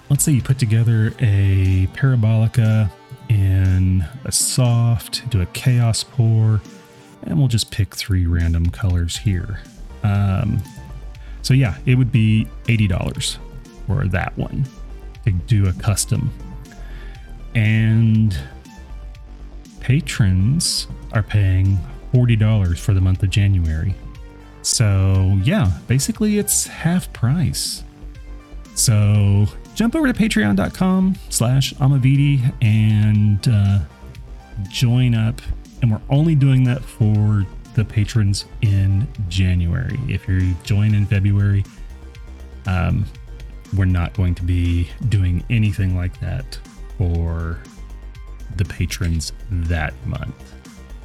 let's 0.10 0.24
say 0.24 0.32
you 0.32 0.42
put 0.42 0.60
together 0.60 1.14
a 1.20 1.88
parabolica 1.94 2.90
in 3.30 4.06
a 4.26 4.32
soft, 4.32 5.30
do 5.30 5.42
a 5.42 5.46
chaos 5.48 6.04
pour, 6.04 6.62
and 7.24 7.38
we'll 7.38 7.48
just 7.48 7.72
pick 7.72 7.96
three 7.96 8.26
random 8.26 8.70
colors 8.70 9.18
here. 9.18 9.60
Um, 10.04 10.62
so 11.42 11.54
yeah, 11.54 11.78
it 11.86 11.96
would 11.96 12.12
be 12.12 12.48
$80 12.66 13.38
for 13.88 14.08
that 14.08 14.38
one 14.38 14.66
to 15.26 15.32
do 15.32 15.68
a 15.68 15.74
custom. 15.74 16.32
And 17.56 18.38
patrons 19.80 20.88
are 21.14 21.24
paying 21.24 21.80
$40 22.14 22.78
for 22.78 22.94
the 22.94 23.02
month 23.02 23.24
of 23.24 23.30
January. 23.30 23.96
So, 24.62 25.40
yeah, 25.44 25.72
basically 25.88 26.38
it's 26.38 26.68
half 26.68 27.12
price. 27.14 27.84
So, 28.76 29.48
jump 29.76 29.96
over 29.96 30.12
to 30.12 30.14
patreon.com 30.14 31.16
slash 31.30 31.74
amavidi 31.76 32.54
and 32.62 33.48
uh, 33.48 33.80
join 34.70 35.16
up. 35.16 35.42
And 35.82 35.92
we're 35.92 36.02
only 36.10 36.36
doing 36.36 36.64
that 36.66 36.84
for 36.84 37.46
the 37.74 37.84
patrons 37.86 38.46
in 38.62 39.08
January. 39.30 39.98
If 40.08 40.28
you 40.28 40.54
join 40.64 40.94
in 40.94 41.06
February, 41.06 41.66
um, 42.68 43.06
we're 43.76 43.86
not 43.86 44.14
going 44.14 44.36
to 44.36 44.44
be 44.44 44.90
doing 45.10 45.44
anything 45.50 45.96
like 45.96 46.20
that 46.20 46.60
for 46.98 47.60
the 48.58 48.66
patrons 48.66 49.32
that 49.50 49.94
month. 50.06 50.51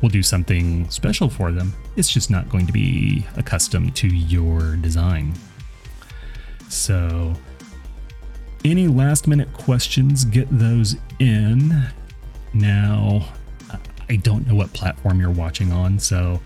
We'll 0.02 0.10
do 0.10 0.22
something 0.22 0.88
special 0.90 1.30
for 1.30 1.52
them. 1.52 1.72
It's 1.96 2.10
just 2.10 2.30
not 2.30 2.48
going 2.48 2.66
to 2.66 2.72
be 2.72 3.26
accustomed 3.36 3.96
to 3.96 4.08
your 4.08 4.76
design. 4.76 5.32
So, 6.68 7.34
any 8.64 8.88
last 8.88 9.26
minute 9.26 9.52
questions, 9.52 10.24
get 10.24 10.46
those 10.50 10.96
in. 11.18 11.86
Now, 12.52 13.28
I 14.08 14.16
don't 14.16 14.46
know 14.46 14.54
what 14.54 14.72
platform 14.72 15.20
you're 15.20 15.30
watching 15.30 15.72
on, 15.72 15.98
so 15.98 16.40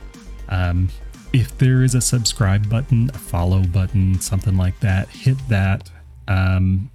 um, 0.48 0.88
if 1.32 1.56
there 1.58 1.82
is 1.82 1.94
a 1.94 2.00
subscribe 2.00 2.68
button, 2.68 3.10
a 3.14 3.18
follow 3.18 3.62
button, 3.62 4.20
something 4.20 4.56
like 4.56 4.78
that, 4.80 5.08
hit 5.08 5.36
that. 5.48 5.90
Um, 6.28 6.90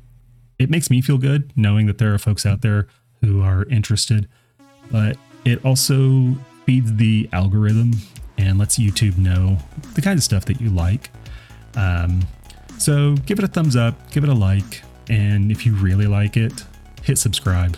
it 0.59 0.69
makes 0.69 0.89
me 0.89 1.01
feel 1.01 1.17
good 1.17 1.51
knowing 1.55 1.85
that 1.87 1.97
there 1.97 2.13
are 2.13 2.17
folks 2.17 2.45
out 2.45 2.61
there 2.61 2.87
who 3.21 3.41
are 3.41 3.65
interested, 3.65 4.27
but 4.91 5.17
it 5.45 5.63
also 5.63 6.35
feeds 6.65 6.95
the 6.95 7.29
algorithm 7.31 7.91
and 8.37 8.57
lets 8.57 8.77
YouTube 8.77 9.17
know 9.17 9.57
the 9.93 10.01
kind 10.01 10.17
of 10.17 10.23
stuff 10.23 10.45
that 10.45 10.59
you 10.59 10.69
like. 10.69 11.09
Um, 11.75 12.27
so 12.77 13.15
give 13.25 13.39
it 13.39 13.45
a 13.45 13.47
thumbs 13.47 13.75
up, 13.75 14.11
give 14.11 14.23
it 14.23 14.29
a 14.29 14.33
like, 14.33 14.83
and 15.09 15.51
if 15.51 15.65
you 15.65 15.73
really 15.75 16.07
like 16.07 16.35
it, 16.35 16.65
hit 17.03 17.17
subscribe 17.17 17.77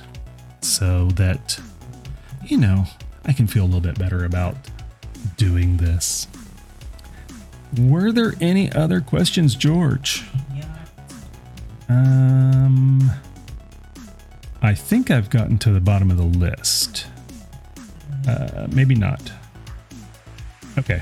so 0.62 1.08
that, 1.12 1.60
you 2.46 2.58
know, 2.58 2.86
I 3.26 3.34
can 3.34 3.48
feel 3.48 3.64
a 3.64 3.66
little 3.66 3.82
bit 3.82 4.00
better 4.00 4.26
about 4.26 4.56
doing 5.36 5.78
this. 5.78 6.28
Were 7.78 8.12
there 8.12 8.34
any 8.40 8.72
other 8.72 9.02
questions, 9.02 9.54
George? 9.54 10.24
Um, 11.90 13.12
I 14.62 14.74
think 14.74 15.12
I've 15.12 15.30
gotten 15.30 15.58
to 15.60 15.72
the 15.72 15.80
bottom 15.82 16.10
of 16.10 16.18
the 16.18 16.24
list. 16.24 17.08
Uh, 18.28 18.68
maybe 18.72 18.94
not. 18.94 19.32
Okay. 20.78 21.02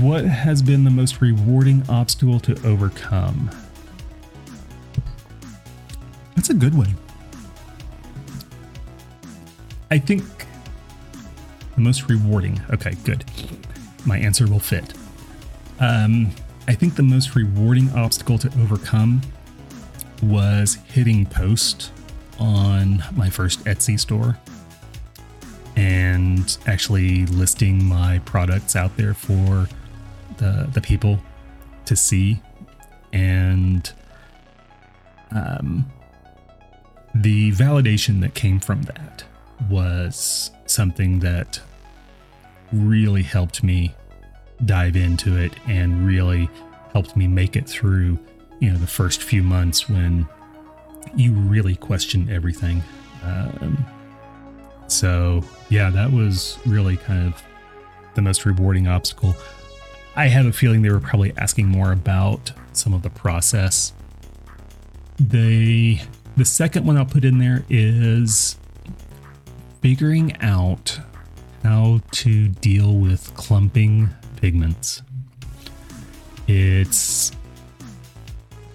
What 0.00 0.24
has 0.24 0.62
been 0.62 0.84
the 0.84 0.90
most 0.90 1.20
rewarding 1.20 1.82
obstacle 1.88 2.40
to 2.40 2.52
overcome? 2.66 3.50
That's 6.34 6.50
a 6.50 6.54
good 6.54 6.74
one. 6.74 6.96
I 9.90 9.98
think 9.98 10.22
the 11.74 11.80
most 11.80 12.08
rewarding. 12.08 12.60
Okay, 12.70 12.94
good. 13.04 13.24
My 14.06 14.18
answer 14.18 14.46
will 14.46 14.60
fit. 14.60 14.94
Um, 15.80 16.30
I 16.68 16.74
think 16.74 16.94
the 16.94 17.02
most 17.02 17.34
rewarding 17.34 17.90
obstacle 17.90 18.38
to 18.38 18.48
overcome 18.60 19.22
was 20.22 20.74
hitting 20.86 21.26
post 21.26 21.90
on 22.38 23.02
my 23.14 23.28
first 23.28 23.64
Etsy 23.64 23.98
store 23.98 24.38
and 25.90 26.56
actually 26.66 27.26
listing 27.26 27.84
my 27.84 28.20
products 28.20 28.76
out 28.76 28.96
there 28.96 29.12
for 29.12 29.68
the 30.36 30.68
the 30.72 30.80
people 30.80 31.18
to 31.84 31.96
see. 31.96 32.40
And 33.12 33.92
um, 35.32 35.90
the 37.12 37.50
validation 37.52 38.20
that 38.20 38.34
came 38.34 38.60
from 38.60 38.82
that 38.82 39.24
was 39.68 40.52
something 40.66 41.18
that 41.20 41.60
really 42.72 43.24
helped 43.24 43.64
me 43.64 43.92
dive 44.64 44.94
into 44.94 45.36
it 45.36 45.52
and 45.66 46.06
really 46.06 46.48
helped 46.92 47.16
me 47.16 47.26
make 47.26 47.56
it 47.56 47.68
through 47.68 48.16
you 48.60 48.70
know 48.70 48.78
the 48.78 48.86
first 48.86 49.22
few 49.22 49.42
months 49.42 49.88
when 49.88 50.28
you 51.16 51.32
really 51.32 51.74
question 51.74 52.30
everything. 52.30 52.80
Um, 53.24 53.84
so 54.90 55.42
yeah 55.68 55.90
that 55.90 56.10
was 56.10 56.58
really 56.66 56.96
kind 56.96 57.26
of 57.26 57.42
the 58.14 58.22
most 58.22 58.44
rewarding 58.44 58.88
obstacle 58.88 59.34
i 60.16 60.26
have 60.26 60.46
a 60.46 60.52
feeling 60.52 60.82
they 60.82 60.90
were 60.90 61.00
probably 61.00 61.32
asking 61.36 61.66
more 61.66 61.92
about 61.92 62.52
some 62.72 62.92
of 62.92 63.02
the 63.02 63.10
process 63.10 63.92
the 65.18 65.98
the 66.36 66.44
second 66.44 66.86
one 66.86 66.96
i'll 66.96 67.04
put 67.04 67.24
in 67.24 67.38
there 67.38 67.64
is 67.68 68.56
figuring 69.80 70.36
out 70.40 70.98
how 71.62 72.00
to 72.12 72.48
deal 72.48 72.94
with 72.94 73.34
clumping 73.34 74.08
pigments. 74.36 75.02
It's 76.48 77.32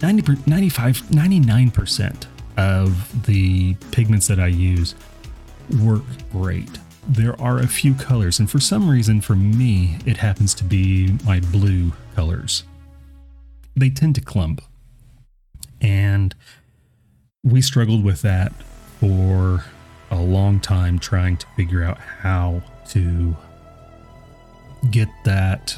90, 0.02 0.38
95, 0.46 0.98
99% 1.02 2.26
of 2.58 3.26
the 3.26 3.74
pigments 3.92 4.28
that 4.28 4.40
I 4.40 4.48
use 4.48 4.96
work 5.82 6.04
great. 6.32 6.70
There 7.08 7.40
are 7.40 7.60
a 7.60 7.68
few 7.68 7.94
colors, 7.94 8.40
and 8.40 8.50
for 8.50 8.60
some 8.60 8.90
reason, 8.90 9.22
for 9.22 9.36
me, 9.36 9.98
it 10.06 10.18
happens 10.18 10.54
to 10.56 10.64
be 10.64 11.18
my 11.24 11.40
blue 11.40 11.94
colors. 12.16 12.64
They 13.76 13.90
tend 13.90 14.16
to 14.16 14.22
clump. 14.22 14.62
And 15.82 16.34
we 17.44 17.62
struggled 17.62 18.04
with 18.04 18.22
that 18.24 18.52
for 19.00 19.66
a 20.10 20.20
long 20.20 20.60
time 20.60 20.98
trying 20.98 21.38
to 21.38 21.48
figure 21.56 21.84
out 21.84 22.00
how 22.00 22.64
to 22.90 23.36
get 24.92 25.10
that 25.26 25.78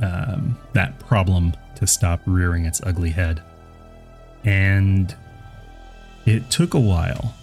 um, 0.00 0.58
that 0.72 0.98
problem 0.98 1.52
to 1.76 1.86
stop 1.86 2.20
rearing 2.26 2.64
its 2.64 2.80
ugly 2.82 3.10
head. 3.10 3.42
And 4.44 5.14
it 6.26 6.50
took 6.50 6.74
a 6.74 6.80
while, 6.80 7.34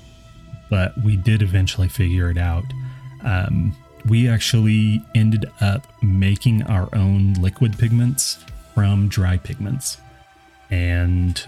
but 0.70 0.98
we 1.04 1.18
did 1.18 1.42
eventually 1.42 1.88
figure 1.88 2.30
it 2.30 2.38
out. 2.38 2.66
Um, 3.24 3.76
we 4.06 4.30
actually 4.30 5.04
ended 5.16 5.46
up 5.62 5.88
making 6.02 6.64
our 6.64 6.90
own 6.94 7.34
liquid 7.34 7.78
pigments 7.78 8.44
from 8.74 9.08
dry 9.08 9.38
pigments. 9.38 9.98
And 10.70 11.44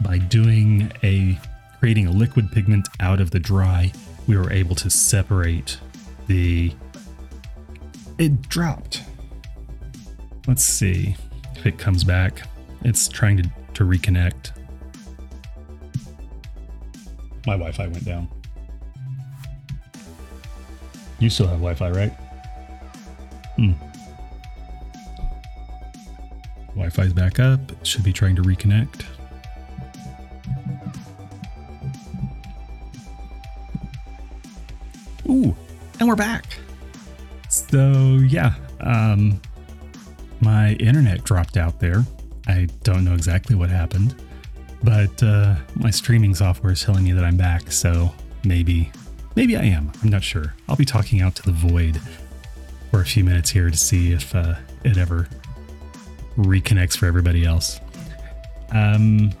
by 0.00 0.18
doing 0.18 0.92
a 1.02 1.38
creating 1.78 2.06
a 2.06 2.10
liquid 2.10 2.50
pigment 2.52 2.88
out 3.00 3.20
of 3.20 3.30
the 3.30 3.40
dry, 3.40 3.92
we 4.26 4.36
were 4.36 4.52
able 4.52 4.74
to 4.76 4.90
separate 4.90 5.78
the 6.26 6.72
it 8.18 8.48
dropped. 8.48 9.02
Let's 10.46 10.62
see 10.62 11.16
if 11.56 11.66
it 11.66 11.78
comes 11.78 12.04
back. 12.04 12.42
It's 12.82 13.08
trying 13.08 13.38
to, 13.38 13.50
to 13.74 13.84
reconnect. 13.84 14.52
My 17.46 17.54
Wi 17.54 17.72
Fi 17.72 17.86
went 17.86 18.04
down. 18.04 18.28
You 21.18 21.30
still 21.30 21.46
have 21.48 21.58
Wi 21.58 21.74
Fi, 21.74 21.90
right? 21.90 22.12
Hmm. 23.56 23.72
Wi 26.68 26.88
Fi's 26.90 27.12
back 27.12 27.38
up. 27.38 27.60
It 27.72 27.86
should 27.86 28.04
be 28.04 28.12
trying 28.12 28.36
to 28.36 28.42
reconnect. 28.42 29.04
Ooh, 35.28 35.54
and 35.98 36.08
we're 36.08 36.16
back. 36.16 36.46
So 37.48 38.18
yeah, 38.26 38.54
um, 38.80 39.40
my 40.40 40.72
internet 40.74 41.24
dropped 41.24 41.56
out 41.56 41.80
there. 41.80 42.04
I 42.48 42.66
don't 42.82 43.04
know 43.04 43.14
exactly 43.14 43.54
what 43.54 43.70
happened, 43.70 44.14
but 44.82 45.22
uh, 45.22 45.56
my 45.74 45.90
streaming 45.90 46.34
software 46.34 46.72
is 46.72 46.82
telling 46.82 47.04
me 47.04 47.12
that 47.12 47.24
I'm 47.24 47.36
back. 47.36 47.70
So 47.70 48.12
maybe, 48.44 48.90
maybe 49.36 49.56
I 49.56 49.62
am. 49.62 49.92
I'm 50.02 50.08
not 50.08 50.22
sure. 50.22 50.54
I'll 50.68 50.76
be 50.76 50.84
talking 50.84 51.20
out 51.20 51.34
to 51.36 51.42
the 51.42 51.52
void 51.52 52.00
for 52.90 53.00
a 53.00 53.04
few 53.04 53.24
minutes 53.24 53.50
here 53.50 53.70
to 53.70 53.76
see 53.76 54.12
if 54.12 54.34
uh, 54.34 54.54
it 54.84 54.98
ever 54.98 55.28
reconnects 56.36 56.96
for 56.96 57.06
everybody 57.06 57.44
else. 57.44 57.80
Um, 58.72 59.32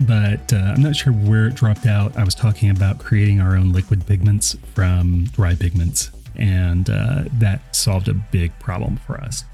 but 0.00 0.52
uh, 0.52 0.56
I'm 0.56 0.82
not 0.82 0.96
sure 0.96 1.12
where 1.12 1.46
it 1.46 1.54
dropped 1.54 1.86
out. 1.86 2.16
I 2.16 2.24
was 2.24 2.34
talking 2.34 2.70
about 2.70 2.98
creating 2.98 3.40
our 3.40 3.56
own 3.56 3.72
liquid 3.72 4.06
pigments 4.06 4.56
from 4.74 5.24
dry 5.26 5.54
pigments, 5.54 6.10
and 6.36 6.90
uh, 6.90 7.24
that 7.34 7.74
solved 7.74 8.08
a 8.08 8.14
big 8.14 8.58
problem 8.58 8.96
for 8.96 9.20
us. 9.20 9.44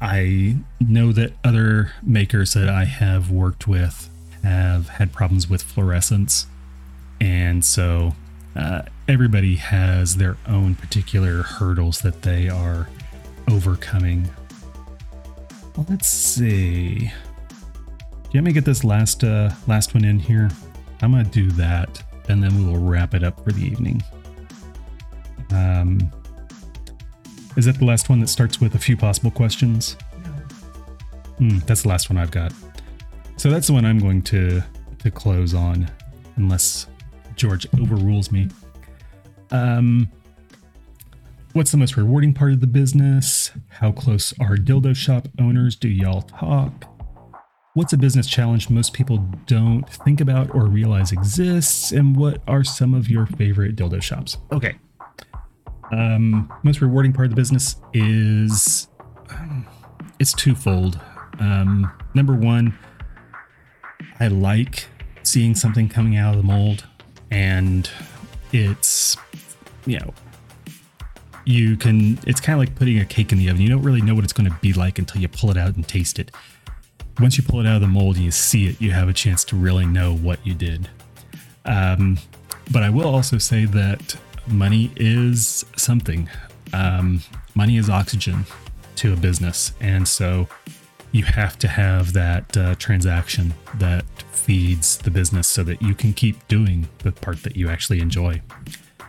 I 0.00 0.56
know 0.80 1.12
that 1.12 1.32
other 1.42 1.92
makers 2.02 2.52
that 2.54 2.68
I 2.68 2.84
have 2.84 3.30
worked 3.30 3.66
with 3.66 4.10
have 4.42 4.88
had 4.88 5.12
problems 5.12 5.48
with 5.48 5.62
fluorescence, 5.62 6.46
and 7.20 7.64
so 7.64 8.14
uh, 8.54 8.82
everybody 9.08 9.56
has 9.56 10.16
their 10.16 10.36
own 10.46 10.74
particular 10.74 11.42
hurdles 11.42 12.00
that 12.00 12.22
they 12.22 12.48
are 12.48 12.88
overcoming. 13.50 14.28
Let's 15.88 16.08
see. 16.08 17.10
Let 18.34 18.44
me 18.44 18.52
get 18.52 18.64
this 18.64 18.84
last 18.84 19.24
uh, 19.24 19.50
last 19.66 19.94
one 19.94 20.04
in 20.04 20.18
here. 20.18 20.50
I'm 21.00 21.12
gonna 21.12 21.24
do 21.24 21.50
that, 21.52 22.02
and 22.28 22.42
then 22.42 22.54
we 22.56 22.70
will 22.70 22.80
wrap 22.80 23.14
it 23.14 23.24
up 23.24 23.42
for 23.42 23.52
the 23.52 23.64
evening. 23.64 24.02
Um, 25.50 26.10
Is 27.56 27.64
that 27.64 27.78
the 27.78 27.84
last 27.86 28.10
one 28.10 28.20
that 28.20 28.28
starts 28.28 28.60
with 28.60 28.74
a 28.74 28.78
few 28.78 28.96
possible 28.96 29.30
questions? 29.30 29.96
Hmm, 31.38 31.58
that's 31.66 31.82
the 31.82 31.88
last 31.88 32.10
one 32.10 32.18
I've 32.18 32.30
got. 32.30 32.52
So 33.36 33.50
that's 33.50 33.66
the 33.66 33.72
one 33.72 33.84
I'm 33.84 33.98
going 33.98 34.22
to 34.22 34.62
to 34.98 35.10
close 35.10 35.54
on, 35.54 35.90
unless 36.36 36.86
George 37.34 37.66
overrules 37.80 38.32
me. 38.32 38.48
Um, 39.50 40.10
what's 41.52 41.70
the 41.70 41.76
most 41.76 41.96
rewarding 41.96 42.34
part 42.34 42.52
of 42.52 42.60
the 42.60 42.66
business? 42.66 43.52
How 43.68 43.92
close 43.92 44.34
are 44.40 44.56
dildo 44.56 44.96
shop 44.96 45.28
owners? 45.38 45.76
Do 45.76 45.88
y'all 45.88 46.22
talk? 46.22 46.84
What's 47.74 47.92
a 47.92 47.98
business 47.98 48.26
challenge 48.26 48.70
most 48.70 48.94
people 48.94 49.18
don't 49.46 49.88
think 49.88 50.20
about 50.22 50.54
or 50.54 50.66
realize 50.66 51.12
exists? 51.12 51.92
And 51.92 52.16
what 52.16 52.42
are 52.48 52.64
some 52.64 52.94
of 52.94 53.10
your 53.10 53.26
favorite 53.26 53.76
dildo 53.76 54.02
shops? 54.02 54.38
Okay. 54.50 54.76
Um, 55.92 56.52
most 56.62 56.80
rewarding 56.80 57.12
part 57.12 57.26
of 57.26 57.30
the 57.30 57.36
business 57.36 57.76
is 57.92 58.88
um, 59.30 59.66
it's 60.18 60.32
twofold. 60.32 61.00
Um, 61.38 61.90
number 62.14 62.34
one, 62.34 62.76
I 64.18 64.28
like 64.28 64.86
seeing 65.22 65.54
something 65.54 65.88
coming 65.88 66.16
out 66.16 66.34
of 66.34 66.38
the 66.38 66.46
mold, 66.46 66.86
and 67.30 67.88
it's 68.52 69.16
you 69.84 69.98
know 69.98 70.14
you 71.44 71.76
can 71.76 72.18
it's 72.26 72.40
kind 72.40 72.54
of 72.54 72.66
like 72.66 72.74
putting 72.76 72.98
a 72.98 73.04
cake 73.04 73.32
in 73.32 73.38
the 73.38 73.48
oven. 73.48 73.62
You 73.62 73.68
don't 73.68 73.82
really 73.82 74.02
know 74.02 74.14
what 74.14 74.24
it's 74.24 74.32
going 74.32 74.50
to 74.50 74.56
be 74.60 74.72
like 74.72 74.98
until 74.98 75.20
you 75.20 75.28
pull 75.28 75.50
it 75.50 75.56
out 75.56 75.76
and 75.76 75.86
taste 75.86 76.18
it. 76.18 76.30
Once 77.20 77.38
you 77.38 77.44
pull 77.44 77.60
it 77.60 77.66
out 77.66 77.76
of 77.76 77.80
the 77.80 77.86
mold 77.86 78.16
and 78.16 78.24
you 78.24 78.30
see 78.30 78.66
it 78.66 78.80
you 78.80 78.90
have 78.90 79.08
a 79.08 79.12
chance 79.12 79.42
to 79.44 79.56
really 79.56 79.86
know 79.86 80.14
what 80.14 80.44
you 80.46 80.54
did. 80.54 80.88
Um, 81.64 82.18
but 82.70 82.82
i 82.82 82.90
will 82.90 83.08
also 83.08 83.38
say 83.38 83.64
that 83.64 84.16
money 84.48 84.90
is 84.96 85.64
something 85.76 86.28
um, 86.72 87.22
money 87.54 87.76
is 87.76 87.88
oxygen 87.88 88.44
to 88.96 89.12
a 89.12 89.16
business 89.16 89.72
and 89.80 90.06
so 90.06 90.48
you 91.12 91.24
have 91.24 91.58
to 91.58 91.68
have 91.68 92.12
that 92.12 92.56
uh, 92.56 92.74
transaction 92.74 93.54
that 93.78 94.04
feeds 94.32 94.98
the 94.98 95.10
business 95.10 95.48
so 95.48 95.64
that 95.64 95.80
you 95.80 95.94
can 95.94 96.12
keep 96.12 96.46
doing 96.46 96.88
the 96.98 97.10
part 97.10 97.42
that 97.42 97.56
you 97.56 97.70
actually 97.70 98.00
enjoy. 98.00 98.40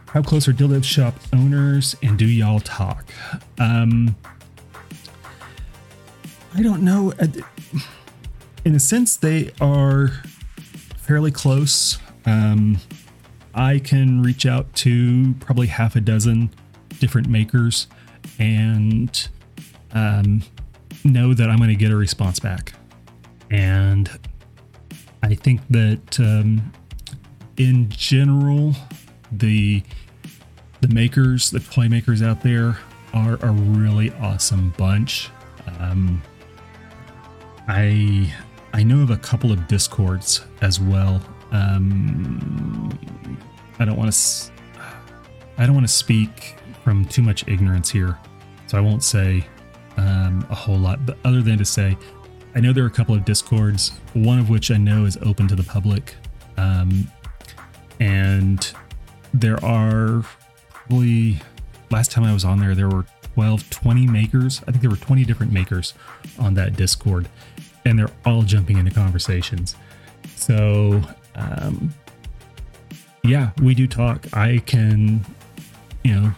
How 0.08 0.22
close 0.22 0.48
are 0.48 0.54
dildo 0.54 0.84
shop 0.84 1.16
owners 1.34 1.96
and 2.02 2.18
do 2.18 2.26
y'all 2.26 2.62
talk? 2.62 3.06
Um, 3.60 4.16
I 6.56 6.64
don't 6.64 6.82
know. 6.82 7.14
In 8.64 8.74
a 8.74 8.80
sense, 8.80 9.18
they 9.18 9.52
are 9.60 10.12
fairly 10.98 11.32
close. 11.32 11.98
Um, 12.26 12.80
I 13.58 13.80
can 13.80 14.22
reach 14.22 14.46
out 14.46 14.72
to 14.76 15.34
probably 15.40 15.68
half 15.68 15.96
a 15.96 16.02
dozen 16.02 16.52
different 17.00 17.28
makers 17.28 17.88
and 18.38 19.28
um, 19.94 20.44
know 21.04 21.34
that 21.34 21.50
I'm 21.50 21.58
going 21.58 21.70
to 21.70 21.76
get 21.76 21.92
a 21.92 21.96
response 21.96 22.40
back. 22.40 22.74
And 23.50 24.10
I 25.24 25.34
think 25.34 25.62
that 25.72 26.20
um, 26.20 26.72
in 27.58 27.90
general, 27.90 28.76
the 29.32 29.84
the 30.82 30.88
makers, 30.90 31.50
the 31.50 31.60
toy 31.60 31.90
makers 31.90 32.22
out 32.22 32.44
there 32.44 32.78
are 33.14 33.40
a 33.42 33.52
really 33.52 34.12
awesome 34.14 34.74
bunch. 34.78 35.32
Um, 35.80 36.22
I 37.68 38.32
I 38.74 38.84
know 38.84 39.02
of 39.02 39.10
a 39.10 39.18
couple 39.18 39.52
of 39.52 39.68
discords 39.68 40.46
as 40.62 40.80
well. 40.80 41.22
Um, 41.52 42.98
I 43.80 43.86
don't 43.86 43.98
want 43.98 44.12
to 44.12 44.52
I 45.58 45.66
don't 45.66 45.76
want 45.76 45.88
to 45.88 45.94
speak 45.94 46.56
from 46.84 47.06
too 47.06 47.22
much 47.22 47.48
ignorance 47.48 47.90
here, 47.90 48.18
so 48.68 48.78
I 48.78 48.82
won't 48.82 49.04
say 49.04 49.46
um, 49.98 50.46
a 50.50 50.56
whole 50.56 50.78
lot. 50.78 51.06
But 51.06 51.18
other 51.26 51.42
than 51.42 51.58
to 51.58 51.66
say, 51.66 51.98
I 52.56 52.60
know 52.60 52.74
there 52.74 52.84
are 52.84 52.88
a 52.88 52.92
couple 52.92 53.16
of 53.16 53.26
discords, 53.26 54.00
one 54.14 54.40
of 54.40 54.50
which 54.50 54.72
I 54.72 54.78
know 54.78 55.06
is 55.06 55.18
open 55.18 55.48
to 55.48 55.56
the 55.56 55.64
public, 55.64 56.16
um, 56.58 57.12
and 58.00 58.72
there 59.34 59.64
are 59.66 60.24
probably 60.70 61.40
last 61.90 62.12
time 62.12 62.24
I 62.24 62.34
was 62.34 62.46
on 62.46 62.60
there, 62.60 62.76
there 62.76 62.90
were 62.90 63.06
12, 63.34 63.70
20 63.70 64.08
makers. 64.08 64.62
I 64.68 64.72
think 64.72 64.82
there 64.82 64.90
were 64.90 64.96
20 64.98 65.24
different 65.24 65.52
makers 65.52 65.94
on 66.40 66.54
that 66.56 66.76
Discord, 66.76 67.30
and 67.86 67.98
they're 67.98 68.12
all 68.26 68.42
jumping 68.42 68.78
into 68.78 68.92
conversations. 68.92 69.76
So, 70.36 71.02
um, 71.36 71.94
yeah, 73.28 73.52
we 73.62 73.76
do 73.76 73.88
talk. 73.88 74.26
I 74.34 74.60
can, 74.66 75.26
you 76.04 76.14
know, 76.14 76.32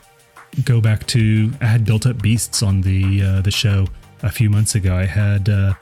go 0.65 0.81
back 0.81 1.05
to 1.07 1.51
I 1.61 1.65
had 1.65 1.85
built 1.85 2.05
up 2.05 2.21
beasts 2.21 2.63
on 2.63 2.81
the 2.81 3.21
uh, 3.23 3.41
the 3.41 3.51
show 3.51 3.87
a 4.23 4.31
few 4.31 4.49
months 4.49 4.75
ago. 4.75 4.95
I 4.95 5.05
had 5.05 5.49
uh, 5.49 5.73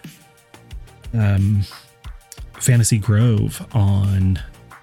um, 1.14 1.62
Fantasy 2.60 2.98
Grove 2.98 3.66
on, 3.74 4.40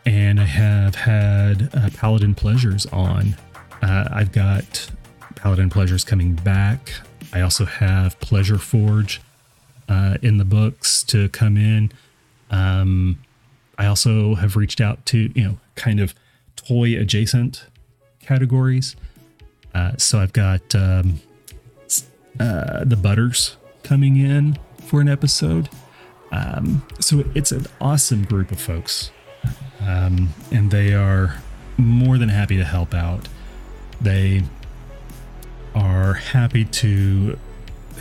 and 0.06 0.40
I 0.40 0.44
have 0.44 0.94
had 0.94 1.70
uh, 1.74 1.90
Paladin 1.94 2.34
Pleasures 2.34 2.86
on. 2.86 3.36
Uh, 3.82 4.08
I've 4.10 4.32
got 4.32 4.90
Paladin 5.36 5.70
Pleasures 5.70 6.04
coming 6.04 6.34
back. 6.34 6.92
I 7.32 7.40
also 7.42 7.64
have 7.64 8.18
Pleasure 8.20 8.58
Forge 8.58 9.20
uh, 9.88 10.16
in 10.22 10.38
the 10.38 10.44
books 10.44 11.02
to 11.04 11.28
come 11.28 11.56
in. 11.56 11.92
Um, 12.50 13.18
I 13.76 13.86
also 13.86 14.36
have 14.36 14.56
reached 14.56 14.80
out 14.80 15.04
to 15.06 15.30
you 15.34 15.44
know 15.44 15.58
kind 15.74 16.00
of 16.00 16.14
toy 16.56 16.98
adjacent 16.98 17.66
categories. 18.20 18.96
Uh, 19.74 19.92
so 19.96 20.20
I've 20.20 20.32
got 20.32 20.74
um, 20.74 21.20
uh, 22.38 22.84
the 22.84 22.96
Butters 22.96 23.56
coming 23.82 24.16
in 24.16 24.58
for 24.82 25.00
an 25.00 25.08
episode. 25.08 25.68
Um, 26.32 26.84
so 27.00 27.24
it's 27.34 27.52
an 27.52 27.66
awesome 27.80 28.24
group 28.24 28.50
of 28.50 28.60
folks, 28.60 29.10
um, 29.80 30.30
and 30.50 30.70
they 30.70 30.94
are 30.94 31.36
more 31.76 32.18
than 32.18 32.28
happy 32.28 32.56
to 32.56 32.64
help 32.64 32.94
out. 32.94 33.28
They 34.00 34.42
are 35.74 36.14
happy 36.14 36.64
to 36.64 37.38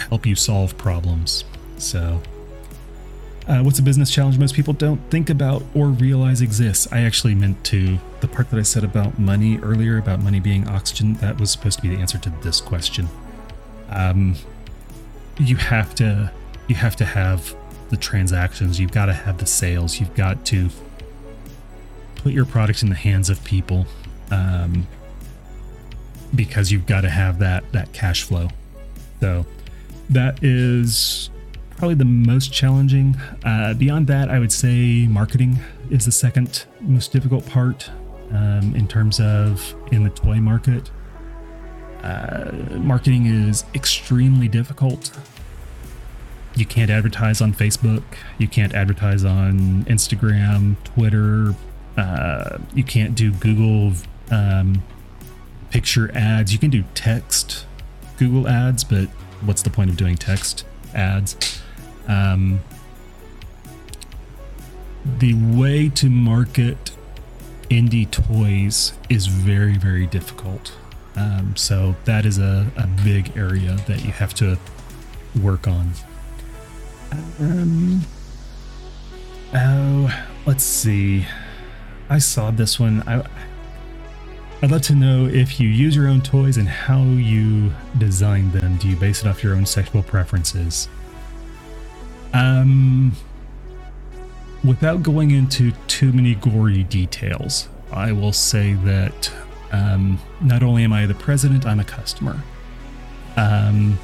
help 0.09 0.25
you 0.25 0.35
solve 0.35 0.77
problems. 0.77 1.43
So 1.77 2.21
uh, 3.47 3.61
what's 3.61 3.79
a 3.79 3.81
business 3.81 4.09
challenge 4.09 4.37
most 4.37 4.55
people 4.55 4.73
don't 4.73 4.99
think 5.09 5.29
about 5.29 5.63
or 5.75 5.87
realize 5.87 6.41
exists? 6.41 6.87
I 6.91 7.01
actually 7.01 7.35
meant 7.35 7.63
to, 7.65 7.97
the 8.21 8.27
part 8.27 8.49
that 8.51 8.59
I 8.59 8.63
said 8.63 8.83
about 8.83 9.19
money 9.19 9.59
earlier, 9.59 9.97
about 9.97 10.21
money 10.21 10.39
being 10.39 10.67
oxygen, 10.67 11.15
that 11.15 11.39
was 11.39 11.51
supposed 11.51 11.77
to 11.77 11.81
be 11.81 11.93
the 11.93 12.01
answer 12.01 12.17
to 12.19 12.29
this 12.41 12.61
question. 12.61 13.07
Um, 13.89 14.35
you 15.39 15.55
have 15.57 15.93
to, 15.95 16.31
you 16.67 16.75
have 16.75 16.95
to 16.97 17.05
have 17.05 17.55
the 17.89 17.97
transactions, 17.97 18.79
you've 18.79 18.91
got 18.91 19.07
to 19.07 19.13
have 19.13 19.37
the 19.37 19.45
sales, 19.45 19.99
you've 19.99 20.15
got 20.15 20.45
to 20.47 20.69
put 22.15 22.31
your 22.33 22.45
product 22.45 22.81
in 22.81 22.89
the 22.89 22.95
hands 22.95 23.29
of 23.29 23.43
people, 23.43 23.85
um, 24.31 24.87
because 26.33 26.71
you've 26.71 26.85
got 26.85 27.01
to 27.01 27.09
have 27.09 27.39
that, 27.39 27.69
that 27.73 27.91
cash 27.93 28.23
flow. 28.23 28.47
So 29.19 29.45
that 30.09 30.43
is 30.43 31.29
probably 31.77 31.95
the 31.95 32.05
most 32.05 32.53
challenging. 32.53 33.15
Uh, 33.43 33.73
beyond 33.73 34.07
that, 34.07 34.29
I 34.29 34.39
would 34.39 34.51
say 34.51 35.07
marketing 35.07 35.59
is 35.89 36.05
the 36.05 36.11
second 36.11 36.65
most 36.81 37.11
difficult 37.11 37.45
part 37.47 37.89
um, 38.31 38.75
in 38.75 38.87
terms 38.87 39.19
of 39.19 39.75
in 39.91 40.03
the 40.03 40.09
toy 40.09 40.37
market. 40.37 40.89
Uh, 42.01 42.51
marketing 42.71 43.27
is 43.27 43.63
extremely 43.73 44.47
difficult. 44.47 45.11
You 46.55 46.65
can't 46.65 46.91
advertise 46.91 47.41
on 47.41 47.53
Facebook. 47.53 48.03
You 48.37 48.47
can't 48.47 48.73
advertise 48.73 49.23
on 49.23 49.85
Instagram, 49.85 50.75
Twitter. 50.83 51.55
Uh, 51.97 52.59
you 52.73 52.83
can't 52.83 53.15
do 53.15 53.31
Google 53.31 53.93
um, 54.29 54.83
picture 55.71 56.11
ads. 56.15 56.53
You 56.53 56.59
can 56.59 56.69
do 56.69 56.83
text 56.93 57.65
Google 58.17 58.47
ads, 58.47 58.83
but 58.83 59.05
what's 59.41 59.61
the 59.63 59.69
point 59.69 59.89
of 59.89 59.97
doing 59.97 60.15
text 60.15 60.65
ads? 60.93 61.62
Um, 62.07 62.61
the 65.19 65.33
way 65.33 65.89
to 65.89 66.09
market 66.09 66.91
indie 67.69 68.09
toys 68.09 68.93
is 69.09 69.27
very, 69.27 69.77
very 69.77 70.05
difficult. 70.07 70.73
Um, 71.15 71.55
so 71.55 71.95
that 72.05 72.25
is 72.25 72.39
a, 72.39 72.71
a 72.75 72.87
big 73.03 73.35
area 73.37 73.77
that 73.87 74.03
you 74.03 74.11
have 74.11 74.33
to 74.35 74.57
work 75.41 75.67
on. 75.67 75.91
Um, 77.39 78.01
oh, 79.53 80.25
let's 80.45 80.63
see. 80.63 81.25
I 82.09 82.19
saw 82.19 82.51
this 82.51 82.79
one. 82.79 83.03
I, 83.07 83.25
I'd 84.61 84.71
love 84.71 84.81
to 84.83 84.95
know 84.95 85.25
if 85.25 85.59
you 85.59 85.67
use 85.67 85.95
your 85.95 86.07
own 86.07 86.21
toys 86.21 86.57
and 86.57 86.67
how 86.67 87.03
you 87.03 87.71
design 87.97 88.51
them. 88.51 88.77
Do 88.77 88.87
you 88.87 88.95
base 88.95 89.21
it 89.21 89.27
off 89.27 89.43
your 89.43 89.55
own 89.55 89.65
sexual 89.65 90.03
preferences? 90.03 90.87
Um, 92.33 93.13
without 94.63 95.03
going 95.03 95.31
into 95.31 95.71
too 95.87 96.11
many 96.11 96.35
gory 96.35 96.83
details, 96.83 97.69
I 97.91 98.11
will 98.11 98.33
say 98.33 98.73
that 98.85 99.31
um, 99.71 100.19
not 100.41 100.63
only 100.63 100.83
am 100.83 100.93
I 100.93 101.05
the 101.05 101.13
president, 101.13 101.65
I'm 101.65 101.79
a 101.79 101.83
customer. 101.83 102.41
Um, 103.35 103.99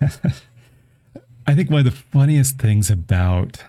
I 1.46 1.54
think 1.54 1.70
one 1.70 1.80
of 1.80 1.84
the 1.84 1.90
funniest 1.90 2.58
things 2.58 2.90
about 2.90 3.62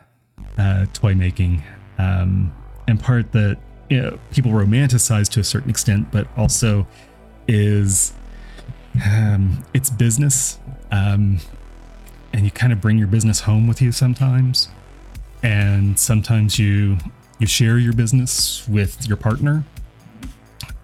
uh, 0.57 0.85
toy 0.93 1.13
making, 1.13 1.63
um, 1.97 2.53
and 2.87 2.99
part 2.99 3.31
that 3.33 3.57
you 3.89 4.01
know, 4.01 4.19
people 4.31 4.51
romanticize 4.51 5.27
to 5.29 5.39
a 5.39 5.43
certain 5.43 5.69
extent, 5.69 6.11
but 6.11 6.27
also 6.37 6.87
is 7.47 8.13
um, 9.05 9.63
it's 9.73 9.89
business, 9.89 10.59
um, 10.91 11.39
and 12.35 12.43
you 12.43 12.51
kind 12.51 12.73
of 12.73 12.81
bring 12.81 12.97
your 12.97 13.07
business 13.07 13.39
home 13.39 13.65
with 13.65 13.81
you 13.81 13.93
sometimes, 13.93 14.67
and 15.41 15.97
sometimes 15.97 16.59
you 16.59 16.97
you 17.39 17.47
share 17.47 17.77
your 17.77 17.93
business 17.93 18.67
with 18.67 19.07
your 19.07 19.15
partner, 19.15 19.63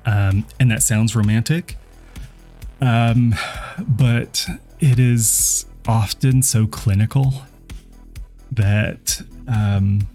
um, 0.05 0.45
and 0.61 0.71
that 0.71 0.81
sounds 0.81 1.13
romantic, 1.13 1.75
um, 2.79 3.35
but 3.85 4.47
it 4.79 4.97
is 4.97 5.65
often 5.89 6.41
so 6.41 6.67
clinical 6.67 7.33
that 8.49 9.21
um, 9.49 10.07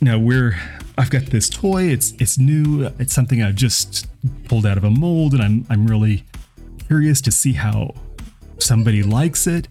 you 0.00 0.06
know 0.06 0.18
we're 0.18 0.58
I've 0.96 1.10
got 1.10 1.26
this 1.26 1.50
toy. 1.50 1.84
It's 1.84 2.12
it's 2.12 2.38
new. 2.38 2.86
It's 2.98 3.12
something 3.12 3.42
I've 3.42 3.54
just 3.54 4.06
pulled 4.44 4.64
out 4.64 4.78
of 4.78 4.84
a 4.84 4.90
mold, 4.90 5.34
and 5.34 5.42
I'm 5.42 5.66
I'm 5.68 5.86
really 5.86 6.24
curious 6.86 7.20
to 7.20 7.30
see 7.30 7.52
how 7.52 7.94
somebody 8.58 9.02
likes 9.02 9.46
it. 9.46 9.68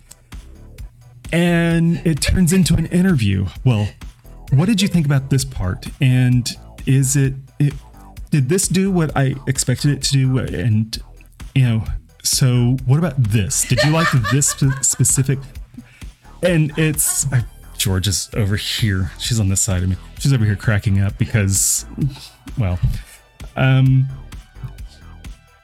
And 1.32 2.05
it 2.05 2.21
turns 2.21 2.53
into 2.53 2.75
an 2.75 2.88
interview. 2.88 3.47
Well, 3.63 3.88
what 4.51 4.67
did 4.67 4.82
you 4.82 4.88
think 4.88 5.05
about 5.05 5.30
this 5.30 5.45
part? 5.45 5.88
And 6.01 6.49
is 6.86 7.15
it, 7.15 7.34
it 7.59 7.73
did 8.32 8.49
this 8.49 8.67
do 8.67 8.91
what 8.91 9.15
I 9.15 9.36
expected 9.47 9.91
it 9.91 10.01
to 10.03 10.11
do? 10.11 10.38
And 10.39 10.97
you 11.55 11.63
know, 11.63 11.84
so 12.23 12.77
what 12.86 12.99
about 12.99 13.21
this? 13.21 13.63
Did 13.67 13.84
you 13.84 13.91
like 13.91 14.07
this 14.32 14.49
spe- 14.49 14.84
specific? 14.84 15.39
And 16.41 16.71
it's 16.77 17.25
George 17.77 18.07
is 18.07 18.30
over 18.36 18.55
here. 18.55 19.11
She's 19.19 19.39
on 19.39 19.49
this 19.49 19.61
side 19.61 19.84
of 19.84 19.89
me. 19.89 19.95
She's 20.19 20.34
over 20.34 20.45
here 20.45 20.55
cracking 20.55 20.99
up 20.99 21.17
because, 21.17 21.86
well, 22.57 22.80
um, 23.55 24.07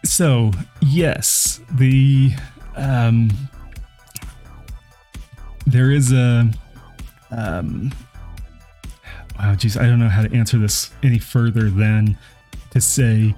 so 0.03 0.51
yes, 0.81 1.59
the 1.71 2.31
um, 2.75 3.29
there 5.65 5.91
is 5.91 6.11
a 6.11 6.49
um, 7.31 7.91
wow, 9.37 9.55
geez, 9.55 9.77
I 9.77 9.83
don't 9.83 9.99
know 9.99 10.09
how 10.09 10.23
to 10.23 10.33
answer 10.35 10.57
this 10.57 10.91
any 11.03 11.19
further 11.19 11.69
than 11.69 12.17
to 12.71 12.81
say, 12.81 13.35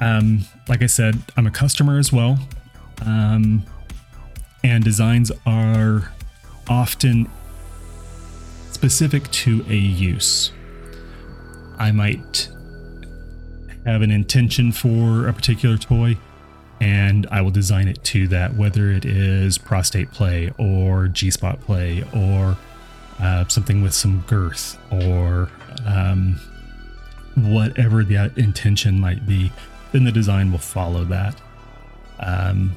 um, 0.00 0.44
like 0.68 0.82
I 0.82 0.86
said, 0.86 1.20
I'm 1.36 1.46
a 1.46 1.50
customer 1.50 1.98
as 1.98 2.12
well, 2.12 2.38
um, 3.04 3.64
and 4.62 4.84
designs 4.84 5.32
are 5.46 6.12
often 6.68 7.28
specific 8.70 9.30
to 9.30 9.64
a 9.68 9.74
use. 9.74 10.52
I 11.78 11.92
might 11.92 12.48
have 13.84 14.02
an 14.02 14.10
intention 14.10 14.72
for 14.72 15.28
a 15.28 15.32
particular 15.32 15.78
toy 15.78 16.16
and 16.80 17.26
I 17.30 17.40
will 17.40 17.50
design 17.50 17.88
it 17.88 18.02
to 18.04 18.28
that, 18.28 18.54
whether 18.54 18.90
it 18.90 19.04
is 19.04 19.58
prostate 19.58 20.12
play 20.12 20.52
or 20.58 21.08
G 21.08 21.30
spot 21.30 21.60
play 21.60 22.04
or 22.14 22.56
uh, 23.20 23.46
something 23.48 23.82
with 23.82 23.94
some 23.94 24.20
girth 24.26 24.78
or 24.90 25.50
um, 25.86 26.38
whatever 27.34 28.04
the 28.04 28.32
intention 28.36 29.00
might 29.00 29.26
be, 29.26 29.50
then 29.92 30.04
the 30.04 30.12
design 30.12 30.52
will 30.52 30.58
follow 30.58 31.04
that. 31.04 31.40
Um, 32.20 32.76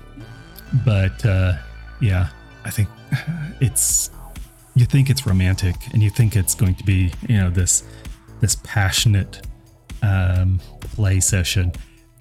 but 0.86 1.24
uh, 1.26 1.54
yeah, 2.00 2.30
I 2.66 2.70
think 2.72 2.90
it's 3.60 4.10
you 4.74 4.86
think 4.86 5.10
it's 5.10 5.28
romantic 5.28 5.76
and 5.94 6.02
you 6.02 6.10
think 6.10 6.36
it's 6.36 6.56
going 6.56 6.76
to 6.76 6.84
be 6.84 7.12
you 7.28 7.38
know 7.38 7.50
this 7.50 7.84
this 8.40 8.56
passionate 8.64 9.46
um, 10.02 10.60
play 10.80 11.20
session 11.20 11.72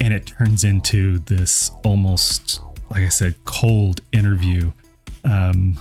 and 0.01 0.14
it 0.14 0.26
turns 0.26 0.64
into 0.64 1.18
this 1.20 1.70
almost 1.84 2.61
like 2.90 3.03
i 3.03 3.09
said 3.09 3.34
cold 3.44 4.01
interview 4.12 4.72
um, 5.24 5.74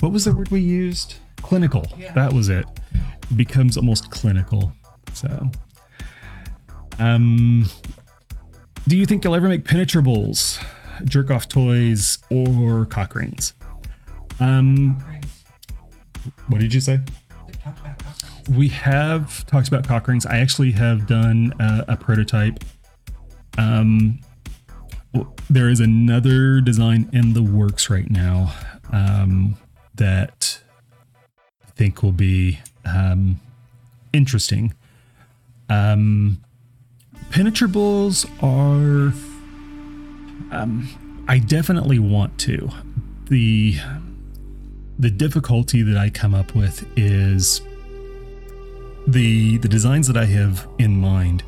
what 0.00 0.10
was 0.10 0.24
the 0.24 0.34
word 0.34 0.50
we 0.50 0.60
used 0.60 1.14
clinical 1.36 1.86
yeah. 1.96 2.12
that 2.12 2.32
was 2.32 2.48
it. 2.48 2.66
it 2.94 3.36
becomes 3.36 3.76
almost 3.76 4.10
clinical 4.10 4.72
so 5.12 5.50
um 6.98 7.64
do 8.88 8.96
you 8.96 9.06
think 9.06 9.24
you'll 9.24 9.34
ever 9.34 9.48
make 9.48 9.64
penetrables 9.64 10.58
jerk 11.04 11.30
off 11.30 11.48
toys 11.48 12.18
or 12.30 12.84
cock 12.86 13.14
rings 13.14 13.54
um 14.40 15.02
what 16.48 16.60
did 16.60 16.72
you 16.74 16.80
say? 16.80 17.00
We 18.50 18.68
have 18.68 19.46
talked 19.46 19.68
about 19.68 19.86
cock 19.86 20.06
rings. 20.08 20.26
I 20.26 20.38
actually 20.38 20.72
have 20.72 21.06
done 21.06 21.52
a, 21.58 21.84
a 21.88 21.96
prototype. 21.96 22.62
Um, 23.58 24.20
there 25.48 25.68
is 25.68 25.80
another 25.80 26.60
design 26.60 27.08
in 27.12 27.34
the 27.34 27.42
works 27.42 27.88
right 27.90 28.10
now 28.10 28.52
um, 28.92 29.56
that 29.94 30.60
I 31.66 31.70
think 31.72 32.02
will 32.02 32.12
be 32.12 32.58
um, 32.84 33.40
interesting. 34.12 34.74
Um, 35.68 36.40
penetrables 37.30 38.26
are. 38.40 39.12
Um, 40.50 41.24
I 41.28 41.38
definitely 41.38 41.98
want 41.98 42.38
to. 42.40 42.70
The 43.26 43.76
the 44.98 45.10
difficulty 45.10 45.82
that 45.82 45.96
I 45.96 46.10
come 46.10 46.34
up 46.34 46.54
with 46.54 46.86
is 46.96 47.60
the 49.06 49.58
the 49.58 49.68
designs 49.68 50.06
that 50.06 50.16
I 50.16 50.26
have 50.26 50.68
in 50.78 50.96
mind 50.96 51.42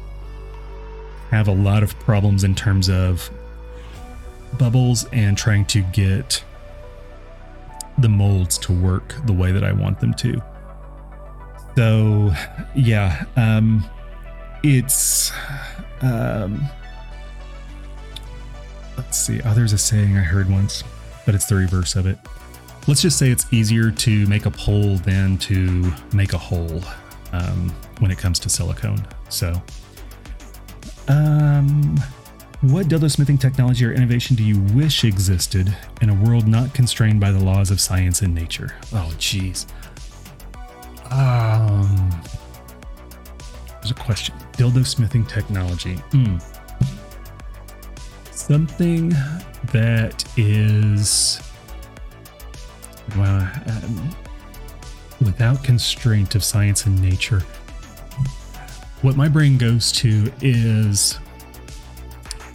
have 1.30 1.48
a 1.48 1.52
lot 1.52 1.82
of 1.82 1.98
problems 2.00 2.44
in 2.44 2.54
terms 2.54 2.88
of 2.88 3.30
bubbles 4.58 5.06
and 5.12 5.36
trying 5.36 5.64
to 5.66 5.82
get 5.82 6.42
the 7.98 8.08
molds 8.08 8.58
to 8.58 8.72
work 8.72 9.14
the 9.26 9.32
way 9.32 9.52
that 9.52 9.64
I 9.64 9.72
want 9.72 10.00
them 10.00 10.14
to. 10.14 10.42
So, 11.76 12.32
yeah, 12.74 13.24
um, 13.36 13.84
it's 14.62 15.32
um, 16.00 16.64
let's 18.96 19.18
see. 19.18 19.40
Oh, 19.44 19.54
there's 19.54 19.72
a 19.72 19.78
saying 19.78 20.16
I 20.16 20.20
heard 20.20 20.48
once, 20.50 20.84
but 21.24 21.34
it's 21.34 21.46
the 21.46 21.56
reverse 21.56 21.96
of 21.96 22.06
it. 22.06 22.18
Let's 22.86 23.02
just 23.02 23.18
say 23.18 23.30
it's 23.30 23.52
easier 23.52 23.90
to 23.90 24.26
make 24.26 24.46
a 24.46 24.50
pole 24.50 24.96
than 24.98 25.38
to 25.38 25.92
make 26.12 26.32
a 26.32 26.38
hole 26.38 26.82
um, 27.32 27.74
when 27.98 28.10
it 28.10 28.18
comes 28.18 28.38
to 28.40 28.48
silicone. 28.48 29.04
So, 29.28 29.60
um, 31.08 31.96
what 32.62 32.86
dildo 32.86 33.10
smithing 33.10 33.38
technology 33.38 33.84
or 33.84 33.92
innovation 33.92 34.34
do 34.34 34.42
you 34.42 34.58
wish 34.74 35.04
existed 35.04 35.76
in 36.00 36.08
a 36.08 36.14
world 36.14 36.48
not 36.48 36.72
constrained 36.74 37.20
by 37.20 37.30
the 37.30 37.38
laws 37.38 37.70
of 37.70 37.80
science 37.80 38.22
and 38.22 38.34
nature? 38.34 38.74
Oh, 38.92 39.12
jeez. 39.18 39.66
Um, 41.10 42.10
there's 43.68 43.90
a 43.90 43.94
question. 43.94 44.34
Dildo 44.52 44.86
smithing 44.86 45.26
technology. 45.26 45.96
Mm. 46.10 46.42
Something 48.32 49.10
that 49.72 50.24
is 50.36 51.40
well, 53.16 53.48
um, 53.66 54.16
without 55.20 55.62
constraint 55.62 56.34
of 56.34 56.42
science 56.42 56.86
and 56.86 57.00
nature, 57.00 57.42
what 59.02 59.16
my 59.16 59.28
brain 59.28 59.58
goes 59.58 59.92
to 59.92 60.32
is 60.40 61.18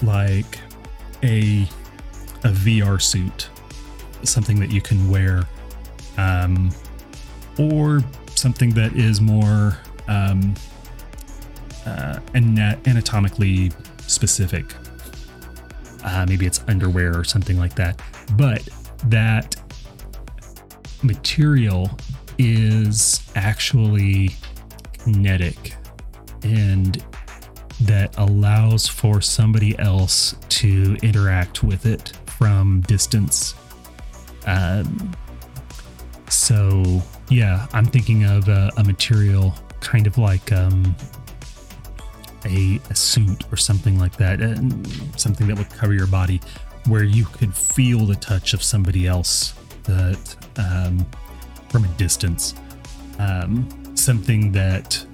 like 0.04 0.60
a 1.24 1.68
a 2.44 2.50
VR 2.50 3.00
suit, 3.00 3.50
something 4.24 4.60
that 4.60 4.72
you 4.72 4.82
can 4.82 5.10
wear, 5.10 5.44
um, 6.18 6.72
or 7.60 8.02
something 8.34 8.72
that 8.72 8.96
is 8.96 9.22
more 9.22 9.78
um, 10.08 10.56
uh, 11.86 12.20
anatomically 12.34 13.72
specific. 14.08 14.74
Uh, 16.04 16.26
maybe 16.28 16.48
it's 16.48 16.64
underwear 16.68 17.16
or 17.16 17.24
something 17.24 17.60
like 17.60 17.76
that. 17.76 18.02
But 18.36 18.68
that 19.06 19.56
material 21.04 21.92
is 22.40 23.22
actually 23.36 24.32
kinetic 24.94 25.76
and 26.44 27.04
that 27.82 28.16
allows 28.18 28.88
for 28.88 29.22
somebody 29.22 29.78
else 29.80 30.36
to 30.50 30.98
interact 31.02 31.64
with 31.64 31.86
it 31.86 32.14
from 32.26 32.82
distance. 32.82 33.56
Um, 34.46 35.16
so, 36.30 37.02
yeah, 37.30 37.68
I'm 37.74 37.86
thinking 37.86 38.24
of 38.26 38.48
a, 38.48 38.72
a 38.78 38.84
material 38.84 39.54
kind 39.80 40.08
of 40.08 40.18
like 40.18 40.52
um, 40.52 40.96
a, 42.46 42.80
a 42.90 42.96
suit 42.96 43.44
or 43.52 43.58
something 43.58 44.00
like 44.00 44.16
that, 44.18 44.42
uh, 44.42 44.56
something 45.18 45.48
that 45.48 45.58
would 45.58 45.70
cover 45.70 45.94
your 45.94 46.08
body, 46.08 46.40
where 46.88 47.04
you 47.04 47.26
could 47.26 47.54
feel 47.54 48.06
the 48.06 48.16
touch 48.16 48.54
of 48.54 48.64
somebody 48.64 49.08
else 49.08 49.54
that 49.84 50.36
um, 50.58 51.06
from 51.70 51.86
a 51.86 51.88
distance. 51.90 52.56
Um, 53.20 53.68
something 53.96 54.52
that 54.52 55.06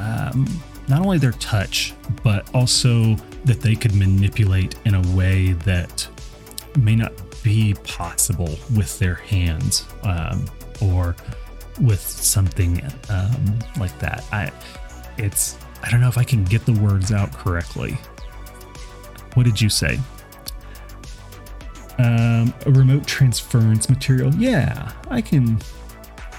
um, 0.00 0.46
not 0.88 1.00
only 1.00 1.18
their 1.18 1.32
touch, 1.32 1.94
but 2.22 2.52
also 2.54 3.14
that 3.44 3.60
they 3.60 3.74
could 3.74 3.94
manipulate 3.94 4.74
in 4.84 4.94
a 4.94 5.16
way 5.16 5.52
that 5.52 6.06
may 6.78 6.96
not 6.96 7.12
be 7.42 7.74
possible 7.84 8.56
with 8.76 8.98
their 8.98 9.14
hands 9.14 9.86
um, 10.02 10.44
or 10.80 11.16
with 11.80 12.00
something 12.00 12.82
um, 13.08 13.58
like 13.78 13.96
that. 13.98 14.24
I, 14.32 14.50
it's, 15.16 15.58
I 15.82 15.90
don't 15.90 16.00
know 16.00 16.08
if 16.08 16.18
I 16.18 16.24
can 16.24 16.44
get 16.44 16.66
the 16.66 16.72
words 16.72 17.12
out 17.12 17.32
correctly. 17.32 17.96
What 19.34 19.44
did 19.44 19.60
you 19.60 19.68
say? 19.68 19.98
Um, 21.98 22.52
a 22.66 22.70
remote 22.70 23.06
transference 23.06 23.88
material. 23.88 24.34
Yeah, 24.34 24.92
I 25.08 25.20
can. 25.20 25.58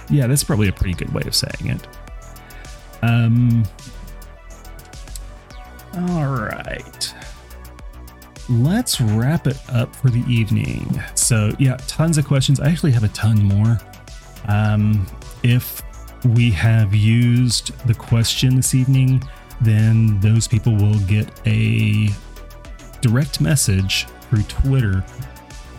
Yeah, 0.10 0.28
that's 0.28 0.44
probably 0.44 0.68
a 0.68 0.74
pretty 0.74 0.94
good 0.94 1.14
way 1.14 1.22
of 1.26 1.36
saying 1.36 1.72
it. 1.72 1.88
Um. 3.02 3.64
All 5.96 6.28
right. 6.28 7.14
Let's 8.50 9.00
wrap 9.00 9.48
it 9.48 9.58
up 9.72 9.96
for 9.96 10.10
the 10.10 10.24
evening. 10.32 11.02
So, 11.16 11.54
yeah, 11.60 11.78
tons 11.88 12.18
of 12.18 12.26
questions. 12.26 12.60
I 12.60 12.70
actually 12.70 12.92
have 12.92 13.04
a 13.04 13.10
ton 13.10 13.42
more. 13.44 13.80
Um, 14.48 15.06
if 15.44 15.82
we 16.26 16.52
have 16.52 16.94
used 16.94 17.78
the 17.88 17.94
question 17.94 18.56
this 18.56 18.76
evening, 18.76 19.24
then 19.62 20.20
those 20.20 20.48
people 20.48 20.76
will 20.76 21.00
get 21.02 21.30
a 21.46 22.10
direct 23.02 23.42
message 23.42 24.08
through 24.30 24.44
Twitter 24.44 25.04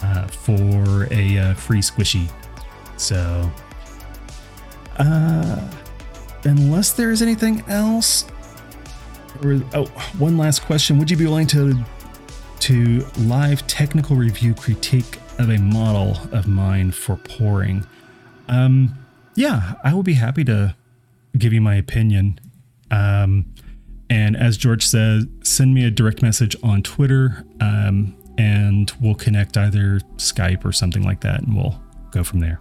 uh, 0.03 0.27
for 0.27 1.09
a 1.11 1.39
uh, 1.39 1.55
free 1.55 1.81
squishy. 1.81 2.31
So, 2.97 3.51
uh, 4.99 5.71
unless 6.45 6.93
there 6.93 7.11
is 7.11 7.23
anything 7.23 7.63
else, 7.69 8.27
or 9.43 9.63
oh, 9.75 9.87
one 10.19 10.37
last 10.37 10.63
question: 10.63 10.99
Would 10.99 11.11
you 11.11 11.17
be 11.17 11.27
willing 11.27 11.47
to 11.49 11.77
to 12.61 13.07
live 13.19 13.67
technical 13.67 14.17
review 14.17 14.55
critique 14.55 15.19
of 15.39 15.51
a 15.51 15.59
model 15.59 16.19
of 16.33 16.47
mine 16.47 16.93
for 16.93 17.17
pouring? 17.17 17.87
Um, 18.49 18.97
yeah, 19.35 19.75
I 19.83 19.95
will 19.95 20.03
be 20.03 20.15
happy 20.15 20.45
to 20.45 20.77
give 21.37 21.53
you 21.53 21.61
my 21.61 21.75
opinion. 21.75 22.39
Um, 22.91 23.47
and 24.11 24.37
as 24.37 24.59
George 24.59 24.85
says, 24.85 25.27
send 25.43 25.75
me 25.75 25.87
a 25.87 25.91
direct 25.91 26.23
message 26.23 26.55
on 26.63 26.83
Twitter. 26.83 27.45
Um, 27.61 28.15
and 28.39 28.93
we'll 29.01 29.15
connect 29.15 29.57
either 29.57 30.01
Skype 30.17 30.65
or 30.65 30.73
something 30.73 31.03
like 31.03 31.21
that, 31.21 31.43
and 31.43 31.57
we'll 31.57 31.81
go 32.11 32.25
from 32.25 32.41
there. 32.41 32.61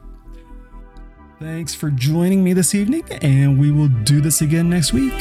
Thanks 1.42 1.74
for 1.74 1.90
joining 1.90 2.44
me 2.44 2.54
this 2.54 2.76
evening, 2.76 3.04
and 3.20 3.58
we 3.58 3.72
will 3.72 3.88
do 3.88 4.22
this 4.22 4.42
again 4.42 4.70
next 4.70 4.94
week. 4.94 5.12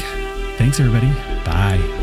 Thanks, 0.59 0.79
everybody. 0.79 1.11
Bye. 1.47 2.00